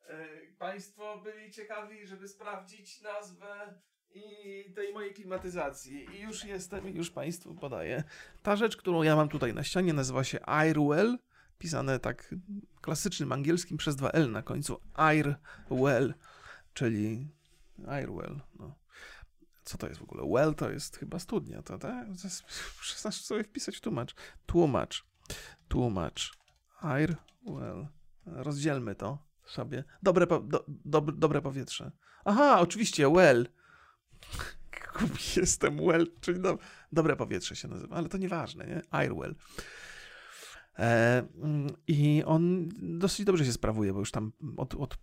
e, 0.08 0.28
Państwo 0.60 1.18
byli 1.18 1.52
ciekawi, 1.52 2.08
żeby 2.08 2.28
sprawdzić 2.28 3.02
nazwę 3.02 3.74
i 4.14 4.74
tej 4.76 4.94
mojej 4.94 5.14
klimatyzacji. 5.14 6.08
I 6.16 6.22
już 6.22 6.44
jestem, 6.44 6.88
już 6.88 7.12
Państwu 7.12 7.56
podaję. 7.56 8.04
Ta 8.44 8.56
rzecz, 8.56 8.78
którą 8.78 9.04
ja 9.04 9.16
mam 9.16 9.30
tutaj 9.30 9.54
na 9.54 9.64
ścianie, 9.64 9.94
nazywa 9.94 10.24
się 10.24 10.40
Airwell, 10.46 11.18
pisane 11.58 12.00
tak 12.00 12.36
klasycznym 12.82 13.32
angielskim 13.32 13.78
przez 13.78 13.96
dwa 13.96 14.10
L 14.10 14.32
na 14.32 14.42
końcu. 14.42 14.82
Airwell, 14.94 16.14
czyli 16.74 17.28
Airwell, 17.88 18.40
no 18.60 18.80
co 19.70 19.78
to 19.78 19.88
jest 19.88 20.00
w 20.00 20.04
ogóle? 20.04 20.24
Well 20.26 20.56
to 20.56 20.72
jest 20.72 20.98
chyba 20.98 21.20
studnia, 21.20 21.62
to 21.62 21.78
tak? 21.78 22.08
Przestań 22.82 23.12
sobie 23.12 23.44
wpisać 23.44 23.82
tłumacz. 23.82 24.16
Tłumacz. 24.46 25.06
Tłumacz. 25.68 26.39
Air, 26.82 27.16
well. 27.46 27.88
Rozdzielmy 28.26 28.96
to 28.96 29.18
sobie. 29.46 29.84
Dobre, 30.04 30.28
po, 30.28 30.40
do, 30.40 30.66
do, 30.68 31.02
dobre 31.02 31.42
powietrze. 31.42 31.92
Aha, 32.26 32.60
oczywiście, 32.60 33.10
well. 33.10 33.48
Jestem 35.38 35.78
well, 35.86 36.08
czyli 36.22 36.40
do, 36.40 36.58
dobre 36.92 37.16
powietrze 37.16 37.56
się 37.56 37.68
nazywa, 37.68 37.96
ale 37.96 38.10
to 38.10 38.18
nieważne, 38.18 38.68
nie? 38.68 38.82
Airwell. 38.92 39.36
E, 40.80 41.24
mm, 41.42 41.70
I 41.88 42.24
on 42.26 42.70
dosyć 42.82 43.26
dobrze 43.26 43.46
się 43.46 43.54
sprawuje, 43.54 43.94
bo 43.94 44.00
już 44.00 44.12
tam 44.12 44.32
od, 44.58 44.76
od 44.76 44.98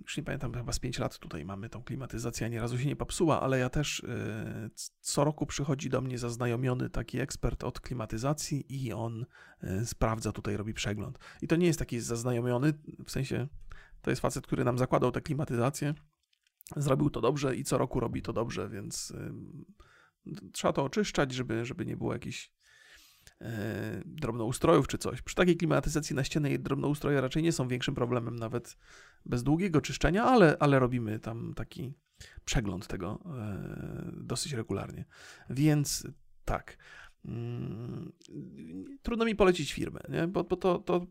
już 0.00 0.16
nie 0.16 0.22
pamiętam, 0.22 0.54
chyba 0.54 0.72
z 0.72 0.78
5 0.78 0.98
lat 0.98 1.18
tutaj 1.18 1.44
mamy 1.44 1.68
tą 1.68 1.82
klimatyzację, 1.82 2.46
ani 2.46 2.58
razu 2.58 2.78
się 2.78 2.86
nie 2.86 2.96
popsuła, 2.96 3.40
ale 3.40 3.58
ja 3.58 3.70
też 3.70 4.00
y, 4.00 4.70
co 5.00 5.24
roku 5.24 5.46
przychodzi 5.46 5.90
do 5.90 6.00
mnie 6.00 6.18
zaznajomiony 6.18 6.90
taki 6.90 7.20
ekspert 7.20 7.64
od 7.64 7.80
klimatyzacji 7.80 8.84
i 8.84 8.92
on 8.92 9.26
y, 9.64 9.86
sprawdza 9.86 10.32
tutaj, 10.32 10.56
robi 10.56 10.74
przegląd. 10.74 11.18
I 11.42 11.48
to 11.48 11.56
nie 11.56 11.66
jest 11.66 11.78
taki 11.78 12.00
zaznajomiony, 12.00 12.72
w 13.04 13.10
sensie 13.10 13.48
to 14.02 14.10
jest 14.10 14.22
facet, 14.22 14.46
który 14.46 14.64
nam 14.64 14.78
zakładał 14.78 15.12
tę 15.12 15.20
klimatyzację, 15.20 15.94
zrobił 16.76 17.10
to 17.10 17.20
dobrze 17.20 17.56
i 17.56 17.64
co 17.64 17.78
roku 17.78 18.00
robi 18.00 18.22
to 18.22 18.32
dobrze, 18.32 18.68
więc 18.68 19.12
trzeba 20.52 20.72
to 20.72 20.84
oczyszczać, 20.84 21.32
żeby, 21.32 21.64
żeby 21.64 21.86
nie 21.86 21.96
było 21.96 22.12
jakichś 22.12 22.52
E, 22.52 22.59
drobnoustrojów 24.04 24.88
czy 24.88 24.98
coś. 24.98 25.22
Przy 25.22 25.34
takiej 25.34 25.56
klimatyzacji 25.56 26.16
na 26.16 26.24
ścianę 26.24 26.58
drobnoustroje 26.58 27.20
raczej 27.20 27.42
nie 27.42 27.52
są 27.52 27.68
większym 27.68 27.94
problemem, 27.94 28.36
nawet 28.36 28.76
bez 29.26 29.42
długiego 29.42 29.80
czyszczenia, 29.80 30.24
ale, 30.24 30.56
ale 30.60 30.78
robimy 30.78 31.18
tam 31.18 31.54
taki 31.54 31.92
przegląd 32.44 32.86
tego 32.86 33.20
e, 33.26 34.12
dosyć 34.12 34.52
regularnie. 34.52 35.04
Więc 35.50 36.06
tak. 36.44 36.76
Mm, 37.24 38.12
trudno 39.02 39.24
mi 39.24 39.36
polecić 39.36 39.72
firmę, 39.72 40.00
nie? 40.08 40.26
bo, 40.26 40.44
bo 40.44 40.56
to, 40.56 40.78
to 40.78 41.06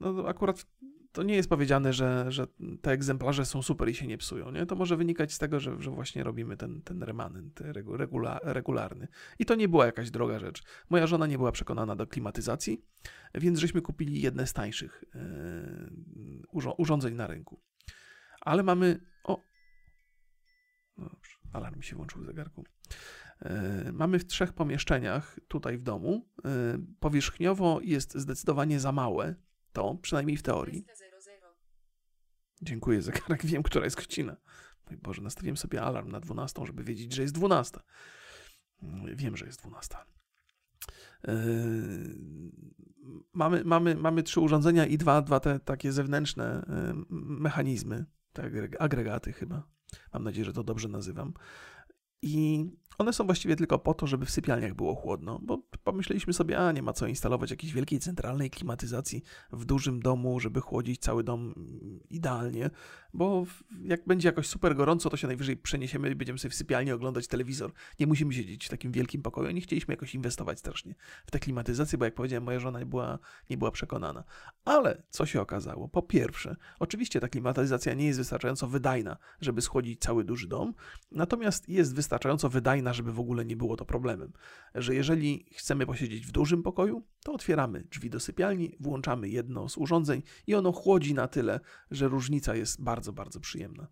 no 0.00 0.28
akurat 0.28 0.66
to 1.12 1.22
nie 1.22 1.34
jest 1.34 1.48
powiedziane, 1.48 1.92
że, 1.92 2.32
że 2.32 2.46
te 2.82 2.90
egzemplarze 2.90 3.46
są 3.46 3.62
super 3.62 3.88
i 3.88 3.94
się 3.94 4.06
nie 4.06 4.18
psują. 4.18 4.50
Nie? 4.50 4.66
To 4.66 4.76
może 4.76 4.96
wynikać 4.96 5.32
z 5.32 5.38
tego, 5.38 5.60
że, 5.60 5.82
że 5.82 5.90
właśnie 5.90 6.24
robimy 6.24 6.56
ten, 6.56 6.82
ten 6.82 7.02
remanent 7.02 7.60
regula, 7.60 8.40
regularny. 8.42 9.08
I 9.38 9.46
to 9.46 9.54
nie 9.54 9.68
była 9.68 9.86
jakaś 9.86 10.10
droga 10.10 10.38
rzecz. 10.38 10.62
Moja 10.90 11.06
żona 11.06 11.26
nie 11.26 11.38
była 11.38 11.52
przekonana 11.52 11.96
do 11.96 12.06
klimatyzacji, 12.06 12.84
więc 13.34 13.58
żeśmy 13.58 13.82
kupili 13.82 14.20
jedne 14.20 14.46
z 14.46 14.52
tańszych 14.52 15.04
yy, 15.14 16.72
urządzeń 16.78 17.14
na 17.14 17.26
rynku. 17.26 17.60
Ale 18.40 18.62
mamy. 18.62 19.00
O! 19.24 19.42
Dobrze, 20.98 21.36
alarm 21.52 21.82
się 21.82 21.96
włączył 21.96 22.22
w 22.22 22.26
zegarku. 22.26 22.64
Yy, 23.42 23.92
mamy 23.92 24.18
w 24.18 24.26
trzech 24.26 24.52
pomieszczeniach 24.52 25.38
tutaj 25.48 25.78
w 25.78 25.82
domu. 25.82 26.28
Yy, 26.44 26.50
powierzchniowo 27.00 27.80
jest 27.82 28.14
zdecydowanie 28.14 28.80
za 28.80 28.92
małe 28.92 29.34
to, 29.72 29.94
przynajmniej 30.02 30.36
w 30.36 30.42
teorii. 30.42 30.84
Dziękuję, 32.62 33.02
zegarek. 33.02 33.46
Wiem, 33.46 33.62
która 33.62 33.84
jest 33.84 33.96
godzina. 33.96 34.36
Mój 34.90 34.98
Boże, 34.98 35.22
nastawiłem 35.22 35.56
sobie 35.56 35.82
alarm 35.82 36.10
na 36.10 36.20
12, 36.20 36.66
żeby 36.66 36.84
wiedzieć, 36.84 37.14
że 37.14 37.22
jest 37.22 37.34
12. 37.34 37.80
Wiem, 39.14 39.36
że 39.36 39.46
jest 39.46 39.60
12. 39.60 39.96
Yy, 41.24 41.34
mamy, 43.32 43.64
mamy, 43.64 43.94
mamy 43.94 44.22
trzy 44.22 44.40
urządzenia 44.40 44.86
i 44.86 44.98
dwa, 44.98 45.22
dwa 45.22 45.40
te 45.40 45.60
takie 45.60 45.92
zewnętrzne 45.92 46.66
yy, 46.68 47.04
mechanizmy, 47.10 48.06
te 48.32 48.50
agregaty 48.78 49.32
chyba. 49.32 49.62
Mam 50.12 50.24
nadzieję, 50.24 50.44
że 50.44 50.52
to 50.52 50.64
dobrze 50.64 50.88
nazywam. 50.88 51.34
I 52.22 52.66
one 53.00 53.12
są 53.12 53.26
właściwie 53.26 53.56
tylko 53.56 53.78
po 53.78 53.94
to, 53.94 54.06
żeby 54.06 54.26
w 54.26 54.30
sypialniach 54.30 54.74
było 54.74 54.94
chłodno, 54.94 55.38
bo 55.42 55.58
pomyśleliśmy 55.84 56.32
sobie, 56.32 56.58
a 56.58 56.72
nie 56.72 56.82
ma 56.82 56.92
co 56.92 57.06
instalować 57.06 57.50
jakiejś 57.50 57.72
wielkiej 57.72 57.98
centralnej 57.98 58.50
klimatyzacji 58.50 59.22
w 59.52 59.64
dużym 59.64 60.02
domu, 60.02 60.40
żeby 60.40 60.60
chłodzić 60.60 61.00
cały 61.00 61.24
dom 61.24 61.54
idealnie, 62.10 62.70
bo 63.14 63.46
jak 63.82 64.06
będzie 64.06 64.28
jakoś 64.28 64.46
super 64.46 64.76
gorąco, 64.76 65.10
to 65.10 65.16
się 65.16 65.26
najwyżej 65.26 65.56
przeniesiemy 65.56 66.10
i 66.10 66.14
będziemy 66.14 66.38
sobie 66.38 66.50
w 66.50 66.54
sypialni 66.54 66.92
oglądać 66.92 67.26
telewizor. 67.26 67.72
Nie 68.00 68.06
musimy 68.06 68.34
siedzieć 68.34 68.66
w 68.66 68.68
takim 68.68 68.92
wielkim 68.92 69.22
pokoju. 69.22 69.50
Nie 69.50 69.60
chcieliśmy 69.60 69.92
jakoś 69.92 70.14
inwestować 70.14 70.58
strasznie 70.58 70.94
w 71.26 71.30
tę 71.30 71.38
klimatyzację, 71.38 71.98
bo 71.98 72.04
jak 72.04 72.14
powiedziałem, 72.14 72.44
moja 72.44 72.60
żona 72.60 72.78
nie 72.78 72.86
była, 72.86 73.18
nie 73.50 73.58
była 73.58 73.70
przekonana. 73.70 74.24
Ale 74.64 75.02
co 75.10 75.26
się 75.26 75.40
okazało? 75.40 75.88
Po 75.88 76.02
pierwsze, 76.02 76.56
oczywiście 76.78 77.20
ta 77.20 77.28
klimatyzacja 77.28 77.94
nie 77.94 78.06
jest 78.06 78.18
wystarczająco 78.18 78.68
wydajna, 78.68 79.16
żeby 79.40 79.62
schłodzić 79.62 80.00
cały 80.00 80.24
duży 80.24 80.48
dom, 80.48 80.74
natomiast 81.10 81.68
jest 81.68 81.94
wystarczająco 81.94 82.09
wydajna, 82.48 82.92
żeby 82.92 83.12
w 83.12 83.20
ogóle 83.20 83.44
nie 83.44 83.56
było 83.56 83.76
to 83.76 83.84
problemem. 83.84 84.32
Że 84.74 84.94
jeżeli 84.94 85.46
chcemy 85.56 85.86
posiedzieć 85.86 86.26
w 86.26 86.32
dużym 86.32 86.62
pokoju, 86.62 87.02
to 87.24 87.32
otwieramy 87.32 87.84
drzwi 87.90 88.10
do 88.10 88.20
sypialni, 88.20 88.76
włączamy 88.80 89.28
jedno 89.28 89.68
z 89.68 89.78
urządzeń 89.78 90.22
i 90.46 90.54
ono 90.54 90.72
chłodzi 90.72 91.14
na 91.14 91.28
tyle, 91.28 91.60
że 91.90 92.08
różnica 92.08 92.54
jest 92.54 92.82
bardzo, 92.82 93.12
bardzo 93.12 93.40
przyjemna. 93.40 93.88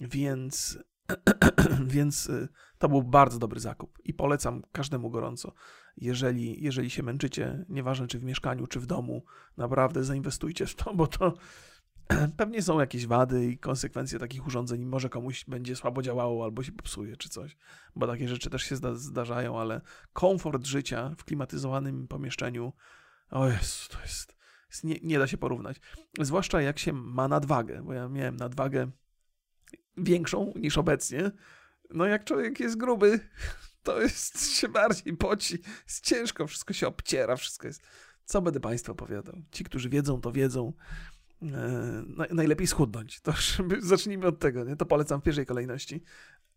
Więc, 0.00 0.78
więc 1.96 2.26
y, 2.26 2.48
to 2.78 2.88
był 2.88 3.02
bardzo 3.02 3.38
dobry 3.38 3.60
zakup 3.60 3.98
i 4.04 4.14
polecam 4.14 4.62
każdemu 4.72 5.10
gorąco. 5.10 5.52
Jeżeli, 5.96 6.64
jeżeli 6.64 6.90
się 6.90 7.02
męczycie, 7.02 7.64
nieważne 7.68 8.06
czy 8.06 8.18
w 8.18 8.24
mieszkaniu, 8.24 8.66
czy 8.66 8.80
w 8.80 8.86
domu, 8.86 9.24
naprawdę 9.56 10.04
zainwestujcie 10.04 10.66
w 10.66 10.74
to, 10.74 10.94
bo 10.94 11.06
to 11.06 11.34
pewnie 12.36 12.62
są 12.62 12.80
jakieś 12.80 13.06
wady 13.06 13.46
i 13.46 13.58
konsekwencje 13.58 14.18
takich 14.18 14.46
urządzeń. 14.46 14.84
Może 14.84 15.08
komuś 15.08 15.44
będzie 15.44 15.76
słabo 15.76 16.02
działało 16.02 16.44
albo 16.44 16.62
się 16.62 16.72
popsuje, 16.72 17.16
czy 17.16 17.28
coś, 17.28 17.56
bo 17.96 18.06
takie 18.06 18.28
rzeczy 18.28 18.50
też 18.50 18.62
się 18.62 18.76
zdarzają, 18.94 19.60
ale 19.60 19.80
komfort 20.12 20.66
życia 20.66 21.14
w 21.18 21.24
klimatyzowanym 21.24 22.08
pomieszczeniu, 22.08 22.72
o 23.30 23.48
jest, 23.48 23.88
to 23.88 24.00
jest 24.00 24.36
nie, 24.84 24.98
nie 25.02 25.18
da 25.18 25.26
się 25.26 25.38
porównać. 25.38 25.76
Zwłaszcza 26.20 26.62
jak 26.62 26.78
się 26.78 26.92
ma 26.92 27.28
nadwagę, 27.28 27.82
bo 27.82 27.92
ja 27.92 28.08
miałem 28.08 28.36
nadwagę 28.36 28.90
większą 29.96 30.52
niż 30.56 30.78
obecnie. 30.78 31.30
No 31.90 32.06
jak 32.06 32.24
człowiek 32.24 32.60
jest 32.60 32.76
gruby, 32.76 33.20
to 33.82 34.00
jest 34.00 34.50
się 34.50 34.68
bardziej 34.68 35.16
poci, 35.16 35.58
jest 35.86 36.04
ciężko, 36.04 36.46
wszystko 36.46 36.74
się 36.74 36.86
obciera, 36.86 37.36
wszystko 37.36 37.66
jest... 37.66 37.82
Co 38.24 38.42
będę 38.42 38.60
Państwu 38.60 38.92
opowiadał? 38.92 39.42
Ci, 39.50 39.64
którzy 39.64 39.88
wiedzą, 39.88 40.20
to 40.20 40.32
wiedzą. 40.32 40.72
E, 41.42 42.34
najlepiej 42.34 42.66
schudnąć. 42.66 43.20
To 43.20 43.32
zacznijmy 43.80 44.26
od 44.26 44.38
tego, 44.38 44.64
nie? 44.64 44.76
To 44.76 44.86
polecam 44.86 45.20
w 45.20 45.24
pierwszej 45.24 45.46
kolejności. 45.46 46.02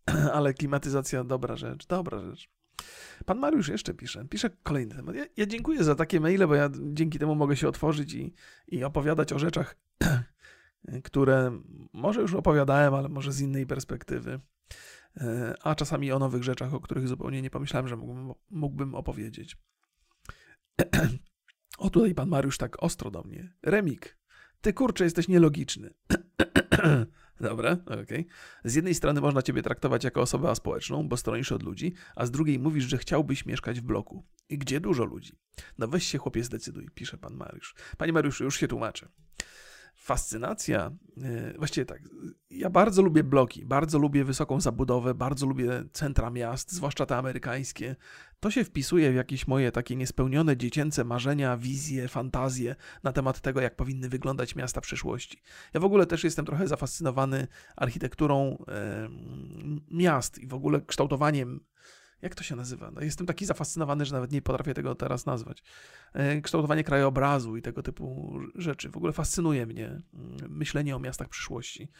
Ale 0.34 0.54
klimatyzacja, 0.54 1.24
dobra 1.24 1.56
rzecz, 1.56 1.86
dobra 1.86 2.20
rzecz. 2.20 2.50
Pan 3.26 3.38
Mariusz 3.38 3.68
jeszcze 3.68 3.94
pisze, 3.94 4.24
pisze 4.24 4.50
kolejny 4.62 4.94
temat. 4.94 5.16
Ja, 5.16 5.26
ja, 5.36 5.46
dziękuję 5.46 5.84
za 5.84 5.94
takie 5.94 6.20
maile, 6.20 6.46
bo 6.46 6.54
ja 6.54 6.70
dzięki 6.92 7.18
temu 7.18 7.34
mogę 7.34 7.56
się 7.56 7.68
otworzyć 7.68 8.14
i, 8.14 8.34
i 8.68 8.84
opowiadać 8.84 9.32
o 9.32 9.38
rzeczach, 9.38 9.76
które 11.04 11.60
może 11.92 12.20
już 12.20 12.34
opowiadałem, 12.34 12.94
ale 12.94 13.08
może 13.08 13.32
z 13.32 13.40
innej 13.40 13.66
perspektywy. 13.66 14.40
E, 15.16 15.54
a 15.62 15.74
czasami 15.74 16.12
o 16.12 16.18
nowych 16.18 16.42
rzeczach, 16.42 16.74
o 16.74 16.80
których 16.80 17.08
zupełnie 17.08 17.42
nie 17.42 17.50
pomyślałem, 17.50 17.88
że 17.88 17.96
mógłbym, 17.96 18.32
mógłbym 18.50 18.94
opowiedzieć. 18.94 19.56
O 21.78 21.90
tutaj 21.90 22.14
pan 22.14 22.28
Mariusz 22.28 22.58
tak 22.58 22.82
ostro 22.82 23.10
do 23.10 23.22
mnie. 23.22 23.52
Remik, 23.62 24.18
ty 24.60 24.72
kurczę, 24.72 25.04
jesteś 25.04 25.28
nielogiczny. 25.28 25.94
Dobra, 27.40 27.72
okej. 27.86 28.02
Okay. 28.02 28.24
Z 28.64 28.74
jednej 28.74 28.94
strony 28.94 29.20
można 29.20 29.42
ciebie 29.42 29.62
traktować 29.62 30.04
jako 30.04 30.20
osobę 30.20 30.50
aspołeczną, 30.50 31.08
bo 31.08 31.16
stronisz 31.16 31.52
od 31.52 31.62
ludzi, 31.62 31.94
a 32.16 32.26
z 32.26 32.30
drugiej 32.30 32.58
mówisz, 32.58 32.84
że 32.84 32.98
chciałbyś 32.98 33.46
mieszkać 33.46 33.80
w 33.80 33.84
bloku. 33.84 34.26
I 34.48 34.58
gdzie 34.58 34.80
dużo 34.80 35.04
ludzi? 35.04 35.32
No 35.78 35.88
weź 35.88 36.06
się 36.06 36.18
chłopie 36.18 36.44
zdecyduj, 36.44 36.88
pisze 36.94 37.18
pan 37.18 37.34
Mariusz. 37.34 37.74
Panie 37.98 38.12
Mariuszu, 38.12 38.44
już 38.44 38.60
się 38.60 38.68
tłumaczę 38.68 39.08
fascynacja, 40.00 40.90
e, 41.22 41.58
właściwie 41.58 41.86
tak, 41.86 42.02
ja 42.50 42.70
bardzo 42.70 43.02
lubię 43.02 43.24
bloki, 43.24 43.66
bardzo 43.66 43.98
lubię 43.98 44.24
wysoką 44.24 44.60
zabudowę, 44.60 45.14
bardzo 45.14 45.46
lubię 45.46 45.84
centra 45.92 46.30
miast, 46.30 46.72
zwłaszcza 46.72 47.06
te 47.06 47.16
amerykańskie. 47.16 47.96
To 48.40 48.50
się 48.50 48.64
wpisuje 48.64 49.12
w 49.12 49.14
jakieś 49.14 49.46
moje 49.46 49.72
takie 49.72 49.96
niespełnione 49.96 50.56
dziecięce 50.56 51.04
marzenia, 51.04 51.56
wizje, 51.56 52.08
fantazje 52.08 52.76
na 53.02 53.12
temat 53.12 53.40
tego, 53.40 53.60
jak 53.60 53.76
powinny 53.76 54.08
wyglądać 54.08 54.56
miasta 54.56 54.80
przyszłości. 54.80 55.42
Ja 55.74 55.80
w 55.80 55.84
ogóle 55.84 56.06
też 56.06 56.24
jestem 56.24 56.46
trochę 56.46 56.68
zafascynowany 56.68 57.46
architekturą 57.76 58.64
miast 59.90 60.38
i 60.38 60.46
w 60.46 60.54
ogóle 60.54 60.80
kształtowaniem 60.80 61.60
jak 62.22 62.34
to 62.34 62.42
się 62.42 62.56
nazywa? 62.56 62.90
No, 62.90 63.00
jestem 63.00 63.26
taki 63.26 63.46
zafascynowany, 63.46 64.04
że 64.04 64.14
nawet 64.14 64.32
nie 64.32 64.42
potrafię 64.42 64.74
tego 64.74 64.94
teraz 64.94 65.26
nazwać. 65.26 65.62
E, 66.12 66.40
kształtowanie 66.40 66.84
krajobrazu 66.84 67.56
i 67.56 67.62
tego 67.62 67.82
typu 67.82 68.38
rzeczy. 68.54 68.90
W 68.90 68.96
ogóle 68.96 69.12
fascynuje 69.12 69.66
mnie 69.66 69.86
mm, 69.86 70.02
myślenie 70.48 70.96
o 70.96 70.98
miastach 70.98 71.28
przyszłości. 71.28 71.90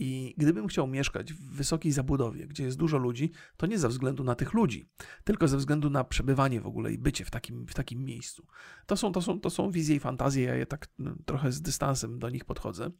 I 0.00 0.34
gdybym 0.36 0.66
chciał 0.66 0.86
mieszkać 0.86 1.32
w 1.32 1.50
wysokiej 1.50 1.92
zabudowie, 1.92 2.46
gdzie 2.46 2.64
jest 2.64 2.76
dużo 2.76 2.98
ludzi, 2.98 3.32
to 3.56 3.66
nie 3.66 3.78
ze 3.78 3.88
względu 3.88 4.24
na 4.24 4.34
tych 4.34 4.52
ludzi, 4.52 4.88
tylko 5.24 5.48
ze 5.48 5.56
względu 5.56 5.90
na 5.90 6.04
przebywanie 6.04 6.60
w 6.60 6.66
ogóle 6.66 6.92
i 6.92 6.98
bycie 6.98 7.24
w 7.24 7.30
takim, 7.30 7.66
w 7.66 7.74
takim 7.74 8.04
miejscu. 8.04 8.46
To 8.86 8.96
są, 8.96 9.12
to, 9.12 9.22
są, 9.22 9.40
to 9.40 9.50
są 9.50 9.70
wizje 9.70 9.96
i 9.96 10.00
fantazje, 10.00 10.44
ja 10.44 10.54
je 10.54 10.66
tak 10.66 10.88
mm, 11.00 11.22
trochę 11.26 11.52
z 11.52 11.62
dystansem 11.62 12.18
do 12.18 12.30
nich 12.30 12.44
podchodzę. 12.44 12.90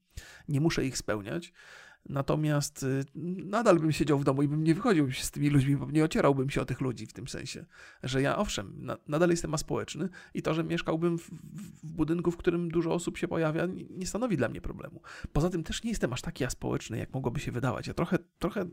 Nie 0.49 0.61
muszę 0.61 0.85
ich 0.85 0.99
spełniać. 0.99 1.53
Natomiast 2.09 2.83
y, 2.83 3.05
nadal 3.45 3.79
bym 3.79 3.93
siedział 3.93 4.19
w 4.19 4.25
domu 4.25 4.43
i 4.43 4.49
bym 4.49 4.65
nie 4.65 4.75
wychodził 4.75 5.13
się 5.13 5.25
z 5.25 5.31
tymi 5.31 5.51
ludźmi, 5.51 5.77
bo 5.77 5.91
nie 5.91 6.05
ocierałbym 6.05 6.51
się 6.51 6.61
o 6.61 6.65
tych 6.65 6.81
ludzi 6.81 7.07
w 7.07 7.13
tym 7.13 7.29
sensie, 7.29 7.67
że 8.03 8.23
ja 8.23 8.39
owszem, 8.39 8.75
na, 8.77 8.97
nadal 9.09 9.31
jestem 9.31 9.55
aspołeczny 9.55 10.09
i 10.35 10.43
to, 10.43 10.55
że 10.55 10.65
mieszkałbym 10.65 11.19
w, 11.19 11.31
w, 11.31 11.93
budynku, 11.93 12.31
w 12.31 12.37
którym 12.37 12.71
dużo 12.71 12.95
osób 12.95 13.19
się 13.19 13.29
pojawia, 13.29 13.67
nie, 13.67 13.85
nie, 13.85 14.07
stanowi 14.07 14.37
dla 14.37 14.49
mnie 14.49 14.61
problemu. 14.61 15.03
Poza 15.33 15.51
tym 15.51 15.63
też 15.63 15.85
nie 15.85 15.91
jestem 15.91 16.13
aż 16.13 16.23
taki 16.23 16.45
aspołeczny, 16.45 16.99
jak 16.99 17.15
mogłoby 17.15 17.41
się 17.41 17.53
wydawać. 17.53 17.87
Ja 17.87 17.95
trochę, 17.95 18.19
trochę 18.39 18.67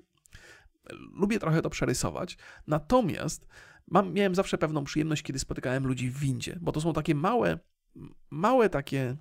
lubię 1.14 1.40
trochę 1.40 1.62
to 1.62 1.70
przerysować, 1.70 2.38
natomiast 2.68 3.48
mam, 3.88 4.14
miałem 4.14 4.36
zawsze 4.36 4.58
pewną 4.58 4.84
przyjemność, 4.84 5.24
kiedy 5.24 5.40
spotykałem 5.40 5.88
ludzi 5.88 6.10
w 6.10 6.20
windzie, 6.20 6.58
bo 6.62 6.72
to 6.72 6.82
są 6.82 6.94
takie 6.94 7.16
małe, 7.16 7.60
małe 8.30 8.70
takie 8.70 9.18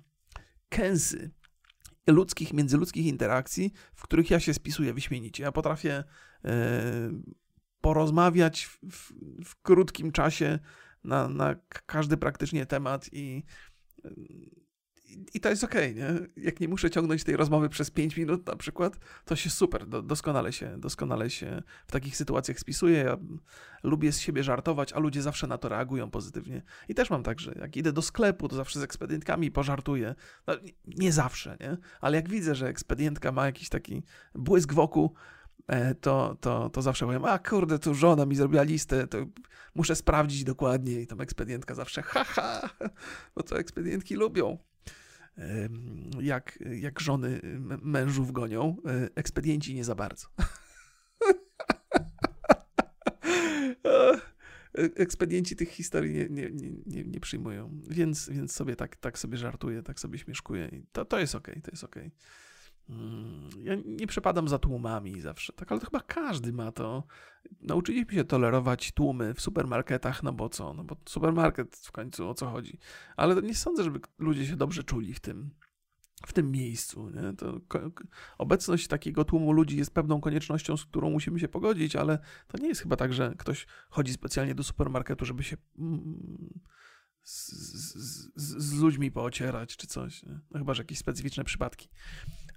kęsy, 0.69 1.31
ludzkich, 2.07 2.53
międzyludzkich 2.53 3.05
interakcji, 3.05 3.73
w 3.95 4.03
których 4.03 4.31
ja 4.31 4.39
się 4.39 4.53
spisuję 4.53 4.93
wyśmienicie. 4.93 5.43
Ja 5.43 5.51
potrafię 5.51 6.03
e, 6.45 7.11
porozmawiać 7.81 8.65
w, 8.65 8.79
w, 9.45 9.61
krótkim 9.61 10.11
czasie 10.11 10.59
na, 11.03 11.27
na 11.27 11.55
każdy 11.85 12.17
praktycznie 12.17 12.65
temat 12.65 13.09
i 13.11 13.43
i 15.33 15.39
to 15.39 15.49
jest 15.49 15.63
okej, 15.63 15.91
okay, 15.91 16.13
nie? 16.13 16.43
Jak 16.43 16.59
nie 16.59 16.67
muszę 16.67 16.89
ciągnąć 16.89 17.23
tej 17.23 17.37
rozmowy 17.37 17.69
przez 17.69 17.91
5 17.91 18.17
minut 18.17 18.47
na 18.47 18.55
przykład, 18.55 18.99
to 19.25 19.35
się 19.35 19.49
super, 19.49 19.87
do, 19.87 20.01
doskonale 20.01 20.53
się, 20.53 20.77
doskonale 20.77 21.29
się 21.29 21.61
w 21.87 21.91
takich 21.91 22.17
sytuacjach 22.17 22.59
spisuję. 22.59 22.97
Ja 22.97 23.17
lubię 23.83 24.11
z 24.11 24.19
siebie 24.19 24.43
żartować, 24.43 24.93
a 24.93 24.99
ludzie 24.99 25.21
zawsze 25.21 25.47
na 25.47 25.57
to 25.57 25.69
reagują 25.69 26.11
pozytywnie. 26.11 26.61
I 26.89 26.95
też 26.95 27.09
mam 27.09 27.23
tak, 27.23 27.39
że 27.39 27.53
jak 27.59 27.77
idę 27.77 27.93
do 27.93 28.01
sklepu, 28.01 28.47
to 28.47 28.55
zawsze 28.55 28.79
z 28.79 28.83
ekspedientkami 28.83 29.51
pożartuję. 29.51 30.15
No, 30.47 30.53
nie 30.87 31.11
zawsze, 31.11 31.57
nie? 31.59 31.77
Ale 32.01 32.15
jak 32.17 32.29
widzę, 32.29 32.55
że 32.55 32.67
ekspedientka 32.67 33.31
ma 33.31 33.45
jakiś 33.45 33.69
taki 33.69 34.03
błysk 34.35 34.73
wokół, 34.73 35.13
e, 35.67 35.95
to, 35.95 36.37
to, 36.41 36.69
to 36.69 36.81
zawsze 36.81 37.05
powiem, 37.05 37.25
a 37.25 37.39
kurde, 37.39 37.79
tu 37.79 37.95
żona 37.95 38.25
mi 38.25 38.35
zrobiła 38.35 38.63
listę, 38.63 39.07
to 39.07 39.17
muszę 39.75 39.95
sprawdzić 39.95 40.43
dokładnie 40.43 41.01
i 41.01 41.07
tam 41.07 41.21
ekspedientka 41.21 41.75
zawsze, 41.75 42.01
haha, 42.01 42.69
bo 43.35 43.43
to 43.43 43.59
ekspedientki 43.59 44.15
lubią 44.15 44.57
jak, 46.21 46.59
jak 46.75 46.99
żony 46.99 47.41
mężów 47.81 48.31
gonią, 48.31 48.77
e, 48.85 49.09
ekspedienci 49.15 49.75
nie 49.75 49.83
za 49.83 49.95
bardzo. 49.95 50.27
ekspedienci 54.95 55.55
tych 55.55 55.69
historii 55.69 56.13
nie, 56.13 56.29
nie, 56.29 56.51
nie, 56.85 57.03
nie, 57.03 57.19
przyjmują, 57.19 57.81
więc, 57.89 58.29
więc 58.29 58.51
sobie 58.51 58.75
tak, 58.75 58.95
tak 58.95 59.19
sobie 59.19 59.37
żartuję, 59.37 59.83
tak 59.83 59.99
sobie 59.99 60.19
śmieszkuję 60.19 60.69
i 60.71 60.83
to, 60.91 61.05
to 61.05 61.19
jest 61.19 61.35
okej, 61.35 61.53
okay, 61.53 61.61
to 61.61 61.71
jest 61.71 61.83
okej. 61.83 62.07
Okay. 62.07 62.44
Mm, 62.89 63.49
ja 63.63 63.75
nie 63.85 64.07
przepadam 64.07 64.47
za 64.47 64.59
tłumami 64.59 65.21
zawsze, 65.21 65.53
tak, 65.53 65.71
ale 65.71 65.81
to 65.81 65.85
chyba 65.85 65.99
każdy 65.99 66.53
ma 66.53 66.71
to. 66.71 67.03
Nauczyliśmy 67.61 68.13
się 68.13 68.23
tolerować 68.23 68.91
tłumy 68.91 69.33
w 69.33 69.41
supermarketach, 69.41 70.23
no 70.23 70.33
bo 70.33 70.49
co? 70.49 70.73
No 70.73 70.83
bo 70.83 70.95
supermarket 71.05 71.75
w 71.75 71.91
końcu 71.91 72.29
o 72.29 72.33
co 72.33 72.47
chodzi. 72.47 72.79
Ale 73.17 73.41
nie 73.41 73.55
sądzę, 73.55 73.83
żeby 73.83 73.99
ludzie 74.19 74.45
się 74.45 74.55
dobrze 74.55 74.83
czuli 74.83 75.13
w 75.13 75.19
tym, 75.19 75.49
w 76.25 76.33
tym 76.33 76.51
miejscu. 76.51 77.09
Nie? 77.09 77.33
To 77.33 77.59
obecność 78.37 78.87
takiego 78.87 79.25
tłumu 79.25 79.51
ludzi 79.51 79.77
jest 79.77 79.93
pewną 79.93 80.21
koniecznością, 80.21 80.77
z 80.77 80.85
którą 80.85 81.09
musimy 81.09 81.39
się 81.39 81.47
pogodzić, 81.47 81.95
ale 81.95 82.19
to 82.47 82.57
nie 82.57 82.67
jest 82.67 82.81
chyba 82.81 82.95
tak, 82.95 83.13
że 83.13 83.33
ktoś 83.37 83.67
chodzi 83.89 84.13
specjalnie 84.13 84.55
do 84.55 84.63
supermarketu, 84.63 85.25
żeby 85.25 85.43
się. 85.43 85.57
Mm, 85.79 86.59
z, 87.23 87.51
z, 88.35 88.63
z, 88.63 88.73
ludźmi 88.79 89.11
poocierać 89.11 89.77
czy 89.77 89.87
coś. 89.87 90.23
No, 90.23 90.59
chyba, 90.59 90.73
że 90.73 90.81
jakieś 90.81 90.97
specyficzne 90.97 91.43
przypadki. 91.43 91.89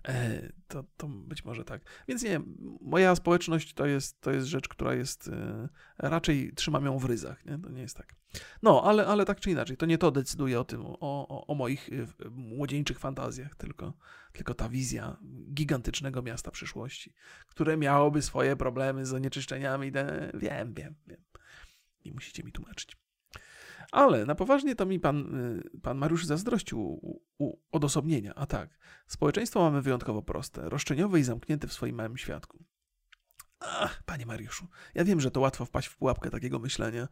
E, 0.04 0.48
to, 0.68 0.84
to 0.96 1.08
być 1.08 1.44
może 1.44 1.64
tak. 1.64 1.82
Więc 2.08 2.22
nie, 2.22 2.40
moja 2.80 3.14
społeczność 3.14 3.74
to 3.74 3.86
jest, 3.86 4.20
to 4.20 4.30
jest 4.30 4.46
rzecz, 4.46 4.68
która 4.68 4.94
jest, 4.94 5.28
e, 5.28 5.68
raczej 5.98 6.52
trzymam 6.54 6.84
ją 6.84 6.98
w 6.98 7.04
ryzach, 7.04 7.44
nie? 7.46 7.58
to 7.58 7.70
nie 7.70 7.80
jest 7.80 7.96
tak. 7.96 8.14
No, 8.62 8.82
ale, 8.84 9.06
ale 9.06 9.24
tak 9.24 9.40
czy 9.40 9.50
inaczej, 9.50 9.76
to 9.76 9.86
nie 9.86 9.98
to 9.98 10.10
decyduje 10.10 10.60
o 10.60 10.64
tym, 10.64 10.86
o, 10.86 10.98
o, 11.00 11.46
o 11.46 11.54
moich 11.54 11.88
e, 11.88 12.28
młodzieńczych 12.30 12.98
fantazjach, 12.98 13.54
tylko, 13.54 13.92
tylko 14.32 14.54
ta 14.54 14.68
wizja 14.68 15.16
gigantycznego 15.54 16.22
miasta 16.22 16.50
przyszłości, 16.50 17.14
które 17.46 17.76
miałoby 17.76 18.22
swoje 18.22 18.56
problemy 18.56 19.06
z 19.06 19.08
zanieczyszczeniami. 19.08 19.92
Wiem, 20.34 20.74
wiem, 20.74 20.94
wiem. 21.06 21.24
Nie 22.04 22.12
musicie 22.12 22.42
mi 22.42 22.52
tłumaczyć. 22.52 23.07
Ale 23.92 24.26
na 24.26 24.34
poważnie 24.34 24.74
to 24.74 24.86
mi 24.86 25.00
pan, 25.00 25.34
y, 25.74 25.80
pan 25.80 25.98
Mariusz 25.98 26.26
zazdrościł 26.26 27.00
odosobnienia. 27.72 28.34
A 28.34 28.46
tak, 28.46 28.78
społeczeństwo 29.06 29.60
mamy 29.60 29.82
wyjątkowo 29.82 30.22
proste, 30.22 30.68
roszczeniowe 30.68 31.20
i 31.20 31.22
zamknięte 31.22 31.68
w 31.68 31.72
swoim 31.72 31.96
małym 31.96 32.16
świadku. 32.16 32.64
Ach, 33.60 34.02
panie 34.02 34.26
Mariuszu, 34.26 34.66
ja 34.94 35.04
wiem, 35.04 35.20
że 35.20 35.30
to 35.30 35.40
łatwo 35.40 35.64
wpaść 35.64 35.88
w 35.88 35.96
pułapkę 35.96 36.30
takiego 36.30 36.58
myślenia. 36.58 37.08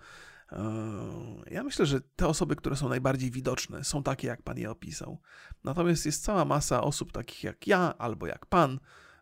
Eee, 0.53 1.43
ja 1.51 1.64
myślę, 1.64 1.87
że 1.87 2.01
te 2.01 2.27
osoby, 2.27 2.57
które 2.57 2.77
są 2.77 2.89
najbardziej 2.89 3.31
widoczne, 3.31 3.85
są 3.85 4.03
takie, 4.03 4.29
jak 4.29 4.43
pan 4.43 4.59
je 4.59 4.70
opisał. 4.70 5.20
Natomiast 5.64 6.07
jest 6.07 6.24
cała 6.24 6.45
masa 6.45 6.83
osób 6.83 7.12
takich 7.12 7.45
jak 7.45 7.66
ja 7.66 7.95
albo 7.99 8.27
jak 8.27 8.47
pan, 8.47 8.81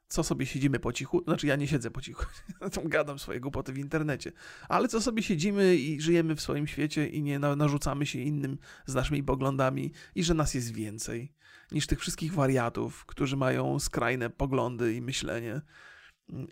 co 0.08 0.24
sobie 0.24 0.46
siedzimy 0.46 0.78
po 0.78 0.92
cichu, 0.92 1.22
znaczy 1.24 1.46
ja 1.46 1.56
nie 1.56 1.68
siedzę 1.68 1.90
po 1.90 2.00
cichu, 2.00 2.24
gadam 2.84 3.18
swoje 3.18 3.40
głupoty 3.40 3.72
w 3.72 3.78
internecie, 3.78 4.32
ale 4.68 4.88
co 4.88 5.00
sobie 5.00 5.22
siedzimy 5.22 5.76
i 5.76 6.00
żyjemy 6.00 6.36
w 6.36 6.40
swoim 6.40 6.66
świecie 6.66 7.06
i 7.08 7.22
nie 7.22 7.38
narzucamy 7.38 8.06
się 8.06 8.18
innym 8.18 8.58
z 8.86 8.94
naszymi 8.94 9.22
poglądami 9.22 9.92
i 10.14 10.24
że 10.24 10.34
nas 10.34 10.54
jest 10.54 10.72
więcej 10.72 11.32
niż 11.72 11.86
tych 11.86 12.00
wszystkich 12.00 12.32
wariatów, 12.32 13.06
którzy 13.06 13.36
mają 13.36 13.78
skrajne 13.78 14.30
poglądy 14.30 14.94
i 14.94 15.02
myślenie. 15.02 15.60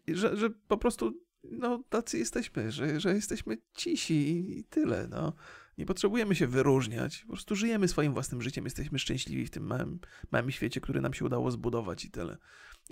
I 0.06 0.14
że, 0.14 0.36
że 0.36 0.50
po 0.50 0.76
prostu 0.76 1.22
no, 1.44 1.84
tacy 1.88 2.18
jesteśmy, 2.18 2.72
że, 2.72 3.00
że 3.00 3.14
jesteśmy 3.14 3.58
cisi 3.74 4.58
i 4.58 4.64
tyle. 4.64 5.08
No. 5.08 5.32
Nie 5.78 5.86
potrzebujemy 5.86 6.34
się 6.34 6.46
wyróżniać, 6.46 7.22
po 7.22 7.32
prostu 7.32 7.56
żyjemy 7.56 7.88
swoim 7.88 8.12
własnym 8.12 8.42
życiem, 8.42 8.64
jesteśmy 8.64 8.98
szczęśliwi 8.98 9.46
w 9.46 9.50
tym 9.50 9.66
małym, 9.66 9.98
małym 10.30 10.50
świecie, 10.50 10.80
który 10.80 11.00
nam 11.00 11.14
się 11.14 11.24
udało 11.24 11.50
zbudować 11.50 12.04
i 12.04 12.10
tyle 12.10 12.38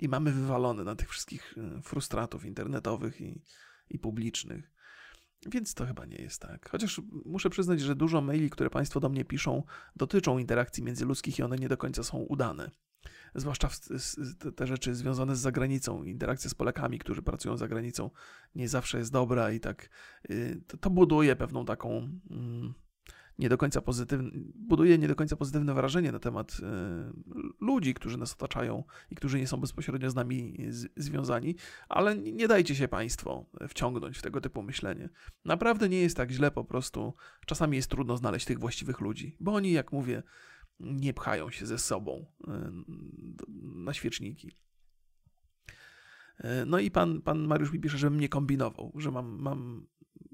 i 0.01 0.09
mamy 0.09 0.31
wywalone 0.31 0.83
na 0.83 0.95
tych 0.95 1.09
wszystkich 1.09 1.55
e, 1.57 1.81
frustratów 1.81 2.45
internetowych 2.45 3.21
i, 3.21 3.41
i 3.89 3.99
publicznych. 3.99 4.71
Więc 5.51 5.73
to 5.73 5.85
chyba 5.85 6.05
nie 6.05 6.17
jest 6.17 6.41
tak. 6.41 6.69
Chociaż 6.69 7.01
muszę 7.25 7.49
przyznać, 7.49 7.81
że 7.81 7.95
dużo 7.95 8.21
maili, 8.21 8.49
które 8.49 8.69
Państwo 8.69 8.99
do 8.99 9.09
mnie 9.09 9.25
piszą, 9.25 9.63
dotyczą 9.95 10.37
interakcji 10.37 10.83
międzyludzkich 10.83 11.39
i 11.39 11.43
one 11.43 11.55
nie 11.55 11.69
do 11.69 11.77
końca 11.77 12.03
są 12.03 12.17
udane. 12.17 12.71
Zwłaszcza 13.35 13.69
te 14.55 14.67
rzeczy 14.67 14.95
związane 14.95 15.35
z 15.35 15.39
zagranicą, 15.39 16.03
interakcja 16.03 16.49
z 16.49 16.53
Polakami, 16.53 16.99
którzy 16.99 17.21
pracują 17.21 17.57
za 17.57 17.67
granicą, 17.67 18.09
nie 18.55 18.69
zawsze 18.69 18.97
jest 18.97 19.11
dobra 19.11 19.51
i 19.51 19.59
tak 19.59 19.89
y, 20.29 20.63
to, 20.67 20.77
to 20.77 20.89
buduje 20.89 21.35
pewną 21.35 21.65
taką. 21.65 22.19
Nie 23.41 23.49
do 23.49 23.57
końca 23.57 23.81
pozytywne, 23.81 24.31
buduje 24.55 24.97
nie 24.97 25.07
do 25.07 25.15
końca 25.15 25.35
pozytywne 25.35 25.73
wrażenie 25.73 26.11
na 26.11 26.19
temat 26.19 26.57
y, 26.59 26.63
ludzi, 27.59 27.93
którzy 27.93 28.17
nas 28.17 28.33
otaczają 28.33 28.83
i 29.11 29.15
którzy 29.15 29.39
nie 29.39 29.47
są 29.47 29.57
bezpośrednio 29.57 30.09
z 30.09 30.15
nami 30.15 30.57
z, 30.69 30.87
związani, 30.97 31.55
ale 31.89 32.17
nie 32.17 32.47
dajcie 32.47 32.75
się 32.75 32.87
Państwo 32.87 33.45
wciągnąć 33.67 34.17
w 34.17 34.21
tego 34.21 34.41
typu 34.41 34.63
myślenie. 34.63 35.09
Naprawdę 35.45 35.89
nie 35.89 36.01
jest 36.01 36.17
tak 36.17 36.31
źle, 36.31 36.51
po 36.51 36.63
prostu 36.63 37.13
czasami 37.45 37.77
jest 37.77 37.89
trudno 37.89 38.17
znaleźć 38.17 38.45
tych 38.45 38.59
właściwych 38.59 38.99
ludzi, 38.99 39.37
bo 39.39 39.53
oni, 39.53 39.71
jak 39.71 39.91
mówię, 39.91 40.23
nie 40.79 41.13
pchają 41.13 41.49
się 41.49 41.65
ze 41.65 41.77
sobą 41.77 42.25
y, 42.47 42.51
na 43.63 43.93
świeczniki. 43.93 44.51
No 46.65 46.79
i 46.79 46.91
pan, 46.91 47.21
pan 47.21 47.47
Mariusz 47.47 47.71
mi 47.71 47.79
pisze, 47.79 47.97
żebym 47.97 48.19
nie 48.19 48.29
kombinował, 48.29 48.91
że 48.95 49.11
mam, 49.11 49.41
mam 49.41 49.87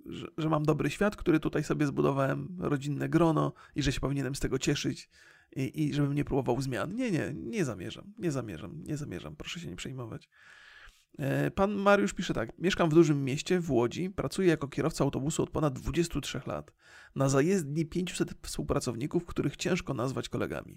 że, 0.08 0.28
że 0.38 0.49
mam 0.49 0.64
dobry 0.64 0.89
świat, 0.89 1.16
który 1.16 1.39
tutaj 1.39 1.64
sobie 1.64 1.86
zbudowałem, 1.86 2.58
rodzinne 2.60 3.10
grono 3.10 3.53
i 3.76 3.82
że 3.82 3.91
się 3.91 3.99
powinienem 3.99 4.36
z 4.36 4.39
tego 4.39 4.60
cieszyć 4.60 5.10
i, 5.55 5.84
i 5.84 5.93
żebym 5.93 6.14
nie 6.14 6.26
próbował 6.26 6.62
zmian. 6.62 6.95
Nie, 6.95 7.12
nie, 7.12 7.34
nie 7.34 7.66
zamierzam, 7.66 8.14
nie 8.20 8.32
zamierzam, 8.32 8.84
nie 8.84 8.97
zamierzam, 8.97 9.36
proszę 9.36 9.60
się 9.60 9.70
nie 9.70 9.76
przejmować. 9.76 10.30
E, 11.20 11.51
pan 11.51 11.74
Mariusz 11.74 12.13
pisze 12.13 12.34
tak. 12.34 12.59
Mieszkam 12.59 12.89
w 12.89 12.93
dużym 12.93 13.24
mieście, 13.24 13.59
w 13.59 13.72
Łodzi. 13.72 14.09
Pracuję 14.09 14.47
jako 14.47 14.68
kierowca 14.68 15.03
autobusu 15.03 15.43
od 15.43 15.49
ponad 15.49 15.74
23 15.74 16.41
lat. 16.45 16.74
Na 17.15 17.30
zajezdni 17.30 17.86
500 17.86 18.34
współpracowników, 18.41 19.26
których 19.26 19.55
ciężko 19.55 19.93
nazwać 19.93 20.30
kolegami. 20.30 20.76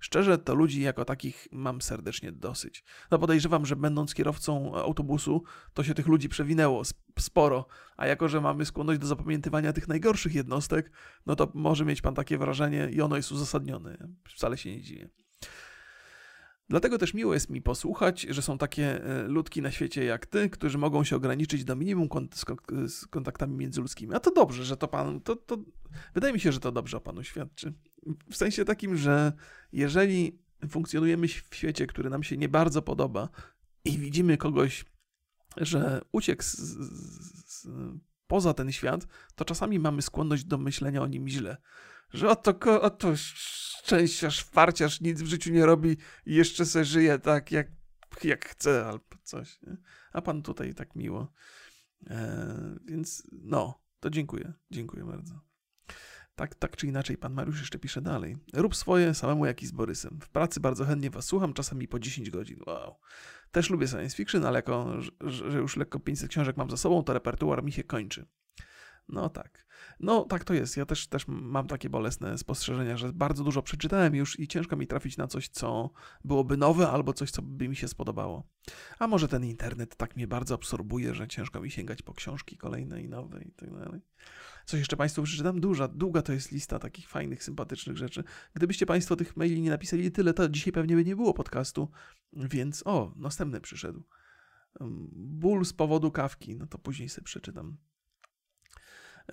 Szczerze, 0.00 0.38
to 0.38 0.54
ludzi 0.54 0.80
jako 0.80 1.04
takich 1.04 1.48
mam 1.52 1.80
serdecznie 1.80 2.32
dosyć. 2.32 2.84
No 3.10 3.18
podejrzewam, 3.18 3.66
że 3.66 3.76
będąc 3.76 4.14
kierowcą 4.14 4.74
autobusu, 4.74 5.42
to 5.74 5.84
się 5.84 5.94
tych 5.94 6.06
ludzi 6.06 6.28
przewinęło 6.28 6.82
sporo, 7.18 7.66
a 7.96 8.06
jako, 8.06 8.28
że 8.28 8.40
mamy 8.40 8.64
skłonność 8.64 9.00
do 9.00 9.06
zapamiętywania 9.06 9.72
tych 9.72 9.88
najgorszych 9.88 10.34
jednostek, 10.34 10.90
no 11.26 11.36
to 11.36 11.52
może 11.54 11.84
mieć 11.84 12.00
pan 12.00 12.14
takie 12.14 12.38
wrażenie 12.38 12.88
i 12.92 13.00
ono 13.00 13.16
jest 13.16 13.32
uzasadnione. 13.32 14.08
Wcale 14.28 14.56
się 14.56 14.70
nie 14.70 14.82
dziwię. 14.82 15.08
Dlatego 16.68 16.98
też 16.98 17.14
miło 17.14 17.34
jest 17.34 17.50
mi 17.50 17.62
posłuchać, 17.62 18.22
że 18.22 18.42
są 18.42 18.58
takie 18.58 19.04
e, 19.04 19.22
ludki 19.22 19.62
na 19.62 19.70
świecie 19.70 20.04
jak 20.04 20.26
ty, 20.26 20.50
którzy 20.50 20.78
mogą 20.78 21.04
się 21.04 21.16
ograniczyć 21.16 21.64
do 21.64 21.76
minimum 21.76 22.08
kont 22.08 22.44
z 22.88 23.06
kontaktami 23.06 23.56
międzyludzkimi. 23.56 24.14
A 24.14 24.20
to 24.20 24.30
dobrze, 24.30 24.64
że 24.64 24.76
to 24.76 24.88
pan. 24.88 25.20
To, 25.20 25.36
to, 25.36 25.58
wydaje 26.14 26.32
mi 26.32 26.40
się, 26.40 26.52
że 26.52 26.60
to 26.60 26.72
dobrze 26.72 26.96
o 26.96 27.00
panu 27.00 27.24
świadczy. 27.24 27.74
W 28.30 28.36
sensie 28.36 28.64
takim, 28.64 28.96
że 28.96 29.32
jeżeli 29.72 30.38
funkcjonujemy 30.68 31.28
w 31.28 31.54
świecie, 31.54 31.86
który 31.86 32.10
nam 32.10 32.22
się 32.22 32.36
nie 32.36 32.48
bardzo 32.48 32.82
podoba 32.82 33.28
i 33.84 33.98
widzimy 33.98 34.36
kogoś, 34.36 34.84
że 35.56 36.00
uciekł 36.12 36.42
z, 36.42 36.56
z, 36.56 37.52
z, 37.52 37.68
poza 38.26 38.54
ten 38.54 38.72
świat, 38.72 39.06
to 39.34 39.44
czasami 39.44 39.78
mamy 39.78 40.02
skłonność 40.02 40.44
do 40.44 40.58
myślenia 40.58 41.02
o 41.02 41.06
nim 41.06 41.28
źle. 41.28 41.56
Że 42.12 42.30
oto, 42.30 42.82
oto 42.82 43.12
szczęściarz, 43.78 44.44
farciarz, 44.44 45.00
nic 45.00 45.22
w 45.22 45.26
życiu 45.26 45.52
nie 45.52 45.66
robi 45.66 45.96
i 46.26 46.34
jeszcze 46.34 46.66
se 46.66 46.84
żyje 46.84 47.18
tak, 47.18 47.52
jak, 47.52 47.66
jak 48.24 48.48
chce 48.48 48.86
albo 48.86 49.04
coś. 49.22 49.62
Nie? 49.62 49.76
A 50.12 50.22
pan 50.22 50.42
tutaj 50.42 50.74
tak 50.74 50.96
miło. 50.96 51.32
E, 52.06 52.76
więc 52.84 53.22
no, 53.32 53.82
to 54.00 54.10
dziękuję. 54.10 54.52
Dziękuję 54.70 55.04
bardzo. 55.04 55.40
Tak, 56.34 56.54
tak 56.54 56.76
czy 56.76 56.86
inaczej, 56.86 57.16
pan 57.16 57.32
Mariusz 57.32 57.60
jeszcze 57.60 57.78
pisze 57.78 58.02
dalej. 58.02 58.36
Rób 58.52 58.76
swoje 58.76 59.14
samemu 59.14 59.46
jak 59.46 59.62
i 59.62 59.66
z 59.66 59.72
Borysem. 59.72 60.18
W 60.22 60.28
pracy 60.28 60.60
bardzo 60.60 60.84
chętnie 60.84 61.10
was 61.10 61.24
słucham, 61.24 61.54
czasami 61.54 61.88
po 61.88 61.98
10 61.98 62.30
godzin. 62.30 62.58
Wow. 62.66 62.96
Też 63.50 63.70
lubię 63.70 63.88
science 63.88 64.16
fiction, 64.16 64.44
ale 64.44 64.58
jako, 64.58 65.00
że, 65.20 65.58
już 65.58 65.76
lekko 65.76 66.00
500 66.00 66.30
książek 66.30 66.56
mam 66.56 66.70
za 66.70 66.76
sobą, 66.76 67.04
to 67.04 67.12
repertuar 67.12 67.64
mi 67.64 67.72
się 67.72 67.84
kończy. 67.84 68.26
No 69.08 69.28
tak. 69.28 69.66
No 70.00 70.24
tak 70.24 70.44
to 70.44 70.54
jest. 70.54 70.76
Ja 70.76 70.86
też, 70.86 71.06
też 71.06 71.24
mam 71.28 71.66
takie 71.66 71.90
bolesne 71.90 72.38
spostrzeżenia, 72.38 72.96
że 72.96 73.12
bardzo 73.12 73.44
dużo 73.44 73.62
przeczytałem 73.62 74.14
już 74.14 74.40
i 74.40 74.48
ciężko 74.48 74.76
mi 74.76 74.86
trafić 74.86 75.16
na 75.16 75.26
coś, 75.26 75.48
co 75.48 75.90
byłoby 76.24 76.56
nowe 76.56 76.90
albo 76.90 77.12
coś, 77.12 77.30
co 77.30 77.42
by 77.42 77.68
mi 77.68 77.76
się 77.76 77.88
spodobało. 77.88 78.48
A 78.98 79.06
może 79.06 79.28
ten 79.28 79.44
internet 79.44 79.96
tak 79.96 80.16
mnie 80.16 80.26
bardzo 80.26 80.54
absorbuje, 80.54 81.14
że 81.14 81.28
ciężko 81.28 81.60
mi 81.60 81.70
sięgać 81.70 82.02
po 82.02 82.14
książki 82.14 82.56
kolejne 82.56 83.02
i 83.02 83.08
nowe 83.08 83.42
i 83.42 83.50
tak 83.52 83.70
dalej. 83.70 84.00
Coś 84.66 84.78
jeszcze 84.78 84.96
Państwu 84.96 85.22
przeczytam? 85.22 85.60
Duża, 85.60 85.88
długa 85.88 86.22
to 86.22 86.32
jest 86.32 86.52
lista 86.52 86.78
takich 86.78 87.08
fajnych, 87.08 87.44
sympatycznych 87.44 87.96
rzeczy. 87.96 88.24
Gdybyście 88.54 88.86
Państwo 88.86 89.16
tych 89.16 89.36
maili 89.36 89.62
nie 89.62 89.70
napisali 89.70 90.12
tyle, 90.12 90.34
to 90.34 90.48
dzisiaj 90.48 90.72
pewnie 90.72 90.96
by 90.96 91.04
nie 91.04 91.16
było 91.16 91.34
podcastu, 91.34 91.90
więc 92.32 92.82
o, 92.86 93.12
następny 93.16 93.60
przyszedł. 93.60 94.02
Ból 95.10 95.64
z 95.64 95.72
powodu 95.72 96.10
kawki, 96.10 96.56
no 96.56 96.66
to 96.66 96.78
później 96.78 97.08
sobie 97.08 97.24
przeczytam. 97.24 97.76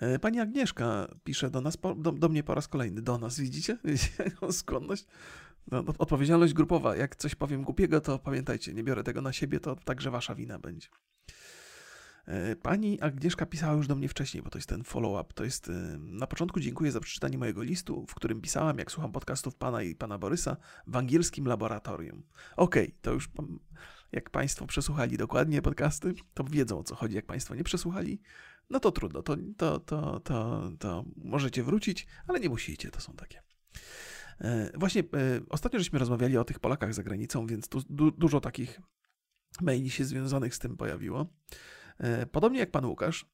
E, 0.00 0.18
pani 0.18 0.40
Agnieszka 0.40 1.08
pisze 1.24 1.50
do 1.50 1.60
nas, 1.60 1.76
do, 1.96 2.12
do 2.12 2.28
mnie 2.28 2.42
po 2.42 2.54
raz 2.54 2.68
kolejny, 2.68 3.02
do 3.02 3.18
nas, 3.18 3.40
widzicie? 3.40 3.78
Jaką 4.24 4.52
skłonność? 4.52 5.06
No, 5.70 5.84
odpowiedzialność 5.98 6.54
grupowa. 6.54 6.96
Jak 6.96 7.16
coś 7.16 7.34
powiem 7.34 7.62
głupiego, 7.62 8.00
to 8.00 8.18
pamiętajcie, 8.18 8.74
nie 8.74 8.84
biorę 8.84 9.02
tego 9.02 9.22
na 9.22 9.32
siebie, 9.32 9.60
to 9.60 9.76
także 9.76 10.10
wasza 10.10 10.34
wina 10.34 10.58
będzie. 10.58 10.88
E, 12.26 12.56
pani 12.56 13.00
Agnieszka 13.00 13.46
pisała 13.46 13.74
już 13.74 13.86
do 13.86 13.94
mnie 13.94 14.08
wcześniej, 14.08 14.42
bo 14.42 14.50
to 14.50 14.58
jest 14.58 14.68
ten 14.68 14.84
follow-up. 14.84 15.34
To 15.34 15.44
jest 15.44 15.68
e, 15.68 15.72
na 15.98 16.26
początku 16.26 16.60
dziękuję 16.60 16.92
za 16.92 17.00
przeczytanie 17.00 17.38
mojego 17.38 17.62
listu, 17.62 18.06
w 18.08 18.14
którym 18.14 18.40
pisałam, 18.40 18.78
jak 18.78 18.92
słucham 18.92 19.12
podcastów 19.12 19.54
pana 19.54 19.82
i 19.82 19.94
pana 19.94 20.18
Borysa 20.18 20.56
w 20.86 20.96
angielskim 20.96 21.46
laboratorium. 21.46 22.22
Okej, 22.56 22.84
okay, 22.84 22.98
to 23.02 23.12
już 23.12 23.30
jak 24.12 24.30
państwo 24.30 24.66
przesłuchali 24.66 25.16
dokładnie 25.16 25.62
podcasty, 25.62 26.14
to 26.34 26.44
wiedzą 26.44 26.78
o 26.78 26.84
co 26.84 26.94
chodzi. 26.94 27.16
Jak 27.16 27.26
państwo 27.26 27.54
nie 27.54 27.64
przesłuchali, 27.64 28.20
no 28.70 28.80
to 28.80 28.92
trudno, 28.92 29.22
to, 29.22 29.36
to, 29.56 29.80
to, 29.80 30.20
to, 30.20 30.70
to 30.78 31.04
możecie 31.16 31.62
wrócić, 31.62 32.06
ale 32.26 32.40
nie 32.40 32.48
musicie, 32.48 32.90
to 32.90 33.00
są 33.00 33.12
takie. 33.12 33.42
E, 34.40 34.78
właśnie 34.78 35.00
e, 35.02 35.40
ostatnio 35.48 35.78
żeśmy 35.78 35.98
rozmawiali 35.98 36.36
o 36.36 36.44
tych 36.44 36.58
Polakach 36.58 36.94
za 36.94 37.02
granicą, 37.02 37.46
więc 37.46 37.68
tu 37.68 37.82
du 37.90 38.10
dużo 38.10 38.40
takich 38.40 38.80
maili 39.60 39.90
się 39.90 40.04
związanych 40.04 40.54
z 40.54 40.58
tym 40.58 40.76
pojawiło. 40.76 41.26
E, 41.98 42.26
podobnie 42.26 42.58
jak 42.58 42.70
pan 42.70 42.84
Łukasz, 42.84 43.26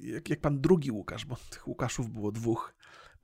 jak, 0.00 0.30
jak 0.30 0.40
pan 0.40 0.60
drugi 0.60 0.90
Łukasz, 0.90 1.24
bo 1.24 1.36
tych 1.50 1.68
Łukaszów 1.68 2.10
było 2.10 2.32
dwóch. 2.32 2.75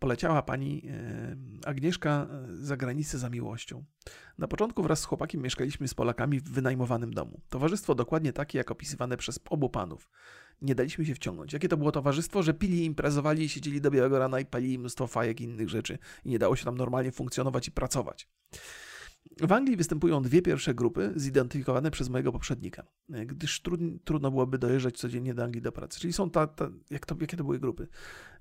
Poleciała 0.02 0.42
pani 0.42 0.82
e, 0.88 1.36
Agnieszka 1.66 2.28
za 2.52 2.76
granicę 2.76 3.18
za 3.18 3.30
miłością. 3.30 3.84
Na 4.38 4.48
początku 4.48 4.82
wraz 4.82 5.00
z 5.00 5.04
chłopakiem 5.04 5.42
mieszkaliśmy 5.42 5.88
z 5.88 5.94
Polakami 5.94 6.40
w 6.40 6.48
wynajmowanym 6.48 7.14
domu. 7.14 7.40
Towarzystwo 7.48 7.94
dokładnie 7.94 8.32
takie, 8.32 8.58
jak 8.58 8.70
opisywane 8.70 9.16
przez 9.16 9.40
obu 9.50 9.68
panów. 9.68 10.10
Nie 10.62 10.74
daliśmy 10.74 11.06
się 11.06 11.14
wciągnąć. 11.14 11.52
Jakie 11.52 11.68
to 11.68 11.76
było 11.76 11.92
towarzystwo, 11.92 12.42
że 12.42 12.54
pili, 12.54 12.84
imprezowali, 12.84 13.48
siedzieli 13.48 13.80
do 13.80 13.90
białego 13.90 14.18
rana 14.18 14.40
i 14.40 14.46
palili 14.46 14.78
mnóstwo 14.78 15.06
fajek 15.06 15.40
i 15.40 15.44
innych 15.44 15.68
rzeczy 15.68 15.98
i 16.24 16.30
nie 16.30 16.38
dało 16.38 16.56
się 16.56 16.64
tam 16.64 16.78
normalnie 16.78 17.12
funkcjonować 17.12 17.68
i 17.68 17.70
pracować. 17.70 18.28
W 19.40 19.52
Anglii 19.52 19.76
występują 19.76 20.22
dwie 20.22 20.42
pierwsze 20.42 20.74
grupy, 20.74 21.12
zidentyfikowane 21.16 21.90
przez 21.90 22.08
mojego 22.08 22.32
poprzednika, 22.32 22.86
gdyż 23.08 23.62
trudno 24.04 24.30
byłoby 24.30 24.58
dojeżdżać 24.58 24.98
codziennie 24.98 25.34
do 25.34 25.44
Anglii 25.44 25.62
do 25.62 25.72
pracy. 25.72 26.00
Czyli 26.00 26.12
są 26.12 26.30
ta, 26.30 26.46
ta 26.46 26.70
jak 26.90 27.06
to, 27.06 27.16
jakie 27.20 27.36
to 27.36 27.44
były 27.44 27.58
grupy? 27.58 27.88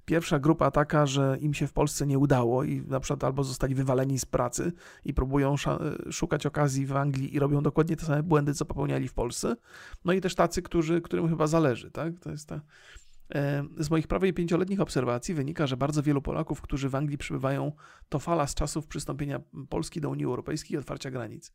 Pierwsza 0.05 0.39
grupa 0.39 0.71
taka, 0.71 1.05
że 1.05 1.37
im 1.41 1.53
się 1.53 1.67
w 1.67 1.73
Polsce 1.73 2.07
nie 2.07 2.19
udało 2.19 2.63
i 2.63 2.81
na 2.81 2.99
przykład 2.99 3.23
albo 3.23 3.43
zostali 3.43 3.75
wywaleni 3.75 4.19
z 4.19 4.25
pracy 4.25 4.71
i 5.05 5.13
próbują 5.13 5.55
szukać 6.11 6.45
okazji 6.45 6.85
w 6.85 6.95
Anglii 6.95 7.35
i 7.35 7.39
robią 7.39 7.63
dokładnie 7.63 7.95
te 7.95 8.05
same 8.05 8.23
błędy, 8.23 8.53
co 8.53 8.65
popełniali 8.65 9.07
w 9.07 9.13
Polsce. 9.13 9.55
No 10.05 10.13
i 10.13 10.21
też 10.21 10.35
tacy, 10.35 10.61
którzy, 10.61 11.01
którym 11.01 11.29
chyba 11.29 11.47
zależy, 11.47 11.91
tak? 11.91 12.19
To 12.19 12.31
jest 12.31 12.47
ta 12.47 12.61
z 13.77 13.89
moich 13.89 14.07
prawie 14.07 14.33
pięcioletnich 14.33 14.81
obserwacji 14.81 15.33
wynika, 15.33 15.67
że 15.67 15.77
bardzo 15.77 16.03
wielu 16.03 16.21
Polaków, 16.21 16.61
którzy 16.61 16.89
w 16.89 16.95
Anglii 16.95 17.17
przybywają, 17.17 17.71
to 18.09 18.19
fala 18.19 18.47
z 18.47 18.55
czasów 18.55 18.87
przystąpienia 18.87 19.39
Polski 19.69 20.01
do 20.01 20.09
Unii 20.09 20.25
Europejskiej 20.25 20.75
i 20.75 20.77
otwarcia 20.77 21.11
granic. 21.11 21.51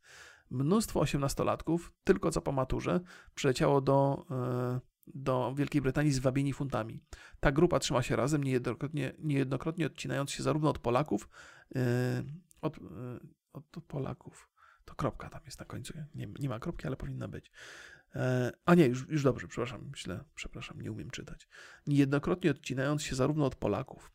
Mnóstwo 0.49 0.99
osiemnastolatków, 0.99 1.91
tylko 2.03 2.31
co 2.31 2.41
po 2.41 2.51
maturze, 2.51 2.99
przyleciało 3.35 3.81
do, 3.81 4.25
e, 4.31 4.79
do 5.15 5.53
Wielkiej 5.55 5.81
Brytanii 5.81 6.11
z 6.11 6.19
wabieni 6.19 6.53
funtami. 6.53 6.99
Ta 7.39 7.51
grupa 7.51 7.79
trzyma 7.79 8.01
się 8.01 8.15
razem, 8.15 8.43
niejednokrotnie, 8.43 9.13
niejednokrotnie 9.19 9.85
odcinając 9.85 10.31
się 10.31 10.43
zarówno 10.43 10.69
od 10.69 10.79
Polaków, 10.79 11.29
e, 11.75 12.23
od, 12.61 12.77
e, 12.77 12.81
od 13.53 13.65
Polaków. 13.87 14.49
To 14.85 14.95
kropka 14.95 15.29
tam 15.29 15.41
jest 15.45 15.59
na 15.59 15.65
końcu. 15.65 15.93
Nie, 16.15 16.27
nie 16.39 16.49
ma 16.49 16.59
kropki, 16.59 16.87
ale 16.87 16.95
powinna 16.95 17.27
być. 17.27 17.51
E, 18.15 18.51
a 18.65 18.75
nie, 18.75 18.85
już, 18.85 19.07
już 19.09 19.23
dobrze, 19.23 19.47
przepraszam, 19.47 19.91
źle, 19.97 20.23
przepraszam, 20.35 20.81
nie 20.81 20.91
umiem 20.91 21.09
czytać. 21.09 21.47
Niejednokrotnie 21.87 22.51
odcinając 22.51 23.03
się 23.03 23.15
zarówno 23.15 23.45
od 23.45 23.55
Polaków, 23.55 24.11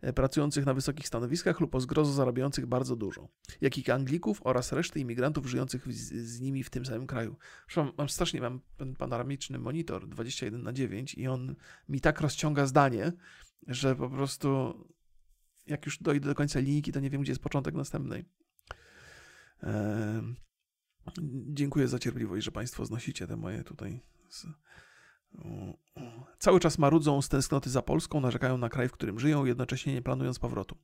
e, 0.00 0.12
pracujących 0.12 0.66
na 0.66 0.74
wysokich 0.74 1.06
stanowiskach 1.06 1.60
lub 1.60 1.74
o 1.74 1.80
zgrozo 1.80 2.12
zarabiających 2.12 2.66
bardzo 2.66 2.96
dużo, 2.96 3.28
jak 3.60 3.78
i 3.78 3.90
Anglików 3.90 4.40
oraz 4.44 4.72
reszty 4.72 5.00
imigrantów 5.00 5.46
żyjących 5.46 5.92
z, 5.92 6.12
z 6.12 6.40
nimi 6.40 6.64
w 6.64 6.70
tym 6.70 6.86
samym 6.86 7.06
kraju. 7.06 7.36
Przepraszam, 7.66 7.94
mam 7.98 8.08
strasznie, 8.08 8.40
mam 8.40 8.60
panoramiczny 8.98 9.58
monitor 9.58 10.08
21 10.08 10.62
na 10.62 10.72
9 10.72 11.14
i 11.14 11.26
on 11.26 11.54
mi 11.88 12.00
tak 12.00 12.20
rozciąga 12.20 12.66
zdanie, 12.66 13.12
że 13.66 13.96
po 13.96 14.10
prostu 14.10 14.74
jak 15.66 15.86
już 15.86 15.98
dojdę 15.98 16.28
do 16.28 16.34
końca 16.34 16.60
linijki, 16.60 16.92
to 16.92 17.00
nie 17.00 17.10
wiem, 17.10 17.22
gdzie 17.22 17.32
jest 17.32 17.42
początek 17.42 17.74
następnej. 17.74 18.24
Eee, 19.62 20.34
Dziękuję 21.46 21.88
za 21.88 21.98
cierpliwość, 21.98 22.44
że 22.44 22.52
Państwo 22.52 22.86
znosicie 22.86 23.26
te 23.26 23.36
moje 23.36 23.64
tutaj. 23.64 24.00
Cały 26.38 26.60
czas 26.60 26.78
marudzą 26.78 27.22
z 27.22 27.28
tęsknoty 27.28 27.70
za 27.70 27.82
Polską, 27.82 28.20
narzekają 28.20 28.58
na 28.58 28.68
kraj, 28.68 28.88
w 28.88 28.92
którym 28.92 29.18
żyją, 29.18 29.44
jednocześnie 29.44 29.94
nie 29.94 30.02
planując 30.02 30.38
powrotu. 30.38 30.76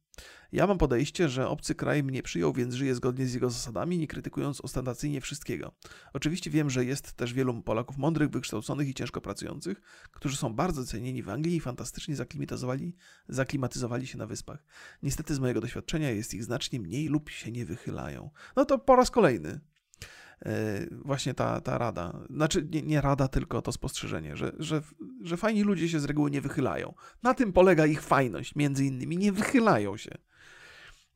Ja 0.52 0.66
mam 0.66 0.78
podejście, 0.78 1.28
że 1.28 1.48
obcy 1.48 1.74
kraj 1.74 2.02
mnie 2.02 2.22
przyjął, 2.22 2.52
więc 2.52 2.74
żyję 2.74 2.94
zgodnie 2.94 3.26
z 3.26 3.34
jego 3.34 3.50
zasadami, 3.50 3.98
nie 3.98 4.06
krytykując 4.06 4.60
ostentacyjnie 4.60 5.20
wszystkiego. 5.20 5.72
Oczywiście 6.12 6.50
wiem, 6.50 6.70
że 6.70 6.84
jest 6.84 7.12
też 7.12 7.32
wielu 7.32 7.62
Polaków 7.62 7.98
mądrych, 7.98 8.30
wykształconych 8.30 8.88
i 8.88 8.94
ciężko 8.94 9.20
pracujących, 9.20 9.80
którzy 10.10 10.36
są 10.36 10.54
bardzo 10.54 10.84
cenieni 10.84 11.22
w 11.22 11.28
Anglii 11.28 11.56
i 11.56 11.60
fantastycznie 11.60 12.16
zaklimatyzowali, 12.16 12.96
zaklimatyzowali 13.28 14.06
się 14.06 14.18
na 14.18 14.26
wyspach. 14.26 14.64
Niestety 15.02 15.34
z 15.34 15.38
mojego 15.38 15.60
doświadczenia 15.60 16.10
jest 16.10 16.34
ich 16.34 16.44
znacznie 16.44 16.80
mniej 16.80 17.08
lub 17.08 17.30
się 17.30 17.52
nie 17.52 17.66
wychylają. 17.66 18.30
No 18.56 18.64
to 18.64 18.78
po 18.78 18.96
raz 18.96 19.10
kolejny. 19.10 19.60
E, 20.46 20.86
właśnie 20.90 21.34
ta, 21.34 21.60
ta 21.60 21.78
rada. 21.78 22.18
Znaczy, 22.30 22.68
nie, 22.70 22.82
nie 22.82 23.00
rada, 23.00 23.28
tylko 23.28 23.62
to 23.62 23.72
spostrzeżenie, 23.72 24.36
że, 24.36 24.52
że, 24.58 24.82
że 25.20 25.36
fajni 25.36 25.62
ludzie 25.62 25.88
się 25.88 26.00
z 26.00 26.04
reguły 26.04 26.30
nie 26.30 26.40
wychylają. 26.40 26.94
Na 27.22 27.34
tym 27.34 27.52
polega 27.52 27.86
ich 27.86 28.02
fajność, 28.02 28.54
między 28.54 28.84
innymi, 28.84 29.16
nie 29.16 29.32
wychylają 29.32 29.96
się. 29.96 30.10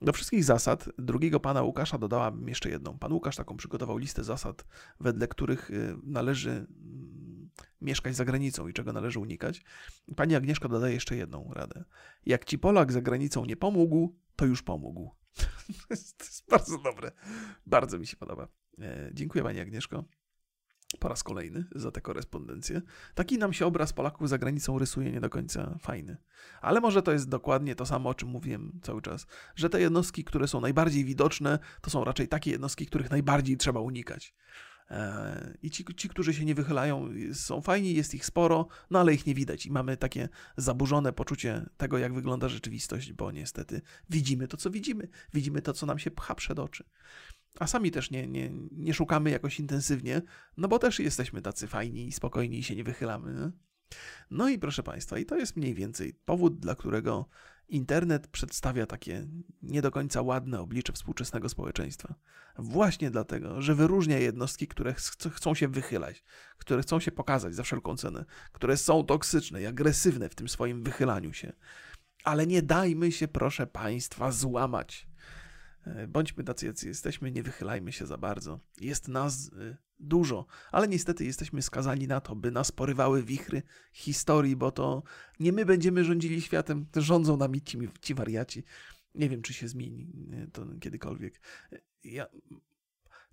Do 0.00 0.12
wszystkich 0.12 0.44
zasad 0.44 0.88
drugiego 0.98 1.40
pana 1.40 1.62
Łukasza 1.62 1.98
dodałam 1.98 2.48
jeszcze 2.48 2.70
jedną. 2.70 2.98
Pan 2.98 3.12
Łukasz 3.12 3.36
taką 3.36 3.56
przygotował 3.56 3.98
listę 3.98 4.24
zasad, 4.24 4.64
wedle 5.00 5.28
których 5.28 5.70
y, 5.70 5.96
należy 6.02 6.50
mm, 6.50 7.50
mieszkać 7.80 8.16
za 8.16 8.24
granicą 8.24 8.68
i 8.68 8.72
czego 8.72 8.92
należy 8.92 9.20
unikać. 9.20 9.64
Pani 10.16 10.34
Agnieszka 10.34 10.68
dodaje 10.68 10.94
jeszcze 10.94 11.16
jedną 11.16 11.50
radę. 11.54 11.84
Jak 12.26 12.44
ci 12.44 12.58
Polak 12.58 12.92
za 12.92 13.02
granicą 13.02 13.44
nie 13.44 13.56
pomógł, 13.56 14.16
to 14.36 14.46
już 14.46 14.62
pomógł. 14.62 15.10
to 15.88 15.94
jest 16.24 16.44
bardzo 16.50 16.78
dobre. 16.78 17.12
Bardzo 17.66 17.98
mi 17.98 18.06
się 18.06 18.16
podoba. 18.16 18.48
E, 18.78 19.10
dziękuję 19.12 19.44
Pani 19.44 19.60
Agnieszko 19.60 20.04
po 21.00 21.08
raz 21.08 21.22
kolejny 21.22 21.64
za 21.74 21.90
tę 21.90 22.00
korespondencję. 22.00 22.82
Taki 23.14 23.38
nam 23.38 23.52
się 23.52 23.66
obraz 23.66 23.92
Polaków 23.92 24.28
za 24.28 24.38
granicą 24.38 24.78
rysuje 24.78 25.12
nie 25.12 25.20
do 25.20 25.30
końca 25.30 25.78
fajny. 25.80 26.16
Ale 26.60 26.80
może 26.80 27.02
to 27.02 27.12
jest 27.12 27.28
dokładnie 27.28 27.74
to 27.74 27.86
samo, 27.86 28.08
o 28.08 28.14
czym 28.14 28.28
mówiłem 28.28 28.80
cały 28.82 29.02
czas, 29.02 29.26
że 29.54 29.70
te 29.70 29.80
jednostki, 29.80 30.24
które 30.24 30.48
są 30.48 30.60
najbardziej 30.60 31.04
widoczne, 31.04 31.58
to 31.80 31.90
są 31.90 32.04
raczej 32.04 32.28
takie 32.28 32.50
jednostki, 32.50 32.86
których 32.86 33.10
najbardziej 33.10 33.56
trzeba 33.56 33.80
unikać. 33.80 34.34
E, 34.90 35.54
I 35.62 35.70
ci, 35.70 35.84
ci, 35.96 36.08
którzy 36.08 36.34
się 36.34 36.44
nie 36.44 36.54
wychylają, 36.54 37.08
są 37.32 37.60
fajni, 37.60 37.94
jest 37.94 38.14
ich 38.14 38.26
sporo, 38.26 38.66
no 38.90 39.00
ale 39.00 39.14
ich 39.14 39.26
nie 39.26 39.34
widać 39.34 39.66
i 39.66 39.70
mamy 39.70 39.96
takie 39.96 40.28
zaburzone 40.56 41.12
poczucie 41.12 41.66
tego, 41.76 41.98
jak 41.98 42.14
wygląda 42.14 42.48
rzeczywistość, 42.48 43.12
bo 43.12 43.32
niestety 43.32 43.80
widzimy 44.10 44.48
to, 44.48 44.56
co 44.56 44.70
widzimy, 44.70 45.08
widzimy 45.34 45.62
to, 45.62 45.72
co 45.72 45.86
nam 45.86 45.98
się 45.98 46.10
pcha 46.10 46.34
przed 46.34 46.58
oczy 46.58 46.84
a 47.58 47.66
sami 47.66 47.90
też 47.90 48.10
nie, 48.10 48.26
nie, 48.26 48.50
nie 48.72 48.94
szukamy 48.94 49.30
jakoś 49.30 49.60
intensywnie, 49.60 50.22
no 50.56 50.68
bo 50.68 50.78
też 50.78 50.98
jesteśmy 50.98 51.42
tacy 51.42 51.66
fajni 51.66 52.08
i 52.08 52.12
spokojni 52.12 52.58
i 52.58 52.62
się 52.62 52.76
nie 52.76 52.84
wychylamy. 52.84 53.34
Nie? 53.34 53.50
No 54.30 54.48
i 54.48 54.58
proszę 54.58 54.82
Państwa, 54.82 55.18
i 55.18 55.26
to 55.26 55.36
jest 55.36 55.56
mniej 55.56 55.74
więcej 55.74 56.14
powód, 56.24 56.58
dla 56.58 56.74
którego 56.74 57.28
internet 57.68 58.26
przedstawia 58.26 58.86
takie 58.86 59.26
nie 59.62 59.82
do 59.82 59.90
końca 59.90 60.22
ładne 60.22 60.60
oblicze 60.60 60.92
współczesnego 60.92 61.48
społeczeństwa. 61.48 62.14
Właśnie 62.58 63.10
dlatego, 63.10 63.62
że 63.62 63.74
wyróżnia 63.74 64.18
jednostki, 64.18 64.68
które 64.68 64.94
chcą 65.30 65.54
się 65.54 65.68
wychylać, 65.68 66.24
które 66.58 66.82
chcą 66.82 67.00
się 67.00 67.12
pokazać 67.12 67.54
za 67.54 67.62
wszelką 67.62 67.96
cenę, 67.96 68.24
które 68.52 68.76
są 68.76 69.04
toksyczne 69.04 69.62
i 69.62 69.66
agresywne 69.66 70.28
w 70.28 70.34
tym 70.34 70.48
swoim 70.48 70.82
wychylaniu 70.82 71.32
się. 71.32 71.52
Ale 72.24 72.46
nie 72.46 72.62
dajmy 72.62 73.12
się, 73.12 73.28
proszę 73.28 73.66
Państwa, 73.66 74.32
złamać. 74.32 75.08
E, 75.86 76.06
bądźmy 76.06 76.44
tacy, 76.44 76.66
jacy 76.66 76.88
jesteśmy, 76.88 77.32
nie 77.32 77.42
wychylajmy 77.42 77.92
się 77.92 78.06
za 78.06 78.18
bardzo. 78.18 78.60
Jest 78.80 79.08
nas 79.08 79.50
e, 79.60 79.76
dużo, 79.98 80.46
ale 80.72 80.88
niestety 80.88 81.24
jesteśmy 81.24 81.62
skazani 81.62 82.06
na 82.06 82.20
to, 82.20 82.36
by 82.36 82.50
nas 82.50 82.72
porywały 82.72 83.22
wichry 83.22 83.62
historii, 83.92 84.56
bo 84.56 84.70
to 84.70 85.02
nie 85.40 85.52
my 85.52 85.64
będziemy 85.64 86.04
rządzili 86.04 86.40
światem, 86.40 86.86
rządzą 86.96 87.36
nami 87.36 87.62
ci, 87.62 87.78
ci 88.00 88.14
wariaci. 88.14 88.64
Nie 89.14 89.28
wiem, 89.28 89.42
czy 89.42 89.54
się 89.54 89.68
zmieni 89.68 90.12
to 90.52 90.66
kiedykolwiek. 90.80 91.40
E, 91.72 91.78
ja 92.04 92.26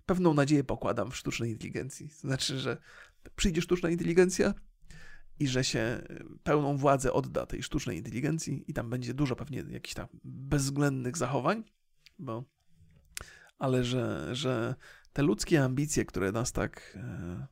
pewną 0.06 0.34
nadzieję 0.34 0.64
pokładam 0.64 1.10
w 1.10 1.16
sztucznej 1.16 1.50
inteligencji. 1.50 2.08
Znaczy, 2.08 2.58
że 2.58 2.76
przyjdzie 3.36 3.62
sztuczna 3.62 3.90
inteligencja 3.90 4.54
i 5.38 5.48
że 5.48 5.64
się 5.64 6.02
pełną 6.42 6.76
władzę 6.76 7.12
odda 7.12 7.46
tej 7.46 7.62
sztucznej 7.62 7.96
inteligencji 7.96 8.64
i 8.68 8.74
tam 8.74 8.90
będzie 8.90 9.14
dużo 9.14 9.36
pewnie 9.36 9.64
jakichś 9.68 9.94
tam 9.94 10.08
bezwzględnych 10.24 11.16
zachowań, 11.16 11.64
bo 12.18 12.44
ale 13.58 13.84
że, 13.84 14.34
że 14.34 14.74
te 15.12 15.22
ludzkie 15.22 15.64
ambicje, 15.64 16.04
które 16.04 16.32
nas 16.32 16.52
tak 16.52 16.98
e, 17.00 17.46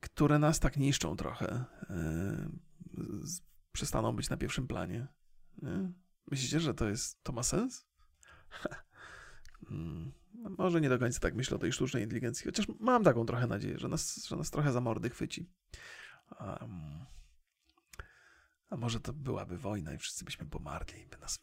które 0.00 0.38
nas 0.38 0.60
tak 0.60 0.76
niszczą 0.76 1.16
trochę, 1.16 1.64
e, 1.90 2.48
przestaną 3.72 4.16
być 4.16 4.30
na 4.30 4.36
pierwszym 4.36 4.66
planie. 4.66 5.06
Nie? 5.62 5.92
Myślicie, 6.30 6.60
że 6.60 6.74
to 6.74 6.88
jest 6.88 7.22
to 7.22 7.32
ma 7.32 7.42
sens? 7.42 7.86
Hmm, 9.68 10.12
może 10.58 10.80
nie 10.80 10.88
do 10.88 10.98
końca 10.98 11.20
tak 11.20 11.34
myślę 11.34 11.56
o 11.56 11.60
tej 11.60 11.72
sztucznej 11.72 12.02
inteligencji, 12.02 12.44
chociaż 12.44 12.66
mam 12.80 13.04
taką 13.04 13.26
trochę 13.26 13.46
nadzieję, 13.46 13.78
że 13.78 13.88
nas, 13.88 14.26
że 14.26 14.36
nas 14.36 14.50
trochę 14.50 14.72
za 14.72 14.80
mordy 14.80 15.10
chwyci. 15.10 15.50
A 18.70 18.76
może 18.76 19.00
to 19.00 19.12
byłaby 19.12 19.58
wojna 19.58 19.94
i 19.94 19.98
wszyscy 19.98 20.24
byśmy 20.24 20.46
pomarli, 20.46 21.06
by 21.06 21.18
nas 21.18 21.38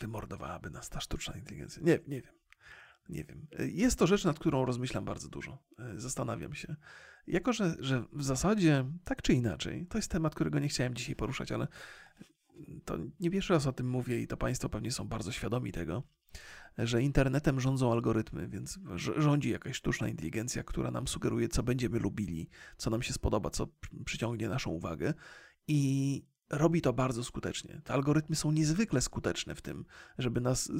wymordowałaby 0.00 0.70
nas 0.70 0.88
ta 0.88 1.00
sztuczna 1.00 1.34
inteligencja. 1.36 1.82
Nie, 1.82 1.98
nie 2.08 2.22
wiem. 2.22 2.34
Nie 3.08 3.24
wiem. 3.24 3.46
Jest 3.58 3.98
to 3.98 4.06
rzecz, 4.06 4.24
nad 4.24 4.38
którą 4.38 4.64
rozmyślam 4.64 5.04
bardzo 5.04 5.28
dużo. 5.28 5.58
Zastanawiam 5.96 6.54
się. 6.54 6.76
Jako, 7.26 7.52
że, 7.52 7.76
że 7.78 8.04
w 8.12 8.22
zasadzie 8.22 8.84
tak 9.04 9.22
czy 9.22 9.32
inaczej, 9.32 9.86
to 9.86 9.98
jest 9.98 10.10
temat, 10.10 10.34
którego 10.34 10.58
nie 10.58 10.68
chciałem 10.68 10.94
dzisiaj 10.94 11.16
poruszać, 11.16 11.52
ale 11.52 11.68
to 12.84 12.98
nie 13.20 13.30
pierwszy 13.30 13.52
raz 13.52 13.66
o 13.66 13.72
tym 13.72 13.88
mówię 13.88 14.22
i 14.22 14.26
to 14.26 14.36
Państwo 14.36 14.68
pewnie 14.68 14.92
są 14.92 15.08
bardzo 15.08 15.32
świadomi 15.32 15.72
tego, 15.72 16.02
że 16.78 17.02
internetem 17.02 17.60
rządzą 17.60 17.92
algorytmy, 17.92 18.48
więc 18.48 18.78
rządzi 18.96 19.50
jakaś 19.50 19.76
sztuczna 19.76 20.08
inteligencja, 20.08 20.62
która 20.62 20.90
nam 20.90 21.08
sugeruje, 21.08 21.48
co 21.48 21.62
będziemy 21.62 21.98
lubili, 21.98 22.48
co 22.76 22.90
nam 22.90 23.02
się 23.02 23.12
spodoba, 23.12 23.50
co 23.50 23.68
przyciągnie 24.04 24.48
naszą 24.48 24.70
uwagę. 24.70 25.14
I 25.68 26.22
robi 26.50 26.82
to 26.82 26.92
bardzo 26.92 27.24
skutecznie. 27.24 27.80
Te 27.84 27.92
algorytmy 27.92 28.36
są 28.36 28.52
niezwykle 28.52 29.00
skuteczne 29.00 29.54
w 29.54 29.62
tym, 29.62 29.84
żeby 30.18 30.40
nas 30.40 30.72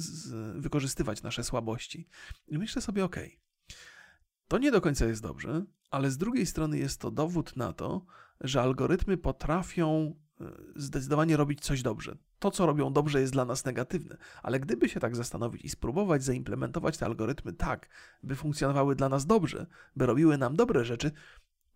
wykorzystywać 0.55 1.23
nasze 1.23 1.43
słabości. 1.43 2.07
I 2.47 2.57
myślę 2.57 2.81
sobie, 2.81 3.05
ok, 3.05 3.15
to 4.47 4.57
nie 4.57 4.71
do 4.71 4.81
końca 4.81 5.05
jest 5.05 5.21
dobrze, 5.21 5.65
ale 5.91 6.11
z 6.11 6.17
drugiej 6.17 6.45
strony 6.45 6.77
jest 6.77 7.01
to 7.01 7.11
dowód 7.11 7.55
na 7.55 7.73
to, 7.73 8.05
że 8.41 8.61
algorytmy 8.61 9.17
potrafią 9.17 10.15
e, 10.41 10.45
zdecydowanie 10.75 11.37
robić 11.37 11.59
coś 11.61 11.81
dobrze. 11.81 12.17
To, 12.39 12.51
co 12.51 12.65
robią 12.65 12.93
dobrze, 12.93 13.21
jest 13.21 13.33
dla 13.33 13.45
nas 13.45 13.65
negatywne, 13.65 14.17
ale 14.43 14.59
gdyby 14.59 14.89
się 14.89 14.99
tak 14.99 15.15
zastanowić 15.15 15.65
i 15.65 15.69
spróbować 15.69 16.23
zaimplementować 16.23 16.97
te 16.97 17.05
algorytmy 17.05 17.53
tak, 17.53 17.89
by 18.23 18.35
funkcjonowały 18.35 18.95
dla 18.95 19.09
nas 19.09 19.25
dobrze, 19.25 19.65
by 19.95 20.05
robiły 20.05 20.37
nam 20.37 20.55
dobre 20.55 20.85
rzeczy, 20.85 21.11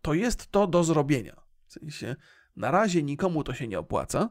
to 0.02 0.14
jest 0.14 0.50
to 0.50 0.66
do 0.66 0.84
zrobienia. 0.84 1.42
W 1.66 1.72
sensie, 1.72 2.16
na 2.56 2.70
razie 2.70 3.02
nikomu 3.02 3.44
to 3.44 3.54
się 3.54 3.68
nie 3.68 3.78
opłaca. 3.78 4.30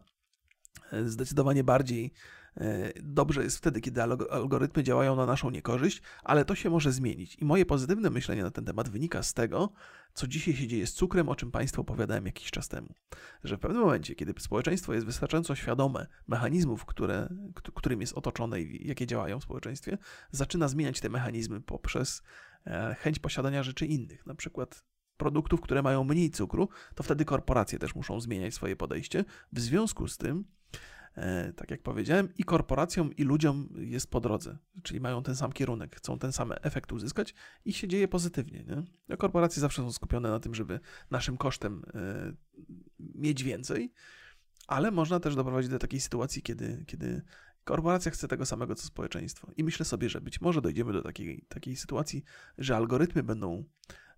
E, 0.91 1.05
zdecydowanie 1.05 1.63
bardziej 1.63 2.13
e, 2.57 2.91
dobrze 3.03 3.43
jest 3.43 3.57
wtedy, 3.57 3.82
kiedy 3.82 4.03
algorytmy 4.03 4.84
działają 4.84 5.15
na 5.15 5.26
naszą 5.26 5.49
niekorzyść, 5.49 6.01
ale 6.23 6.45
to 6.45 6.55
się 6.55 6.69
może 6.69 6.91
zmienić. 6.91 7.36
I 7.36 7.45
moje 7.45 7.65
pozytywne 7.65 8.09
myślenie 8.09 8.43
na 8.43 8.51
ten 8.51 8.65
temat 8.65 8.89
wynika 8.89 9.23
z 9.23 9.34
tego, 9.34 9.73
co 10.13 10.28
dzisiaj 10.28 10.53
się 10.53 10.67
dzieje 10.67 10.88
z 10.88 10.93
cukrem, 10.93 11.30
o 11.30 11.36
czym 11.36 11.51
Państwu 11.51 11.82
opowiadałem 11.82 12.26
jakiś 12.26 12.51
czas 12.51 12.67
temu. 12.67 12.95
Że 13.43 13.57
w 13.57 13.59
pewnym 13.59 13.82
momencie, 13.82 14.15
kiedy 14.15 14.34
społeczeństwo 14.39 14.93
jest 14.93 15.05
wystarczająco 15.05 15.55
świadome 15.55 16.07
mechanizmów, 16.28 16.86
które, 16.86 17.30
którym 17.76 18.01
jest 18.01 18.13
otoczone 18.13 18.61
i 18.61 18.88
jakie 18.88 19.07
działają 19.07 19.39
w 19.39 19.43
społeczeństwie, 19.43 19.97
zaczyna 20.32 20.67
zmieniać 20.67 20.99
te 20.99 21.09
mechanizmy 21.09 21.61
poprzez 21.61 22.23
e, 22.67 22.95
chęć 22.99 23.19
posiadania 23.19 23.63
rzeczy 23.63 23.86
innych. 23.86 24.26
Na 24.26 24.36
przykład 24.36 24.84
produktów, 25.18 25.61
które 25.61 25.82
mają 25.82 26.03
mniej 26.03 26.30
cukru, 26.30 26.70
to 26.95 27.03
wtedy 27.03 27.26
korporacje 27.26 27.80
też 27.80 27.95
muszą 27.95 28.22
zmieniać 28.22 28.53
swoje 28.53 28.76
podejście. 28.76 29.26
W 29.53 29.59
związku 29.59 30.07
z 30.07 30.18
tym, 30.18 30.45
e, 31.16 31.53
tak 31.53 31.72
jak 31.72 31.82
powiedziałem, 31.82 32.30
i 32.38 32.43
korporacjom, 32.43 33.16
i 33.16 33.24
ludziom 33.24 33.70
jest 33.78 34.11
po 34.11 34.22
drodze, 34.22 34.57
czyli 34.84 34.99
mają 34.99 35.24
ten 35.24 35.36
sam 35.36 35.51
kierunek, 35.51 35.95
chcą 35.95 36.20
ten 36.20 36.32
sam 36.32 36.53
efekt 36.61 36.91
uzyskać 36.91 37.34
i 37.66 37.74
się 37.74 37.88
dzieje 37.88 38.07
pozytywnie. 38.07 38.63
Nie? 38.63 38.84
No, 39.07 39.18
korporacje 39.18 39.61
zawsze 39.61 39.82
są 39.82 39.91
skupione 39.91 40.30
na 40.30 40.39
tym, 40.39 40.55
żeby 40.55 40.80
naszym 41.11 41.38
kosztem 41.38 41.84
e, 41.93 42.34
mieć 42.99 43.43
więcej, 43.43 43.93
ale 44.68 44.91
można 44.91 45.20
też 45.20 45.36
doprowadzić 45.36 45.72
do 45.72 45.80
takiej 45.80 45.99
sytuacji, 45.99 46.41
kiedy, 46.41 46.86
kiedy 46.88 47.22
korporacja 47.66 48.11
chce 48.11 48.28
tego 48.28 48.45
samego 48.45 48.76
co 48.76 48.88
społeczeństwo. 48.88 49.51
I 49.57 49.63
myślę 49.63 49.86
sobie, 49.86 50.09
że 50.09 50.22
być 50.22 50.41
może 50.41 50.61
dojdziemy 50.61 50.93
do 50.93 51.01
takiej, 51.01 51.45
takiej 51.49 51.76
sytuacji, 51.76 52.24
że 52.57 52.76
algorytmy 52.76 53.24
będą 53.24 53.63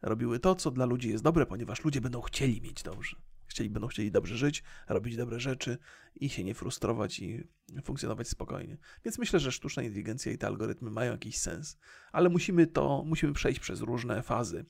robiły 0.09 0.39
to, 0.39 0.55
co 0.55 0.71
dla 0.71 0.85
ludzi 0.85 1.09
jest 1.09 1.23
dobre, 1.23 1.45
ponieważ 1.45 1.83
ludzie 1.83 2.01
będą 2.01 2.21
chcieli 2.21 2.61
mieć 2.61 2.83
dobrze. 2.83 3.15
Chcieli, 3.47 3.69
będą 3.69 3.87
chcieli 3.87 4.11
dobrze 4.11 4.37
żyć, 4.37 4.63
robić 4.87 5.17
dobre 5.17 5.39
rzeczy 5.39 5.77
i 6.15 6.29
się 6.29 6.43
nie 6.43 6.53
frustrować 6.53 7.19
i 7.19 7.47
funkcjonować 7.83 8.27
spokojnie. 8.27 8.77
Więc 9.05 9.19
myślę, 9.19 9.39
że 9.39 9.51
sztuczna 9.51 9.83
inteligencja 9.83 10.31
i 10.31 10.37
te 10.37 10.47
algorytmy 10.47 10.91
mają 10.91 11.11
jakiś 11.11 11.37
sens, 11.37 11.77
ale 12.11 12.29
musimy 12.29 12.67
to, 12.67 13.03
musimy 13.05 13.33
przejść 13.33 13.59
przez 13.59 13.81
różne 13.81 14.23
fazy 14.23 14.65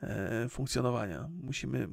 e, 0.00 0.48
funkcjonowania. 0.48 1.28
Musimy 1.42 1.88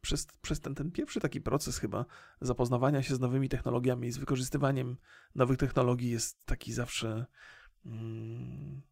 przez, 0.00 0.26
przez 0.42 0.60
ten, 0.60 0.74
ten 0.74 0.90
pierwszy 0.90 1.20
taki 1.20 1.40
proces 1.40 1.78
chyba 1.78 2.06
zapoznawania 2.40 3.02
się 3.02 3.14
z 3.14 3.20
nowymi 3.20 3.48
technologiami, 3.48 4.12
z 4.12 4.18
wykorzystywaniem 4.18 4.96
nowych 5.34 5.58
technologii 5.58 6.10
jest 6.10 6.44
taki 6.44 6.72
zawsze 6.72 7.26
mm, 7.86 8.82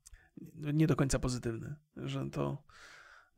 nie 0.54 0.86
do 0.86 0.96
końca 0.96 1.18
pozytywny, 1.18 1.74
że 1.96 2.30
to, 2.30 2.62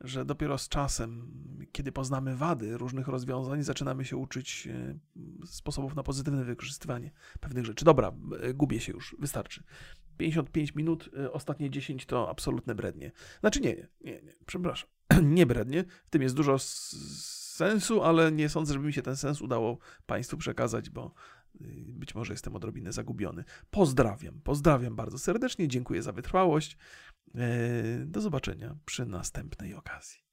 że 0.01 0.25
dopiero 0.25 0.59
z 0.59 0.69
czasem, 0.69 1.31
kiedy 1.73 1.93
poznamy 1.93 2.37
wady 2.37 2.79
różnych 2.79 3.09
rozwiązań, 3.09 3.63
zaczynamy 3.63 4.05
się 4.05 4.17
uczyć 4.17 4.67
e, 4.67 4.99
sposobów 5.47 5.95
na 5.95 6.03
pozytywne 6.03 6.45
wykorzystywanie 6.45 7.11
pewnych 7.41 7.67
rzeczy. 7.67 7.85
Dobra, 7.85 8.13
e, 8.41 8.55
gubię 8.55 8.81
się 8.81 8.93
już, 8.93 9.17
wystarczy. 9.19 9.63
55 10.17 10.75
minut, 10.75 11.11
e, 11.19 11.33
ostatnie 11.33 11.71
10 11.71 12.07
to 12.07 12.31
absolutne 12.31 12.75
brednie. 12.75 13.13
Znaczy 13.41 13.61
nie, 13.61 13.75
nie, 13.75 13.89
nie, 14.01 14.23
nie 14.23 14.35
przepraszam, 14.47 14.91
nie 15.23 15.47
brednie, 15.47 15.85
w 16.07 16.11
tym 16.11 16.23
jest 16.23 16.35
dużo 16.35 16.59
sensu, 16.59 18.03
ale 18.03 18.33
nie 18.33 18.49
sądzę, 18.49 18.73
żeby 18.73 18.87
mi 18.87 18.93
się 18.93 19.03
ten 19.03 19.17
sens 19.17 19.43
udało 19.43 19.79
Państwu 20.07 20.37
przekazać, 20.37 20.91
bo 20.91 21.15
być 21.89 22.15
może 22.15 22.33
jestem 22.33 22.57
odrobinę 22.57 22.93
zagubiony. 22.93 23.45
Pozdrawiam, 23.71 24.41
pozdrawiam 24.41 24.97
bardzo 24.97 25.19
serdecznie, 25.19 25.69
dziękuję 25.69 26.03
za 26.03 26.13
wytrwałość. 26.13 26.77
Y, 27.35 28.07
do 28.07 28.21
zobaczenia 28.21 28.77
przy 28.85 29.07
następnej 29.07 29.75
okazji. 29.75 30.24